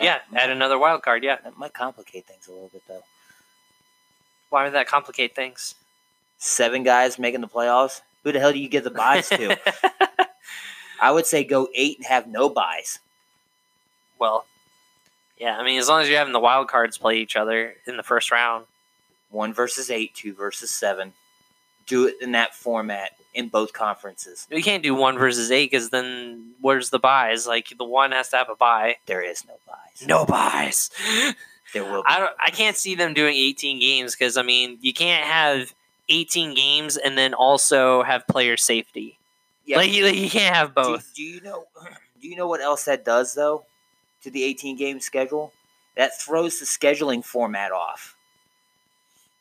Yeah, 0.00 0.18
add 0.34 0.50
another 0.50 0.78
wild 0.78 1.02
card. 1.02 1.22
Yeah. 1.22 1.36
That 1.42 1.56
might 1.56 1.72
complicate 1.72 2.26
things 2.26 2.48
a 2.48 2.52
little 2.52 2.70
bit, 2.72 2.82
though. 2.88 3.04
Why 4.50 4.64
would 4.64 4.74
that 4.74 4.86
complicate 4.86 5.34
things? 5.34 5.74
Seven 6.38 6.82
guys 6.82 7.18
making 7.18 7.40
the 7.40 7.48
playoffs. 7.48 8.00
Who 8.22 8.32
the 8.32 8.40
hell 8.40 8.52
do 8.52 8.58
you 8.58 8.68
give 8.68 8.84
the 8.84 8.90
byes 8.90 9.28
to? 9.28 9.58
I 11.00 11.10
would 11.10 11.26
say 11.26 11.44
go 11.44 11.68
eight 11.74 11.98
and 11.98 12.06
have 12.06 12.26
no 12.26 12.48
byes. 12.48 12.98
well, 14.18 14.46
yeah. 15.38 15.58
I 15.58 15.64
mean, 15.64 15.78
as 15.78 15.88
long 15.88 16.02
as 16.02 16.08
you're 16.08 16.18
having 16.18 16.32
the 16.32 16.40
wild 16.40 16.68
cards 16.68 16.96
play 16.96 17.18
each 17.18 17.36
other 17.36 17.74
in 17.86 17.96
the 17.96 18.02
first 18.02 18.30
round. 18.30 18.66
One 19.30 19.52
versus 19.52 19.90
eight, 19.90 20.14
two 20.14 20.32
versus 20.32 20.70
seven. 20.70 21.12
Do 21.86 22.06
it 22.06 22.16
in 22.20 22.32
that 22.32 22.54
format 22.54 23.10
in 23.34 23.48
both 23.48 23.72
conferences. 23.72 24.46
You 24.50 24.62
can't 24.62 24.82
do 24.82 24.94
one 24.94 25.18
versus 25.18 25.50
eight 25.50 25.70
because 25.70 25.90
then 25.90 26.52
where's 26.60 26.90
the 26.90 26.98
byes? 26.98 27.46
Like 27.46 27.72
the 27.76 27.84
one 27.84 28.12
has 28.12 28.28
to 28.30 28.36
have 28.36 28.48
a 28.48 28.54
bye. 28.56 28.96
There 29.06 29.22
is 29.22 29.44
no 29.46 29.54
byes. 29.66 30.06
No 30.06 30.24
byes. 30.26 30.90
There 31.72 31.82
will 31.82 32.02
be. 32.02 32.06
I 32.08 32.18
don't. 32.20 32.32
I 32.38 32.50
can't 32.50 32.76
see 32.76 32.94
them 32.94 33.14
doing 33.14 33.34
18 33.34 33.80
games 33.80 34.14
because 34.14 34.36
I 34.36 34.42
mean 34.42 34.78
you 34.80 34.92
can't 34.92 35.24
have 35.26 35.74
18 36.08 36.54
games 36.54 36.96
and 36.96 37.18
then 37.18 37.34
also 37.34 38.04
have 38.04 38.24
player 38.28 38.56
safety. 38.56 39.18
Yeah, 39.66 39.78
Like, 39.78 39.90
you, 39.92 40.04
like, 40.04 40.14
you 40.14 40.30
can't 40.30 40.54
have 40.54 40.68
do, 40.68 40.74
both. 40.74 41.12
do 41.16 41.22
you 41.24 41.40
know? 41.40 41.64
Do 42.22 42.28
you 42.30 42.36
know 42.36 42.46
what 42.46 42.60
else 42.60 42.84
that 42.84 43.04
does 43.04 43.34
though? 43.34 43.64
To 44.22 44.30
the 44.30 44.44
18 44.44 44.76
game 44.76 45.00
schedule, 45.00 45.52
that 45.96 46.16
throws 46.18 46.60
the 46.60 46.64
scheduling 46.64 47.24
format 47.24 47.72
off. 47.72 48.14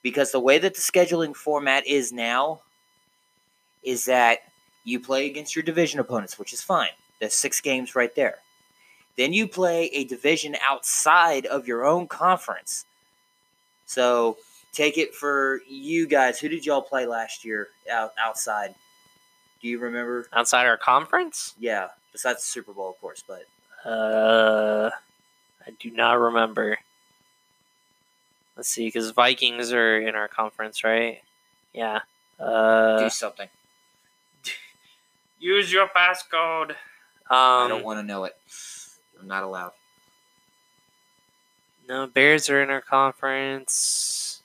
Because 0.02 0.32
the 0.32 0.40
way 0.40 0.58
that 0.58 0.74
the 0.74 0.82
scheduling 0.82 1.36
format 1.36 1.86
is 1.88 2.12
now, 2.12 2.62
is 3.84 4.06
that 4.06 4.40
you 4.84 5.00
play 5.00 5.28
against 5.28 5.56
your 5.56 5.64
division 5.64 6.00
opponents, 6.00 6.38
which 6.38 6.54
is 6.54 6.62
fine. 6.62 6.90
That's 7.20 7.36
six 7.36 7.62
games 7.62 7.96
right 7.96 8.14
there. 8.16 8.40
Then 9.16 9.34
you 9.34 9.48
play 9.48 9.86
a 9.88 10.04
division 10.06 10.56
outside 10.66 11.46
of 11.46 11.68
your 11.68 11.86
own 11.86 12.08
conference. 12.08 12.86
So 13.86 14.38
take 14.72 14.98
it 14.98 15.14
for 15.14 15.62
you 15.70 16.08
guys. 16.08 16.40
Who 16.40 16.50
did 16.50 16.66
y'all 16.66 16.82
play 16.82 17.06
last 17.06 17.46
year 17.46 17.68
out 17.92 18.12
outside? 18.20 18.74
Do 19.62 19.68
you 19.68 19.80
remember? 19.80 20.28
Outside 20.34 20.66
our 20.66 20.78
conference, 20.78 21.54
Yeah, 21.60 21.90
besides 22.12 22.40
the 22.40 22.48
Super 22.48 22.74
Bowl, 22.74 22.90
of 22.90 23.00
course. 23.00 23.24
But 23.26 23.46
uh, 23.90 24.90
I 25.66 25.72
do 25.80 25.92
not 25.92 26.20
remember. 26.20 26.78
Let's 28.58 28.70
see, 28.70 28.86
because 28.86 29.12
Vikings 29.12 29.72
are 29.72 30.00
in 30.00 30.16
our 30.16 30.28
conference, 30.28 30.84
right? 30.84 31.22
Yeah. 31.74 32.02
Uh, 32.40 33.00
do 33.00 33.10
something. 33.10 33.48
Use 35.44 35.72
your 35.72 35.88
passcode. 35.88 36.76
I 37.30 37.64
Um, 37.64 37.70
don't 37.70 37.84
want 37.84 38.00
to 38.00 38.04
know 38.04 38.24
it. 38.26 38.36
I'm 39.20 39.28
not 39.28 39.44
allowed. 39.44 39.72
No, 41.88 42.08
Bears 42.08 42.50
are 42.50 42.62
in 42.62 42.70
our 42.70 42.82
conference. 42.82 44.42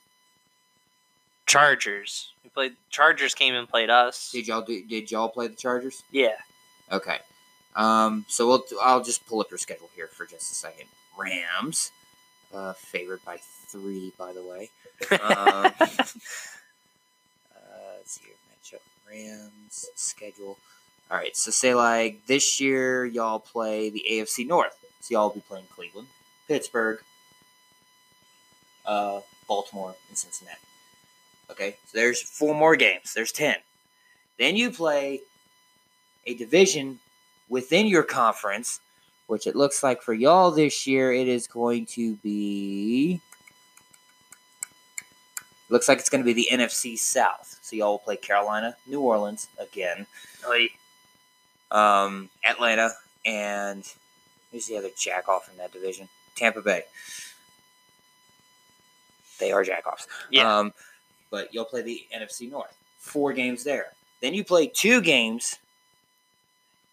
Chargers. 1.45 2.33
We 2.43 2.49
played. 2.49 2.75
Chargers 2.89 3.33
came 3.33 3.55
and 3.55 3.67
played 3.67 3.89
us. 3.89 4.31
Did 4.31 4.47
y'all 4.47 4.61
do? 4.61 4.83
Did 4.85 5.09
y'all 5.09 5.29
play 5.29 5.47
the 5.47 5.55
Chargers? 5.55 6.03
Yeah. 6.11 6.35
Okay. 6.91 7.19
Um. 7.75 8.25
So 8.27 8.47
we'll. 8.47 8.63
I'll 8.81 9.03
just 9.03 9.25
pull 9.25 9.39
up 9.41 9.49
your 9.49 9.57
schedule 9.57 9.89
here 9.95 10.07
for 10.07 10.25
just 10.25 10.51
a 10.51 10.55
second. 10.55 10.87
Rams, 11.17 11.91
uh, 12.53 12.73
favored 12.73 13.23
by 13.25 13.37
three, 13.67 14.11
by 14.17 14.31
the 14.33 14.43
way. 14.43 14.69
Um, 15.11 15.19
uh, 15.79 15.95
let's 17.97 18.11
see 18.11 18.21
here. 18.25 18.35
Matchup. 18.53 18.81
Rams 19.09 19.85
schedule. 19.95 20.57
All 21.11 21.17
right. 21.17 21.35
So 21.35 21.51
say 21.51 21.73
like 21.73 22.25
this 22.27 22.59
year, 22.59 23.05
y'all 23.05 23.39
play 23.39 23.89
the 23.89 24.03
AFC 24.09 24.47
North. 24.47 24.75
So 25.01 25.13
y'all 25.13 25.29
will 25.29 25.35
be 25.35 25.41
playing 25.41 25.65
Cleveland, 25.73 26.07
Pittsburgh, 26.47 26.99
uh, 28.85 29.21
Baltimore, 29.47 29.95
and 30.09 30.17
Cincinnati. 30.17 30.57
Okay. 31.49 31.77
So 31.87 31.97
there's 31.97 32.21
four 32.21 32.53
more 32.53 32.75
games. 32.75 33.13
There's 33.13 33.31
ten. 33.31 33.55
Then 34.37 34.55
you 34.55 34.71
play 34.71 35.21
a 36.25 36.33
division 36.33 36.99
within 37.49 37.87
your 37.87 38.03
conference 38.03 38.79
which 39.29 39.45
it 39.45 39.55
looks 39.55 39.83
like 39.83 40.01
for 40.01 40.13
y'all 40.13 40.49
this 40.49 40.87
year, 40.87 41.13
it 41.13 41.27
is 41.27 41.45
going 41.45 41.85
to 41.85 42.15
be. 42.15 43.21
Looks 45.69 45.87
like 45.87 45.99
it's 45.99 46.09
going 46.09 46.23
to 46.23 46.25
be 46.25 46.33
the 46.33 46.47
NFC 46.51 46.97
South. 46.97 47.59
So 47.61 47.75
y'all 47.75 47.91
will 47.91 47.99
play 47.99 48.17
Carolina, 48.17 48.75
New 48.87 49.01
Orleans 49.01 49.47
again. 49.59 50.07
Um, 51.71 52.29
Atlanta, 52.47 52.91
and 53.25 53.83
who's 54.51 54.67
the 54.67 54.77
other 54.77 54.89
jack 54.97 55.27
off 55.27 55.49
in 55.51 55.57
that 55.57 55.71
division? 55.71 56.09
Tampa 56.35 56.61
Bay. 56.61 56.83
They 59.39 59.51
are 59.51 59.63
jack 59.63 59.87
offs. 59.87 60.07
Yeah. 60.29 60.59
Um, 60.59 60.73
but 61.31 61.53
you'll 61.53 61.65
play 61.65 61.81
the 61.81 62.05
NFC 62.15 62.49
North. 62.49 62.75
Four 62.99 63.33
games 63.33 63.63
there. 63.63 63.87
Then 64.21 64.33
you 64.33 64.43
play 64.43 64.67
two 64.67 65.01
games 65.01 65.57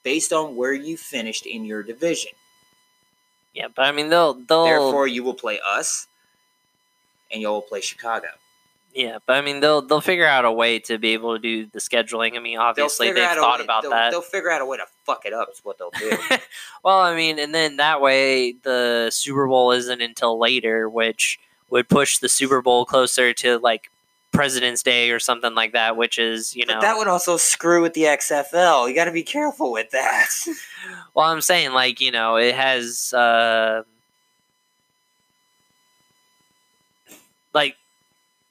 based 0.02 0.32
on 0.32 0.54
where 0.54 0.72
you 0.72 0.96
finished 0.96 1.46
in 1.46 1.64
your 1.64 1.82
division. 1.82 2.32
Yeah, 3.52 3.68
but 3.74 3.86
I 3.86 3.92
mean 3.92 4.10
they'll 4.10 4.34
they'll 4.34 4.64
Therefore, 4.64 5.08
you 5.08 5.24
will 5.24 5.34
play 5.34 5.58
us, 5.66 6.06
and 7.32 7.40
you'll 7.40 7.62
play 7.62 7.80
Chicago. 7.80 8.28
Yeah, 8.96 9.18
but 9.26 9.36
I 9.36 9.42
mean 9.42 9.60
they'll 9.60 9.82
they'll 9.82 10.00
figure 10.00 10.26
out 10.26 10.46
a 10.46 10.50
way 10.50 10.78
to 10.80 10.96
be 10.96 11.12
able 11.12 11.36
to 11.36 11.38
do 11.38 11.66
the 11.66 11.80
scheduling. 11.80 12.34
I 12.34 12.40
mean, 12.40 12.56
obviously 12.56 13.12
they've 13.12 13.28
thought 13.28 13.58
way, 13.58 13.64
about 13.64 13.82
they'll, 13.82 13.90
that. 13.90 14.10
They'll 14.10 14.22
figure 14.22 14.50
out 14.50 14.62
a 14.62 14.66
way 14.66 14.78
to 14.78 14.86
fuck 15.04 15.26
it 15.26 15.34
up. 15.34 15.50
Is 15.52 15.60
what 15.62 15.76
they'll 15.76 15.90
do. 15.90 16.16
well, 16.82 17.00
I 17.00 17.14
mean, 17.14 17.38
and 17.38 17.54
then 17.54 17.76
that 17.76 18.00
way 18.00 18.52
the 18.52 19.10
Super 19.12 19.46
Bowl 19.46 19.72
isn't 19.72 20.00
until 20.00 20.38
later, 20.38 20.88
which 20.88 21.38
would 21.68 21.90
push 21.90 22.18
the 22.18 22.28
Super 22.30 22.62
Bowl 22.62 22.86
closer 22.86 23.34
to 23.34 23.58
like 23.58 23.90
President's 24.32 24.82
Day 24.82 25.10
or 25.10 25.18
something 25.18 25.54
like 25.54 25.72
that, 25.72 25.98
which 25.98 26.18
is 26.18 26.56
you 26.56 26.64
know. 26.64 26.74
But 26.74 26.80
that 26.80 26.96
would 26.96 27.08
also 27.08 27.36
screw 27.36 27.82
with 27.82 27.92
the 27.92 28.04
XFL. 28.04 28.88
You 28.88 28.94
got 28.94 29.04
to 29.04 29.12
be 29.12 29.22
careful 29.22 29.72
with 29.72 29.90
that. 29.90 30.28
well, 31.14 31.26
I'm 31.26 31.42
saying 31.42 31.72
like 31.72 32.00
you 32.00 32.12
know 32.12 32.36
it 32.36 32.54
has 32.54 33.12
uh, 33.12 33.82
like 37.52 37.76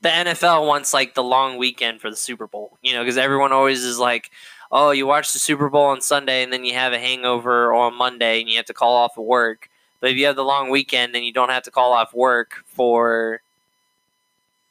the 0.05 0.11
NFL 0.11 0.67
wants 0.67 0.93
like 0.93 1.15
the 1.15 1.23
long 1.23 1.57
weekend 1.57 1.99
for 1.99 2.11
the 2.11 2.15
Super 2.15 2.45
Bowl, 2.45 2.77
you 2.83 2.93
know, 2.93 3.01
because 3.01 3.17
everyone 3.17 3.51
always 3.51 3.83
is 3.83 3.97
like, 3.97 4.29
oh, 4.71 4.91
you 4.91 5.07
watch 5.07 5.33
the 5.33 5.39
Super 5.39 5.67
Bowl 5.67 5.85
on 5.85 5.99
Sunday 5.99 6.43
and 6.43 6.53
then 6.53 6.63
you 6.63 6.75
have 6.75 6.93
a 6.93 6.99
hangover 6.99 7.73
on 7.73 7.97
Monday 7.97 8.39
and 8.39 8.47
you 8.47 8.55
have 8.57 8.67
to 8.67 8.73
call 8.73 8.93
off 8.93 9.17
of 9.17 9.25
work. 9.25 9.67
But 9.99 10.11
if 10.11 10.17
you 10.17 10.27
have 10.27 10.35
the 10.35 10.43
long 10.43 10.69
weekend, 10.69 11.15
then 11.15 11.23
you 11.23 11.33
don't 11.33 11.49
have 11.49 11.63
to 11.63 11.71
call 11.71 11.91
off 11.91 12.13
work 12.13 12.63
for, 12.67 13.41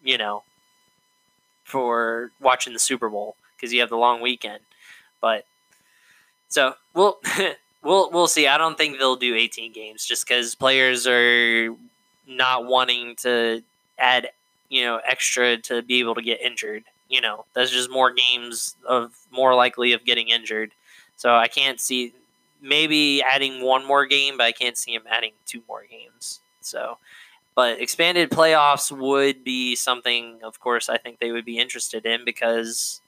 you 0.05 0.17
know, 0.19 0.45
for 1.65 2.31
watching 2.41 2.73
the 2.73 2.79
Super 2.79 3.09
Bowl 3.09 3.35
because 3.57 3.73
you 3.73 3.81
have 3.81 3.91
the 3.91 3.97
long 3.97 4.21
weekend. 4.21 4.61
But 5.21 5.47
so 6.49 6.75
we'll 6.95 7.19
we'll 7.83 8.09
we'll 8.13 8.29
see. 8.29 8.47
I 8.47 8.57
don't 8.57 8.79
think 8.79 8.99
they'll 8.99 9.17
do 9.17 9.35
18 9.35 9.73
games 9.73 10.07
just 10.07 10.29
because 10.29 10.55
players 10.55 11.09
are 11.09 11.75
not 12.29 12.67
wanting 12.67 13.17
to 13.17 13.65
add 13.99 14.29
you 14.69 14.83
know 14.85 15.01
extra 15.07 15.57
to 15.59 15.83
be 15.83 16.01
able 16.01 16.15
to 16.15 16.23
get 16.23 16.41
injured. 16.41 16.85
You 17.09 17.21
know, 17.21 17.45
that's 17.55 17.71
just 17.71 17.91
more 17.91 18.13
games 18.13 18.77
of 18.87 19.13
more 19.31 19.55
likely 19.55 19.93
of 19.93 20.05
getting 20.05 20.29
injured. 20.29 20.73
So 21.17 21.35
I 21.35 21.49
can't 21.49 21.81
see 21.81 22.13
maybe 22.63 23.23
adding 23.23 23.63
one 23.63 23.85
more 23.87 24.07
game, 24.07 24.37
but 24.39 24.45
I 24.45 24.53
can't 24.53 24.77
see 24.77 24.95
him 24.95 25.03
adding 25.09 25.33
two 25.47 25.63
more 25.69 25.85
games. 25.89 26.41
So, 26.61 26.99
but 27.55 27.81
expanded 27.81 28.31
playoffs 28.31 28.91
would 28.97 29.45
be 29.45 29.77
something, 29.77 30.41
of 30.43 30.61
course, 30.61 30.89
I 30.89 30.99
think 30.99 31.19
they 31.21 31.33
would 31.33 31.45
be 31.45 31.59
interested 31.59 32.07
in 32.07 32.25
because 32.25 33.01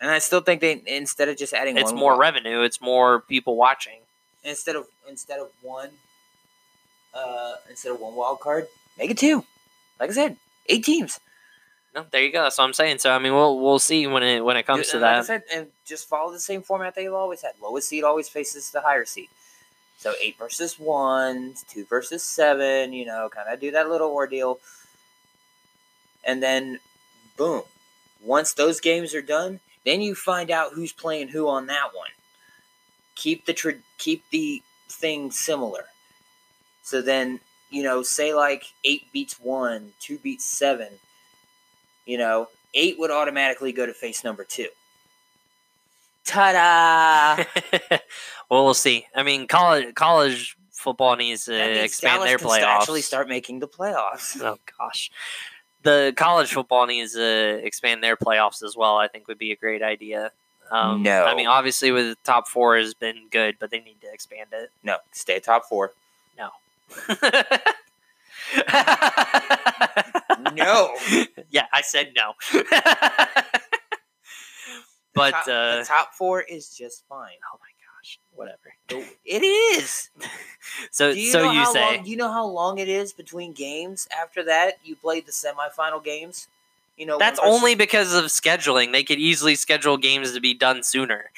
and 0.00 0.10
I 0.10 0.18
still 0.18 0.40
think 0.40 0.60
they 0.60 0.82
instead 0.86 1.28
of 1.28 1.36
just 1.36 1.52
adding 1.52 1.76
it's 1.76 1.92
more 1.92 2.16
revenue, 2.16 2.62
it's 2.62 2.80
more 2.80 3.20
people 3.20 3.56
watching. 3.56 4.00
instead 4.44 4.76
of 4.76 4.86
instead 5.08 5.40
of 5.40 5.48
one 5.62 5.90
uh 7.14 7.54
instead 7.68 7.92
of 7.92 8.00
one 8.00 8.14
wild 8.14 8.40
card, 8.40 8.66
make 8.98 9.10
it 9.10 9.18
two. 9.18 9.44
Like 9.98 10.10
I 10.10 10.12
said, 10.12 10.36
eight 10.66 10.84
teams. 10.84 11.20
No, 11.94 12.06
there 12.10 12.22
you 12.22 12.30
go. 12.32 12.44
That's 12.44 12.56
what 12.58 12.64
I'm 12.64 12.72
saying. 12.72 12.98
So 12.98 13.10
I 13.10 13.18
mean, 13.18 13.34
we'll 13.34 13.58
we'll 13.58 13.78
see 13.80 14.06
when 14.06 14.22
it 14.22 14.44
when 14.44 14.56
it 14.56 14.64
comes 14.64 14.88
to 14.88 14.94
and 14.94 15.02
like 15.02 15.10
I 15.10 15.16
that. 15.16 15.26
said, 15.26 15.42
and 15.52 15.66
just 15.84 16.08
follow 16.08 16.30
the 16.32 16.38
same 16.38 16.62
format 16.62 16.94
they've 16.94 17.12
always 17.12 17.42
had. 17.42 17.52
Lowest 17.60 17.88
seed 17.88 18.04
always 18.04 18.28
faces 18.28 18.70
the 18.70 18.80
higher 18.80 19.04
seed. 19.04 19.28
So 19.98 20.14
eight 20.22 20.38
versus 20.38 20.78
one, 20.78 21.54
two 21.68 21.84
versus 21.84 22.22
seven, 22.22 22.92
you 22.92 23.04
know, 23.04 23.28
kind 23.28 23.52
of 23.52 23.60
do 23.60 23.70
that 23.72 23.88
little 23.90 24.10
ordeal. 24.10 24.58
And 26.24 26.42
then, 26.42 26.78
boom. 27.36 27.62
Once 28.22 28.52
those 28.54 28.80
games 28.80 29.14
are 29.14 29.22
done, 29.22 29.60
then 29.84 30.00
you 30.00 30.14
find 30.14 30.50
out 30.50 30.72
who's 30.74 30.92
playing 30.92 31.28
who 31.28 31.48
on 31.48 31.66
that 31.66 31.88
one. 31.94 32.10
Keep 33.14 33.46
the 33.46 33.52
tra- 33.52 33.74
keep 33.98 34.24
the 34.30 34.62
thing 34.88 35.30
similar. 35.30 35.84
So 36.82 37.02
then, 37.02 37.40
you 37.70 37.82
know, 37.82 38.02
say 38.02 38.34
like 38.34 38.64
eight 38.84 39.04
beats 39.12 39.38
one, 39.40 39.92
two 40.00 40.18
beats 40.18 40.44
seven. 40.44 40.88
You 42.06 42.18
know, 42.18 42.48
eight 42.74 42.98
would 42.98 43.10
automatically 43.10 43.72
go 43.72 43.86
to 43.86 43.92
face 43.94 44.24
number 44.24 44.44
two. 44.44 44.68
Ta-da! 46.24 47.44
well, 48.50 48.64
we'll 48.64 48.74
see. 48.74 49.06
I 49.14 49.22
mean, 49.22 49.46
college 49.46 49.94
college 49.94 50.56
football 50.72 51.16
needs 51.16 51.44
to 51.46 51.82
expand 51.84 52.16
Dallas 52.18 52.28
their 52.28 52.38
can 52.38 52.48
playoffs. 52.48 52.80
Actually, 52.80 53.02
start 53.02 53.28
making 53.28 53.60
the 53.60 53.68
playoffs. 53.68 54.40
Oh 54.42 54.58
gosh, 54.78 55.10
the 55.82 56.12
college 56.16 56.52
football 56.52 56.86
needs 56.86 57.14
to 57.14 57.64
expand 57.64 58.02
their 58.02 58.16
playoffs 58.16 58.62
as 58.62 58.76
well. 58.76 58.96
I 58.96 59.08
think 59.08 59.28
would 59.28 59.38
be 59.38 59.52
a 59.52 59.56
great 59.56 59.82
idea. 59.82 60.30
Um, 60.70 61.02
No. 61.02 61.24
I 61.24 61.34
mean, 61.34 61.46
obviously, 61.46 61.90
with 61.90 62.06
the 62.06 62.16
top 62.22 62.48
four 62.48 62.76
has 62.76 62.94
been 62.94 63.28
good, 63.30 63.56
but 63.58 63.70
they 63.70 63.80
need 63.80 64.00
to 64.02 64.12
expand 64.12 64.50
it. 64.52 64.70
No, 64.84 64.98
stay 65.12 65.40
top 65.40 65.64
four. 65.64 65.92
No. 66.38 66.50
Yeah, 71.50 71.66
I 71.72 71.82
said 71.82 72.12
no. 72.16 72.34
but 75.14 75.30
top, 75.30 75.48
uh, 75.48 75.76
the 75.78 75.84
top 75.86 76.14
four 76.14 76.40
is 76.42 76.74
just 76.76 77.04
fine. 77.08 77.38
oh 77.52 77.58
my 77.60 77.68
gosh, 78.00 78.18
whatever. 78.34 78.74
It 79.24 79.42
is. 79.42 80.10
So 80.90 81.08
you 81.08 81.30
so 81.32 81.44
know 81.44 81.52
you 81.52 81.58
how 81.60 81.72
say 81.72 81.96
long? 81.96 82.06
You 82.06 82.16
know 82.16 82.30
how 82.30 82.44
long 82.46 82.78
it 82.78 82.88
is 82.88 83.12
between 83.12 83.52
games? 83.52 84.06
After 84.16 84.42
that, 84.44 84.74
you 84.84 84.94
played 84.94 85.26
the 85.26 85.32
semifinal 85.32 86.04
games. 86.04 86.48
You 86.96 87.06
know 87.06 87.18
that's 87.18 87.40
only 87.42 87.74
because 87.74 88.12
of 88.14 88.26
scheduling. 88.26 88.92
They 88.92 89.02
could 89.02 89.18
easily 89.18 89.54
schedule 89.54 89.96
games 89.96 90.32
to 90.34 90.40
be 90.40 90.52
done 90.52 90.82
sooner. 90.82 91.30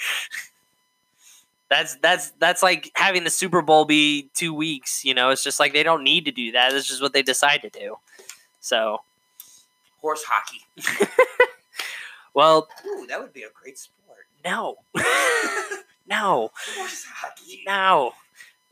That's 1.73 1.95
that's 1.97 2.33
that's 2.33 2.63
like 2.63 2.91
having 2.95 3.25
the 3.25 3.31
Super 3.31 3.63
Bowl 3.63 3.87
be 3.87 4.29
two 4.35 4.53
weeks. 4.53 5.07
You 5.07 5.15
know, 5.15 5.31
it's 5.31 5.43
just 5.43 5.59
like 5.59 5.73
they 5.73 5.83
don't 5.83 6.05
need 6.05 6.27
to 6.27 6.31
do 6.31 6.53
that. 6.53 6.75
It's 6.75 6.87
just 6.87 7.01
what 7.01 7.15
they 7.15 7.23
decide 7.23 7.63
to 7.63 7.71
do. 7.71 7.97
So, 8.61 8.99
horse 10.03 10.23
hockey. 10.29 10.61
well, 12.35 12.69
Ooh, 12.87 13.07
that 13.09 13.19
would 13.23 13.33
be 13.33 13.45
a 13.45 13.49
great 13.59 13.79
sport. 13.79 14.27
no, 14.45 14.77
no, 16.07 16.51
Horse 16.77 17.05
hockey. 17.11 17.63
no. 17.67 18.13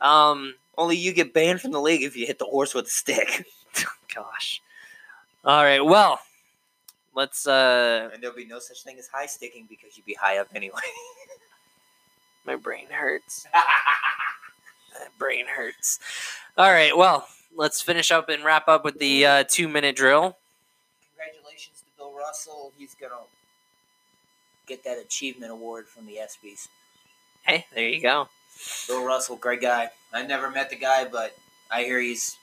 Um, 0.02 0.54
Only 0.76 0.96
you 0.96 1.14
get 1.14 1.32
banned 1.32 1.62
from 1.62 1.72
the 1.72 1.80
league 1.80 2.02
if 2.02 2.14
you 2.18 2.26
hit 2.26 2.38
the 2.38 2.44
horse 2.44 2.74
with 2.74 2.86
a 2.86 2.90
stick. 2.90 3.46
gosh. 4.14 4.60
All 5.42 5.64
right. 5.64 5.80
Well, 5.82 6.20
let's. 7.14 7.46
uh 7.46 8.10
And 8.12 8.22
there'll 8.22 8.36
be 8.36 8.44
no 8.44 8.58
such 8.58 8.82
thing 8.82 8.98
as 8.98 9.08
high 9.08 9.24
sticking 9.26 9.66
because 9.70 9.96
you'd 9.96 10.04
be 10.04 10.14
high 10.20 10.36
up 10.36 10.48
anyway. 10.54 10.80
My 12.44 12.56
brain 12.56 12.86
hurts. 12.90 13.46
My 13.54 15.06
brain 15.18 15.46
hurts. 15.46 16.00
All 16.56 16.70
right. 16.70 16.96
Well, 16.96 17.26
let's 17.54 17.80
finish 17.80 18.10
up 18.10 18.28
and 18.28 18.44
wrap 18.44 18.68
up 18.68 18.84
with 18.84 18.98
the 18.98 19.26
uh, 19.26 19.44
two 19.48 19.68
minute 19.68 19.96
drill. 19.96 20.36
Congratulations 21.16 21.80
to 21.80 21.84
Bill 21.96 22.12
Russell. 22.12 22.72
He's 22.78 22.94
gonna 22.94 23.14
get 24.66 24.84
that 24.84 24.98
achievement 24.98 25.52
award 25.52 25.86
from 25.86 26.06
the 26.06 26.14
ESPYS. 26.14 26.68
Hey, 27.42 27.66
there 27.74 27.88
you 27.88 28.00
go. 28.00 28.28
Bill 28.86 29.04
Russell, 29.04 29.36
great 29.36 29.60
guy. 29.60 29.90
I've 30.12 30.28
never 30.28 30.50
met 30.50 30.70
the 30.70 30.76
guy, 30.76 31.06
but 31.06 31.36
I 31.70 31.82
hear 31.84 32.00
he's 32.00 32.36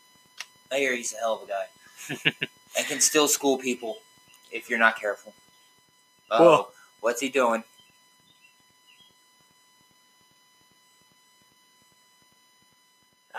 I 0.71 0.77
hear 0.77 0.95
he's 0.95 1.13
a 1.13 1.17
hell 1.17 1.35
of 1.35 1.49
a 1.49 1.51
guy. 1.51 2.35
and 2.77 2.87
can 2.87 3.01
still 3.01 3.27
school 3.27 3.57
people 3.57 3.97
if 4.51 4.69
you're 4.69 4.79
not 4.79 4.99
careful. 4.99 5.33
Oh, 6.29 6.69
what's 7.01 7.21
he 7.21 7.29
doing? 7.29 7.63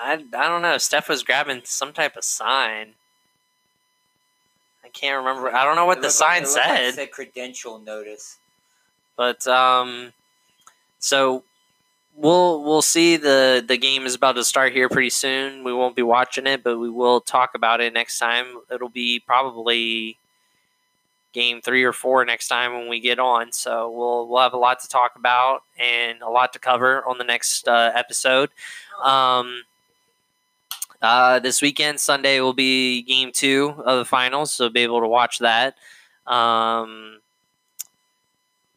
I, 0.01 0.13
I 0.15 0.49
don't 0.49 0.63
know. 0.63 0.79
Steph 0.79 1.09
was 1.09 1.23
grabbing 1.23 1.63
some 1.65 1.93
type 1.93 2.17
of 2.17 2.25
sign. 2.25 2.95
I 4.85 4.89
can't 4.89 5.19
remember. 5.25 5.55
I 5.55 5.65
don't 5.65 5.77
know 5.77 5.87
what 5.87 5.99
It 5.99 6.03
the 6.03 6.07
looked 6.09 6.21
like- 6.21 6.37
sign 6.37 6.43
it 6.43 6.47
looked 6.47 6.57
like 6.57 6.71
it 6.81 6.85
said. 6.85 6.95
said 6.95 7.11
credential 7.11 7.79
notice. 7.79 8.39
But 9.17 9.47
um, 9.47 10.13
so 10.99 11.43
we'll 12.17 12.63
we'll 12.63 12.83
see 12.83 13.17
the 13.17 13.65
the 13.67 13.77
game 13.77 14.07
is 14.07 14.15
about 14.15 14.37
to 14.37 14.45
start 14.45 14.73
here 14.73 14.89
pretty 14.89 15.11
soon. 15.11 15.65
We 15.65 15.73
won't 15.73 15.97
be 15.97 16.03
watching 16.03 16.47
it, 16.47 16.63
but 16.63 16.79
we 16.79 16.89
will 16.89 17.21
talk 17.21 17.55
about 17.55 17.81
it 17.81 17.93
next 17.93 18.19
time. 18.19 18.47
It'll 18.71 18.89
be 18.89 19.19
probably 19.21 20.17
game 21.35 21.61
three 21.61 21.85
or 21.85 21.93
four 21.93 22.25
next 22.25 22.49
time 22.49 22.73
when 22.73 22.89
we 22.89 23.01
get 23.01 23.19
on. 23.19 23.51
So 23.53 23.91
we'll 23.91 24.29
we'll 24.29 24.41
have 24.43 24.55
a 24.55 24.59
lot 24.59 24.79
to 24.81 24.89
talk 24.89 25.17
about 25.17 25.65
and 25.79 26.23
a 26.23 26.31
lot 26.31 26.53
to 26.53 26.59
cover 26.61 27.05
on 27.05 27.19
the 27.19 27.25
next 27.25 27.67
uh, 27.69 27.91
episode. 27.95 28.51
Um, 29.03 29.65
uh, 31.01 31.39
this 31.39 31.63
weekend, 31.63 32.01
Sunday, 32.01 32.41
will 32.41 32.55
be 32.55 33.03
game 33.03 33.31
two 33.33 33.75
of 33.85 33.99
the 33.99 34.05
finals, 34.05 34.53
so 34.53 34.69
be 34.69 34.81
able 34.81 35.01
to 35.01 35.09
watch 35.09 35.39
that. 35.39 35.77
Um, 36.27 37.21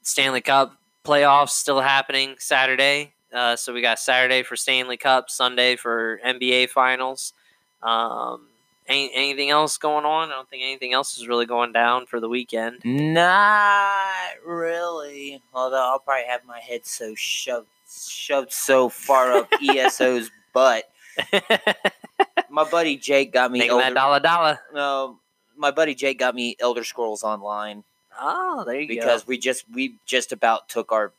Stanley 0.03 0.41
Cup 0.41 0.77
playoffs 1.03 1.49
still 1.49 1.81
happening 1.81 2.35
Saturday. 2.37 3.13
Uh, 3.33 3.55
so 3.55 3.73
we 3.73 3.81
got 3.81 3.97
Saturday 3.97 4.43
for 4.43 4.55
Stanley 4.55 4.97
Cup, 4.97 5.29
Sunday 5.29 5.75
for 5.75 6.19
NBA 6.25 6.69
finals. 6.69 7.33
Um, 7.81 8.47
any, 8.87 9.11
anything 9.13 9.49
else 9.49 9.77
going 9.77 10.05
on? 10.05 10.29
I 10.29 10.33
don't 10.33 10.49
think 10.49 10.63
anything 10.63 10.93
else 10.93 11.17
is 11.17 11.27
really 11.27 11.45
going 11.45 11.71
down 11.71 12.05
for 12.05 12.19
the 12.19 12.27
weekend. 12.27 12.79
Not 12.83 14.05
really. 14.45 15.41
Although 15.53 15.81
I'll 15.81 15.99
probably 15.99 16.25
have 16.27 16.45
my 16.45 16.59
head 16.59 16.85
so 16.85 17.13
shoved 17.15 17.67
shoved 17.89 18.51
so 18.51 18.89
far 18.89 19.31
up 19.33 19.49
ESO's 19.61 20.29
butt. 20.53 20.85
My 22.49 22.63
buddy 22.69 22.97
Jake 22.97 23.31
got 23.33 23.51
me. 23.51 23.59
Making 23.59 23.77
that 23.77 23.83
Elder, 23.87 23.95
dollar 23.95 24.19
dollar. 24.19 24.59
no, 24.73 25.19
my 25.57 25.71
buddy 25.71 25.95
Jake 25.95 26.19
got 26.19 26.35
me 26.35 26.55
Elder 26.59 26.83
Scrolls 26.83 27.23
Online 27.23 27.83
Oh, 28.19 28.63
there 28.65 28.79
you 28.79 28.87
go. 28.87 28.93
because 28.95 29.25
we 29.27 29.37
just 29.37 29.65
we 29.73 29.95
just 30.05 30.31
about 30.31 30.67
took 30.69 30.91
our 30.91 31.11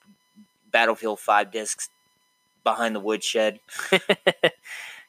Battlefield 0.70 1.20
Five 1.20 1.50
discs 1.52 1.88
behind 2.64 2.94
the 2.94 3.00
woodshed. 3.00 3.60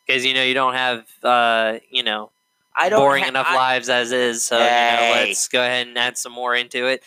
Because 0.05 0.25
you 0.25 0.33
know 0.33 0.43
you 0.43 0.53
don't 0.53 0.73
have 0.73 1.05
uh, 1.23 1.77
you 1.89 2.03
know 2.03 2.29
I 2.75 2.89
don't 2.89 2.99
boring 2.99 3.23
ha- 3.23 3.29
enough 3.29 3.47
I- 3.47 3.55
lives 3.55 3.87
as 3.87 4.11
is. 4.11 4.43
So 4.43 4.57
you 4.57 4.63
know, 4.65 5.11
let's 5.25 5.47
go 5.47 5.61
ahead 5.61 5.87
and 5.87 5.97
add 5.97 6.17
some 6.17 6.33
more 6.33 6.53
into 6.53 6.87
it. 6.87 7.03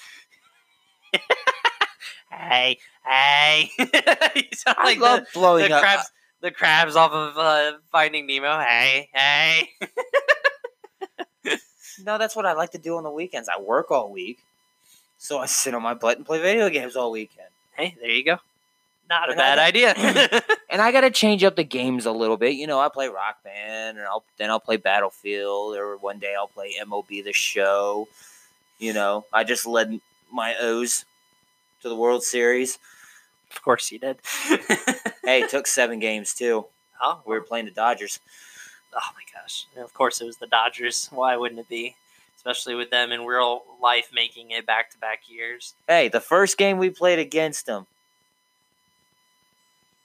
hey, 2.30 2.78
hey! 3.04 3.70
I 3.78 4.84
like 4.84 4.98
love 4.98 5.20
the, 5.20 5.26
blowing 5.34 5.68
the 5.68 5.74
up. 5.74 5.80
crabs, 5.82 6.10
the 6.40 6.50
crabs 6.50 6.96
off 6.96 7.12
of 7.12 7.36
uh, 7.38 7.72
Finding 7.90 8.26
Nemo. 8.26 8.58
Hey, 8.60 9.08
hey! 9.12 9.68
No, 12.04 12.18
that's 12.18 12.36
what 12.36 12.46
I 12.46 12.52
like 12.52 12.72
to 12.72 12.78
do 12.78 12.96
on 12.96 13.04
the 13.04 13.10
weekends. 13.10 13.48
I 13.48 13.60
work 13.60 13.90
all 13.90 14.10
week, 14.10 14.38
so 15.18 15.38
I 15.38 15.46
sit 15.46 15.74
on 15.74 15.82
my 15.82 15.94
butt 15.94 16.18
and 16.18 16.26
play 16.26 16.40
video 16.40 16.68
games 16.68 16.94
all 16.96 17.10
weekend. 17.10 17.48
hey, 17.76 17.96
there 18.00 18.10
you 18.10 18.24
go. 18.24 18.38
Not 19.08 19.28
a 19.28 19.32
And 19.32 19.38
bad 19.38 19.58
idea. 19.58 19.94
And 20.68 20.82
I 20.82 20.90
got 20.92 21.02
to 21.02 21.10
change 21.10 21.44
up 21.44 21.54
the 21.56 21.64
games 21.64 22.06
a 22.06 22.12
little 22.12 22.36
bit. 22.36 22.54
You 22.54 22.66
know, 22.66 22.80
I 22.80 22.88
play 22.88 23.08
Rock 23.08 23.42
Band, 23.44 23.96
and 23.98 24.06
I'll 24.06 24.24
then 24.36 24.50
I'll 24.50 24.60
play 24.60 24.76
Battlefield, 24.76 25.76
or 25.76 25.96
one 25.96 26.18
day 26.18 26.34
I'll 26.36 26.48
play 26.48 26.74
MLB 26.78 27.24
the 27.24 27.32
Show. 27.32 28.08
You 28.78 28.92
know, 28.92 29.24
I 29.32 29.44
just 29.44 29.64
led 29.64 30.00
my 30.30 30.54
O's 30.60 31.04
to 31.82 31.88
the 31.88 31.94
World 31.96 32.24
Series. 32.24 32.78
Of 33.50 33.62
course 33.62 33.90
you 33.92 33.98
did. 33.98 34.18
Hey, 35.26 35.42
it 35.42 35.50
took 35.50 35.66
seven 35.66 35.98
games 35.98 36.32
too. 36.34 36.66
oh, 37.02 37.20
We 37.26 37.34
were 37.34 37.40
playing 37.40 37.64
the 37.64 37.72
Dodgers. 37.72 38.20
Oh 38.94 39.00
my 39.14 39.22
gosh! 39.34 39.66
And 39.74 39.84
of 39.84 39.92
course, 39.92 40.20
it 40.20 40.24
was 40.24 40.36
the 40.36 40.46
Dodgers. 40.46 41.08
Why 41.10 41.36
wouldn't 41.36 41.58
it 41.60 41.68
be? 41.68 41.96
Especially 42.36 42.76
with 42.76 42.90
them 42.90 43.10
in 43.10 43.24
real 43.26 43.64
life 43.82 44.10
making 44.14 44.52
it 44.52 44.64
back 44.66 44.90
to 44.92 44.98
back 44.98 45.22
years. 45.28 45.74
Hey, 45.88 46.06
the 46.06 46.20
first 46.20 46.56
game 46.58 46.78
we 46.78 46.90
played 46.90 47.18
against 47.18 47.66
them, 47.66 47.86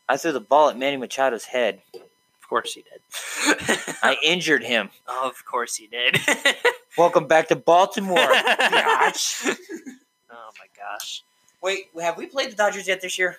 I 0.09 0.17
threw 0.17 0.31
the 0.31 0.39
ball 0.39 0.69
at 0.69 0.77
Manny 0.77 0.97
Machado's 0.97 1.45
head. 1.45 1.81
Of 1.93 2.49
course 2.49 2.75
you 2.75 2.81
did. 2.83 3.01
I 4.01 4.17
injured 4.23 4.63
him. 4.63 4.89
of 5.07 5.45
course 5.45 5.79
you 5.79 5.87
did. 5.87 6.17
Welcome 6.97 7.27
back 7.27 7.47
to 7.49 7.55
Baltimore. 7.55 8.17
Gosh. 8.17 9.45
oh 9.45 10.49
my 10.59 10.65
gosh! 10.75 11.23
Wait, 11.61 11.89
have 11.99 12.17
we 12.17 12.25
played 12.25 12.51
the 12.51 12.55
Dodgers 12.55 12.87
yet 12.87 13.01
this 13.01 13.19
year? 13.19 13.37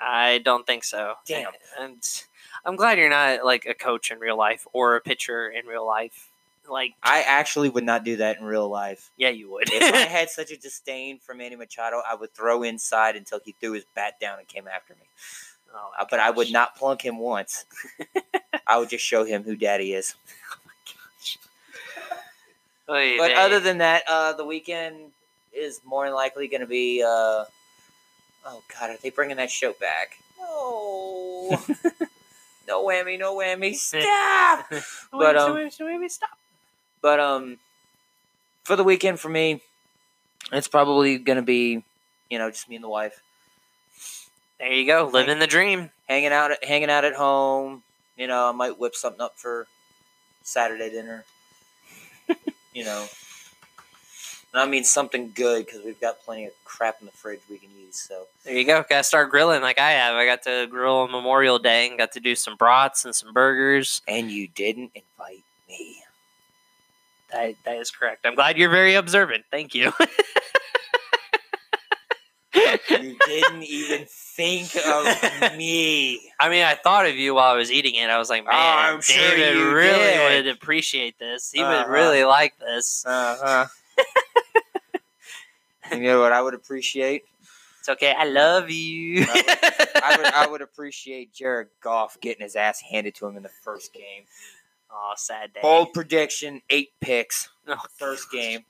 I 0.00 0.38
don't 0.38 0.66
think 0.66 0.84
so. 0.84 1.14
Damn. 1.26 1.52
And 1.78 1.98
I'm 2.64 2.76
glad 2.76 2.98
you're 2.98 3.10
not 3.10 3.44
like 3.44 3.66
a 3.66 3.74
coach 3.74 4.10
in 4.10 4.18
real 4.18 4.36
life 4.36 4.66
or 4.72 4.96
a 4.96 5.00
pitcher 5.00 5.48
in 5.48 5.66
real 5.66 5.86
life. 5.86 6.28
Like, 6.68 6.94
I 7.02 7.22
actually 7.22 7.68
would 7.68 7.84
not 7.84 8.04
do 8.04 8.16
that 8.16 8.38
in 8.38 8.44
real 8.44 8.68
life. 8.68 9.10
yeah, 9.16 9.30
you 9.30 9.50
would. 9.50 9.70
if 9.72 9.94
I 9.94 9.98
had 10.08 10.30
such 10.30 10.50
a 10.52 10.56
disdain 10.56 11.18
for 11.18 11.34
Manny 11.34 11.56
Machado, 11.56 12.00
I 12.08 12.14
would 12.14 12.32
throw 12.32 12.62
inside 12.62 13.16
until 13.16 13.40
he 13.44 13.54
threw 13.60 13.72
his 13.72 13.84
bat 13.94 14.20
down 14.20 14.38
and 14.38 14.46
came 14.46 14.68
after 14.68 14.94
me. 14.94 15.00
Oh, 15.74 15.90
Uh, 15.98 16.04
But 16.08 16.20
I 16.20 16.30
would 16.30 16.52
not 16.52 16.76
plunk 16.76 17.02
him 17.02 17.18
once. 17.18 17.64
I 18.66 18.78
would 18.78 18.88
just 18.88 19.04
show 19.04 19.24
him 19.24 19.42
who 19.42 19.56
daddy 19.56 19.94
is. 19.94 20.14
Oy 22.88 23.18
But 23.18 23.32
other 23.32 23.60
than 23.60 23.78
that, 23.78 24.04
uh, 24.08 24.32
the 24.34 24.44
weekend 24.44 25.12
is 25.52 25.80
more 25.84 26.06
than 26.06 26.14
likely 26.14 26.48
going 26.48 26.60
to 26.60 26.66
be. 26.66 27.02
Uh, 27.02 27.44
oh, 28.46 28.62
God, 28.78 28.90
are 28.90 28.96
they 29.02 29.10
bringing 29.10 29.36
that 29.36 29.50
show 29.50 29.72
back? 29.72 30.18
No. 30.38 31.58
no 32.68 32.84
whammy, 32.86 33.18
no 33.18 33.36
whammy. 33.36 33.74
Stop! 33.76 34.66
but, 35.12 35.36
um, 35.36 35.54
maybe 35.80 36.08
stop. 36.08 36.30
But 37.02 37.20
um, 37.20 37.58
for 38.64 38.76
the 38.76 38.84
weekend 38.84 39.18
for 39.20 39.28
me, 39.28 39.62
it's 40.52 40.68
probably 40.68 41.18
gonna 41.18 41.42
be, 41.42 41.82
you 42.28 42.38
know, 42.38 42.50
just 42.50 42.68
me 42.68 42.76
and 42.76 42.84
the 42.84 42.88
wife 42.88 43.22
There 44.58 44.72
you 44.72 44.86
go, 44.86 45.08
living 45.12 45.38
the 45.38 45.46
dream. 45.46 45.90
hanging 46.08 46.32
out, 46.32 46.52
at, 46.52 46.64
hanging 46.64 46.90
out 46.90 47.04
at 47.04 47.14
home. 47.14 47.82
You 48.16 48.26
know, 48.26 48.48
I 48.48 48.52
might 48.52 48.78
whip 48.78 48.94
something 48.94 49.20
up 49.20 49.38
for 49.38 49.66
Saturday 50.42 50.90
dinner. 50.90 51.24
you 52.74 52.84
know, 52.84 53.06
and 54.52 54.60
I 54.62 54.66
mean 54.66 54.84
something 54.84 55.32
good 55.34 55.66
because 55.66 55.82
we've 55.84 56.00
got 56.00 56.20
plenty 56.24 56.46
of 56.46 56.52
crap 56.64 56.96
in 57.00 57.06
the 57.06 57.12
fridge 57.12 57.40
we 57.48 57.58
can 57.58 57.68
use. 57.84 57.96
So 57.96 58.26
There 58.44 58.54
you 58.56 58.64
go. 58.64 58.82
Got 58.88 58.98
to 58.98 59.04
start 59.04 59.30
grilling 59.30 59.62
like 59.62 59.78
I 59.78 59.92
have. 59.92 60.14
I 60.14 60.26
got 60.26 60.42
to 60.44 60.66
grill 60.68 60.96
on 60.98 61.10
Memorial 61.10 61.58
Day 61.58 61.88
and 61.88 61.98
got 61.98 62.12
to 62.12 62.20
do 62.20 62.34
some 62.34 62.56
brats 62.56 63.04
and 63.04 63.14
some 63.14 63.32
burgers. 63.32 64.02
and 64.08 64.30
you 64.30 64.48
didn't 64.48 64.90
invite 64.94 65.44
me. 65.68 65.96
That 67.32 67.54
that 67.64 67.76
is 67.76 67.90
correct. 67.92 68.26
I'm 68.26 68.34
glad 68.34 68.58
you're 68.58 68.70
very 68.70 68.94
observant. 68.94 69.44
Thank 69.50 69.74
you. 69.74 69.92
You 72.90 73.16
didn't 73.24 73.62
even 73.62 74.06
think 74.08 74.74
of 74.84 75.06
me. 75.56 76.20
I 76.40 76.48
mean, 76.48 76.64
I 76.64 76.74
thought 76.74 77.06
of 77.06 77.14
you 77.14 77.34
while 77.34 77.52
I 77.52 77.56
was 77.56 77.70
eating 77.70 77.94
it. 77.94 78.10
I 78.10 78.18
was 78.18 78.28
like, 78.28 78.44
man, 78.44 78.52
Oh, 78.54 78.58
I'm 78.94 79.00
sure 79.00 79.36
David 79.36 79.56
you 79.56 79.72
really 79.72 79.98
did. 79.98 80.44
would 80.46 80.54
appreciate 80.56 81.18
this. 81.18 81.52
He 81.52 81.62
Uh-huh. 81.62 81.84
would 81.86 81.92
really 81.92 82.24
like 82.24 82.58
this. 82.58 83.04
Uh 83.06 83.36
huh. 83.40 83.66
You 85.92 86.00
know 86.00 86.20
what 86.20 86.32
I 86.32 86.40
would 86.42 86.54
appreciate? 86.54 87.24
It's 87.80 87.88
okay. 87.88 88.14
I 88.16 88.24
love 88.24 88.70
you. 88.70 89.24
I 89.28 90.16
would 90.18 90.26
I 90.26 90.46
would 90.50 90.60
appreciate 90.62 91.32
Jared 91.32 91.68
Goff 91.80 92.20
getting 92.20 92.42
his 92.42 92.54
ass 92.56 92.80
handed 92.80 93.14
to 93.16 93.26
him 93.26 93.36
in 93.36 93.42
the 93.42 93.48
first 93.48 93.92
game. 93.92 94.24
oh, 94.92 95.12
sad 95.16 95.52
day. 95.54 95.60
Bold 95.62 95.92
prediction, 95.92 96.60
eight 96.70 96.90
picks, 97.00 97.48
Oh, 97.66 97.76
first 97.96 98.30
game. 98.30 98.64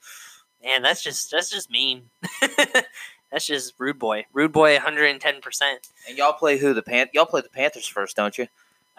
man, 0.62 0.82
that's 0.82 1.02
just 1.02 1.30
that's 1.30 1.50
just 1.50 1.70
mean. 1.70 2.10
that's 3.32 3.46
just 3.46 3.74
rude 3.78 3.98
boy. 3.98 4.26
Rude 4.32 4.52
boy, 4.52 4.74
110. 4.74 5.40
percent 5.40 5.88
And 6.08 6.16
y'all 6.16 6.32
play 6.32 6.56
who? 6.58 6.72
The 6.72 6.82
Pan- 6.82 7.08
Y'all 7.12 7.26
play 7.26 7.40
the 7.40 7.48
Panthers 7.48 7.86
first, 7.88 8.16
don't 8.16 8.38
you? 8.38 8.46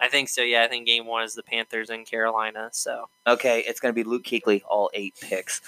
I 0.02 0.08
think 0.08 0.28
so. 0.28 0.42
Yeah, 0.42 0.64
I 0.64 0.68
think 0.68 0.86
game 0.86 1.06
one 1.06 1.22
is 1.22 1.34
the 1.34 1.44
Panthers 1.44 1.88
in 1.88 2.04
Carolina. 2.04 2.70
So 2.72 3.08
Okay, 3.26 3.60
it's 3.66 3.78
gonna 3.80 3.94
be 3.94 4.02
Luke 4.04 4.24
Kuechly, 4.24 4.62
all 4.68 4.90
eight 4.94 5.14
picks, 5.20 5.60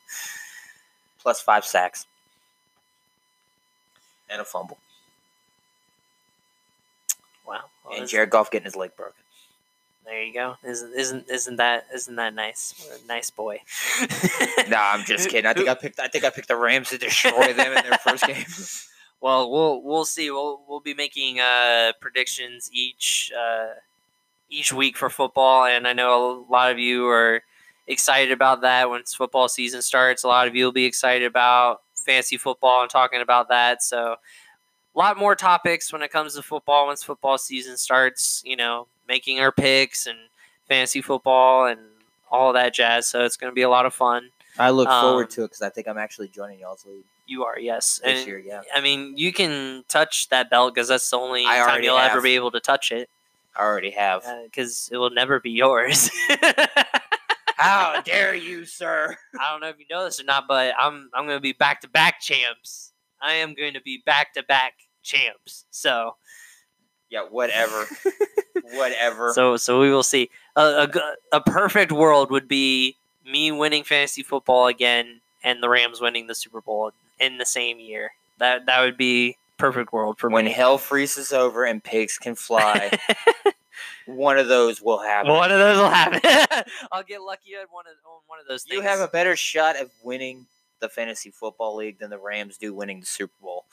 plus 1.22 1.40
five 1.40 1.64
sacks 1.64 2.06
and 4.28 4.40
a 4.40 4.44
fumble, 4.44 4.78
wow. 7.46 7.60
Well, 7.88 7.98
and 8.00 8.08
Jared 8.08 8.30
Goff 8.30 8.50
getting 8.50 8.64
his 8.64 8.76
leg 8.76 8.96
broken. 8.96 9.14
There 10.04 10.22
you 10.24 10.34
go. 10.34 10.56
Isn't 10.64 10.92
isn't 10.94 11.30
isn't 11.30 11.56
that 11.56 11.86
isn't 11.94 12.16
that 12.16 12.34
nice? 12.34 12.74
Nice 13.08 13.30
boy. 13.30 13.60
Nah, 14.68 14.92
I'm 14.92 15.04
just 15.04 15.28
kidding. 15.30 15.46
I 15.46 15.52
think 15.52 15.68
I 15.68 15.74
picked. 15.74 15.98
I 15.98 16.06
think 16.08 16.24
I 16.24 16.30
picked 16.30 16.46
the 16.48 16.56
Rams 16.56 16.90
to 16.90 16.98
destroy 16.98 17.52
them 17.52 17.76
in 17.76 17.84
their 17.88 17.98
first 17.98 18.24
game. 18.26 18.44
Well, 19.20 19.50
we'll 19.50 19.82
we'll 19.82 20.04
see. 20.04 20.30
We'll 20.30 20.60
we'll 20.68 20.80
be 20.80 20.94
making 20.94 21.40
uh, 21.40 21.92
predictions 22.00 22.70
each 22.72 23.30
uh, 23.38 23.74
each 24.48 24.72
week 24.72 24.96
for 24.96 25.10
football, 25.10 25.66
and 25.66 25.86
I 25.86 25.92
know 25.92 26.44
a 26.48 26.52
lot 26.52 26.72
of 26.72 26.78
you 26.78 27.06
are 27.08 27.42
excited 27.86 28.32
about 28.32 28.62
that 28.62 28.88
once 28.88 29.14
football 29.14 29.48
season 29.48 29.82
starts. 29.82 30.24
A 30.24 30.28
lot 30.28 30.48
of 30.48 30.54
you 30.56 30.64
will 30.64 30.72
be 30.72 30.84
excited 30.86 31.26
about 31.26 31.82
fancy 31.94 32.36
football 32.38 32.82
and 32.82 32.90
talking 32.90 33.20
about 33.20 33.48
that. 33.50 33.82
So, 33.82 34.16
a 34.94 34.98
lot 34.98 35.18
more 35.18 35.34
topics 35.36 35.92
when 35.92 36.02
it 36.02 36.10
comes 36.10 36.34
to 36.36 36.42
football 36.42 36.86
once 36.86 37.02
football 37.02 37.36
season 37.36 37.76
starts. 37.76 38.42
You 38.46 38.56
know, 38.56 38.86
making 39.06 39.40
our 39.40 39.52
picks 39.52 40.06
and 40.06 40.18
fancy 40.66 41.02
football 41.02 41.66
and 41.66 41.80
all 42.30 42.52
that 42.52 42.72
jazz. 42.72 43.06
So 43.06 43.24
it's 43.24 43.36
going 43.36 43.50
to 43.50 43.54
be 43.54 43.62
a 43.62 43.68
lot 43.68 43.84
of 43.86 43.92
fun. 43.92 44.30
I 44.58 44.70
look 44.70 44.88
Um, 44.88 45.02
forward 45.02 45.30
to 45.30 45.42
it 45.42 45.46
because 45.48 45.62
I 45.62 45.68
think 45.68 45.88
I'm 45.88 45.98
actually 45.98 46.28
joining 46.28 46.60
y'all's 46.60 46.86
league 46.86 47.04
You 47.30 47.44
are, 47.44 47.56
yes. 47.58 48.00
this 48.02 48.18
And- 48.20 48.26
year. 48.26 48.38
Yeah, 48.40 48.62
I 48.74 48.80
mean, 48.80 49.16
you 49.16 49.32
can 49.32 49.84
touch 49.88 50.28
that 50.30 50.50
belt 50.50 50.74
because 50.74 50.88
that's 50.88 51.08
the 51.08 51.16
only 51.16 51.46
I 51.46 51.58
time 51.64 51.82
you'll 51.84 51.96
ever 51.96 52.20
be 52.20 52.34
able 52.34 52.50
to 52.50 52.58
touch 52.60 52.90
it 52.90 53.08
I 53.56 53.62
already 53.62 53.90
have. 53.90 54.24
because 54.44 54.88
it 54.92 54.96
will 54.96 55.10
never 55.10 55.38
be 55.38 55.50
yours. 55.52 56.10
How 57.56 58.00
dare 58.00 58.34
you, 58.34 58.64
sir? 58.64 59.16
I 59.38 59.50
don't 59.52 59.60
know 59.60 59.68
if 59.68 59.78
you 59.78 59.84
know 59.90 60.04
this 60.04 60.18
or 60.18 60.24
not, 60.24 60.48
but 60.48 60.74
I'm 60.78 61.10
I'm 61.14 61.26
going 61.26 61.36
to 61.36 61.40
be 61.42 61.52
back 61.52 61.82
to 61.82 61.88
back 61.88 62.20
champs. 62.20 62.92
I 63.20 63.34
am 63.34 63.54
going 63.54 63.74
to 63.74 63.80
be 63.82 64.02
back 64.04 64.32
to 64.34 64.42
back 64.42 64.72
champs. 65.02 65.66
So 65.70 66.16
Yeah, 67.10 67.22
whatever. 67.28 67.86
whatever. 68.72 69.32
so 69.34 69.56
so 69.58 69.78
we 69.80 69.90
will 69.90 70.02
see. 70.02 70.30
A, 70.56 70.88
a, 70.88 71.36
a 71.36 71.40
perfect 71.40 71.92
world 71.92 72.30
would 72.30 72.48
be 72.48 72.96
me 73.24 73.52
winning 73.52 73.84
fantasy 73.84 74.22
football 74.22 74.66
again 74.66 75.20
and 75.42 75.62
the 75.62 75.68
Rams 75.68 76.00
winning 76.00 76.26
the 76.26 76.34
Super 76.34 76.60
Bowl 76.60 76.92
in 77.18 77.38
the 77.38 77.46
same 77.46 77.78
year. 77.78 78.12
That 78.38 78.66
that 78.66 78.80
would 78.80 78.96
be 78.96 79.36
perfect 79.58 79.92
world 79.92 80.18
for 80.18 80.30
when 80.30 80.46
me. 80.46 80.52
hell 80.52 80.78
freezes 80.78 81.32
over 81.32 81.64
and 81.64 81.84
pigs 81.84 82.16
can 82.16 82.34
fly, 82.34 82.98
one 84.06 84.38
of 84.38 84.48
those 84.48 84.80
will 84.80 85.00
happen. 85.00 85.30
one 85.30 85.52
of 85.52 85.58
those 85.58 85.78
will 85.78 85.90
happen. 85.90 86.20
I'll 86.92 87.02
get 87.02 87.20
lucky 87.20 87.54
at 87.60 87.70
one 87.70 87.84
of 87.86 87.92
on 88.10 88.20
one 88.26 88.40
of 88.40 88.46
those 88.46 88.62
things. 88.62 88.76
You 88.76 88.82
have 88.82 89.00
a 89.00 89.08
better 89.08 89.36
shot 89.36 89.76
of 89.76 89.90
winning 90.02 90.46
the 90.80 90.88
fantasy 90.88 91.30
football 91.30 91.76
league 91.76 91.98
than 91.98 92.08
the 92.10 92.18
Rams 92.18 92.56
do 92.56 92.72
winning 92.72 93.00
the 93.00 93.06
Super 93.06 93.34
Bowl. 93.42 93.66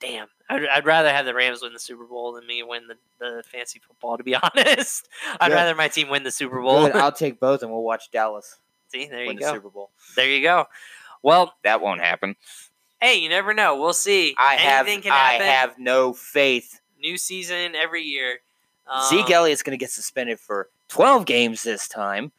damn. 0.00 0.26
I'd, 0.50 0.66
I'd 0.66 0.84
rather 0.86 1.10
have 1.12 1.24
the 1.26 1.34
Rams 1.34 1.62
win 1.62 1.72
the 1.72 1.78
Super 1.78 2.04
Bowl 2.04 2.32
than 2.32 2.46
me 2.46 2.62
win 2.64 2.88
the, 2.88 2.96
the 3.20 3.42
fantasy 3.44 3.78
football. 3.86 4.16
To 4.16 4.24
be 4.24 4.34
honest, 4.42 5.08
I'd 5.40 5.48
Good. 5.48 5.54
rather 5.54 5.74
my 5.76 5.86
team 5.86 6.08
win 6.08 6.24
the 6.24 6.32
Super 6.32 6.60
Bowl. 6.60 6.86
Good, 6.86 6.96
I'll 6.96 7.12
take 7.12 7.38
both, 7.38 7.62
and 7.62 7.70
we'll 7.70 7.82
watch 7.84 8.10
Dallas 8.10 8.56
See, 8.88 9.06
there 9.06 9.20
you 9.22 9.28
win 9.28 9.36
the. 9.36 9.52
Super 9.52 9.68
Bowl. 9.68 9.90
There 10.16 10.28
you 10.28 10.42
go. 10.42 10.66
Well, 11.22 11.54
That 11.64 11.80
won't 11.80 12.00
happen. 12.00 12.36
hey, 13.00 13.16
you 13.16 13.28
never 13.28 13.54
know. 13.54 13.76
We'll 13.80 13.92
see. 13.92 14.34
I 14.38 14.54
have. 14.56 14.86
Anything 14.86 15.02
can 15.02 15.12
I 15.12 15.16
happen. 15.32 15.46
have 15.46 15.78
no 15.78 16.12
faith. 16.12 16.80
New 17.00 17.16
season 17.16 17.74
every 17.74 18.02
year. 18.02 18.40
Zeke 19.08 19.26
Um, 19.26 19.32
Elliott's 19.32 19.62
going 19.62 19.78
to 19.78 19.82
get 19.82 19.90
suspended 19.90 20.40
for 20.40 20.68
12 20.88 21.26
games 21.26 21.62
this 21.62 21.86
time. 21.88 22.32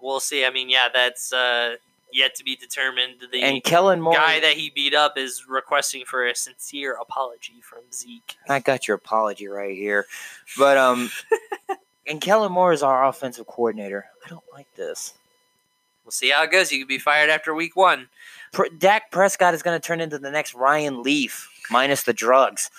We'll 0.00 0.20
see. 0.20 0.44
I 0.44 0.50
mean, 0.50 0.68
yeah, 0.70 0.88
that's 0.92 1.32
uh, 1.32 1.76
yet 2.12 2.34
to 2.36 2.44
be 2.44 2.56
determined. 2.56 3.14
The 3.32 3.42
and 3.42 3.62
Kellen 3.62 4.00
Moore. 4.00 4.14
The 4.14 4.18
guy 4.18 4.40
that 4.40 4.54
he 4.54 4.70
beat 4.70 4.94
up 4.94 5.18
is 5.18 5.44
requesting 5.48 6.04
for 6.06 6.26
a 6.26 6.34
sincere 6.34 6.96
apology 7.00 7.60
from 7.62 7.80
Zeke. 7.92 8.36
I 8.48 8.60
got 8.60 8.88
your 8.88 8.96
apology 8.96 9.48
right 9.48 9.76
here, 9.76 10.06
but 10.56 10.78
um, 10.78 11.10
and 12.06 12.20
Kellen 12.20 12.52
Moore 12.52 12.72
is 12.72 12.82
our 12.82 13.06
offensive 13.06 13.46
coordinator. 13.46 14.06
I 14.24 14.28
don't 14.28 14.44
like 14.52 14.72
this. 14.76 15.14
We'll 16.08 16.12
see 16.12 16.30
how 16.30 16.42
it 16.44 16.50
goes. 16.50 16.72
You 16.72 16.78
could 16.78 16.88
be 16.88 16.96
fired 16.96 17.28
after 17.28 17.52
week 17.52 17.76
one. 17.76 18.08
Pr- 18.54 18.68
Dak 18.78 19.10
Prescott 19.10 19.52
is 19.52 19.62
going 19.62 19.78
to 19.78 19.86
turn 19.86 20.00
into 20.00 20.18
the 20.18 20.30
next 20.30 20.54
Ryan 20.54 21.02
Leaf, 21.02 21.50
minus 21.70 22.04
the 22.04 22.14
drugs. 22.14 22.70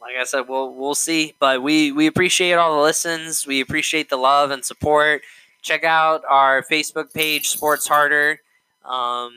Like 0.00 0.14
I 0.20 0.22
said, 0.22 0.42
we'll 0.48 0.72
we'll 0.72 0.94
see. 0.94 1.34
But 1.40 1.64
we 1.64 1.90
we 1.90 2.06
appreciate 2.06 2.52
all 2.52 2.76
the 2.76 2.80
listens. 2.80 3.44
We 3.44 3.60
appreciate 3.60 4.08
the 4.08 4.16
love 4.16 4.52
and 4.52 4.64
support. 4.64 5.22
Check 5.62 5.82
out 5.82 6.22
our 6.28 6.62
Facebook 6.62 7.12
page, 7.12 7.48
Sports 7.48 7.88
Harder. 7.88 8.38
Um, 8.84 9.32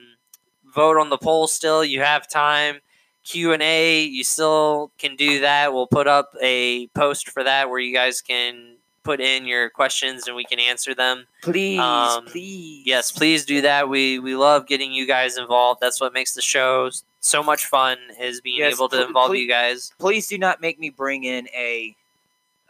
vote 0.75 0.97
on 0.99 1.09
the 1.09 1.17
poll. 1.17 1.47
Still, 1.47 1.83
you 1.83 2.01
have 2.01 2.29
time. 2.29 2.81
Q 3.23 3.51
and 3.51 3.63
A, 3.63 4.03
you 4.03 4.23
still 4.23 4.91
can 4.99 5.15
do 5.15 5.39
that. 5.39 5.73
We'll 5.73 5.87
put 5.87 6.05
up 6.05 6.35
a 6.39 6.85
post 6.89 7.29
for 7.29 7.43
that 7.43 7.71
where 7.71 7.79
you 7.79 7.95
guys 7.95 8.21
can 8.21 8.74
put 9.05 9.21
in 9.21 9.45
your 9.45 9.69
questions 9.69 10.27
and 10.27 10.35
we 10.35 10.43
can 10.43 10.59
answer 10.59 10.93
them. 10.93 11.27
Please, 11.41 11.79
Um, 11.79 12.25
please. 12.25 12.83
Yes, 12.85 13.11
please 13.11 13.45
do 13.45 13.61
that. 13.61 13.87
We 13.87 14.19
we 14.19 14.35
love 14.35 14.67
getting 14.67 14.91
you 14.91 15.07
guys 15.07 15.37
involved. 15.37 15.79
That's 15.79 16.01
what 16.01 16.11
makes 16.11 16.33
the 16.33 16.41
show 16.41 16.89
so 17.21 17.41
much 17.41 17.65
fun 17.67 17.97
is 18.19 18.41
being 18.41 18.57
Yes, 18.59 18.73
able 18.73 18.89
to 18.89 18.97
pl- 18.97 19.05
involve 19.07 19.29
please- 19.29 19.41
you 19.43 19.47
guys. 19.47 19.93
Please 19.99 20.27
do 20.27 20.37
not 20.37 20.59
make 20.59 20.77
me 20.79 20.89
bring 20.89 21.23
in 21.23 21.47
a 21.55 21.95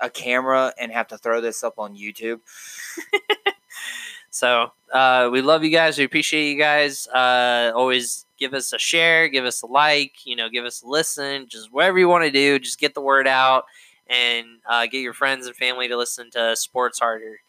a 0.02 0.10
camera 0.10 0.74
and 0.78 0.92
have 0.92 1.08
to 1.08 1.18
throw 1.18 1.40
this 1.42 1.64
up 1.64 1.80
on 1.80 1.96
YouTube. 1.98 2.42
So 4.32 4.74
uh, 4.92 5.30
we 5.32 5.42
love 5.42 5.64
you 5.64 5.70
guys. 5.70 5.98
We 5.98 6.04
appreciate 6.04 6.52
you 6.52 6.58
guys. 6.58 7.08
Uh, 7.08 7.72
always 7.74 8.26
give 8.38 8.54
us 8.54 8.74
a 8.74 8.78
share, 8.78 9.30
give 9.30 9.46
us 9.46 9.62
a 9.62 9.66
like, 9.66 10.26
you 10.26 10.36
know, 10.36 10.50
give 10.50 10.66
us 10.66 10.82
a 10.82 10.88
listen. 10.88 11.48
Just 11.48 11.72
whatever 11.72 12.00
you 12.00 12.10
want 12.10 12.26
to 12.26 12.32
do, 12.32 12.60
just 12.60 12.78
get 12.78 12.94
the 12.94 13.00
word 13.02 13.30
out 13.30 13.64
and 14.08 14.60
uh, 14.70 14.86
get 14.86 15.00
your 15.00 15.14
friends 15.14 15.48
and 15.48 15.56
family 15.56 15.88
to 15.88 15.98
listen 15.98 16.30
to 16.32 16.56
Sports 16.56 17.00
Harder. 17.00 17.40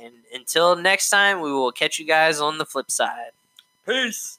And 0.00 0.14
until 0.32 0.76
next 0.76 1.10
time, 1.10 1.40
we 1.40 1.52
will 1.52 1.72
catch 1.72 1.98
you 1.98 2.06
guys 2.06 2.40
on 2.40 2.58
the 2.58 2.66
flip 2.66 2.90
side. 2.90 3.32
Peace. 3.86 4.38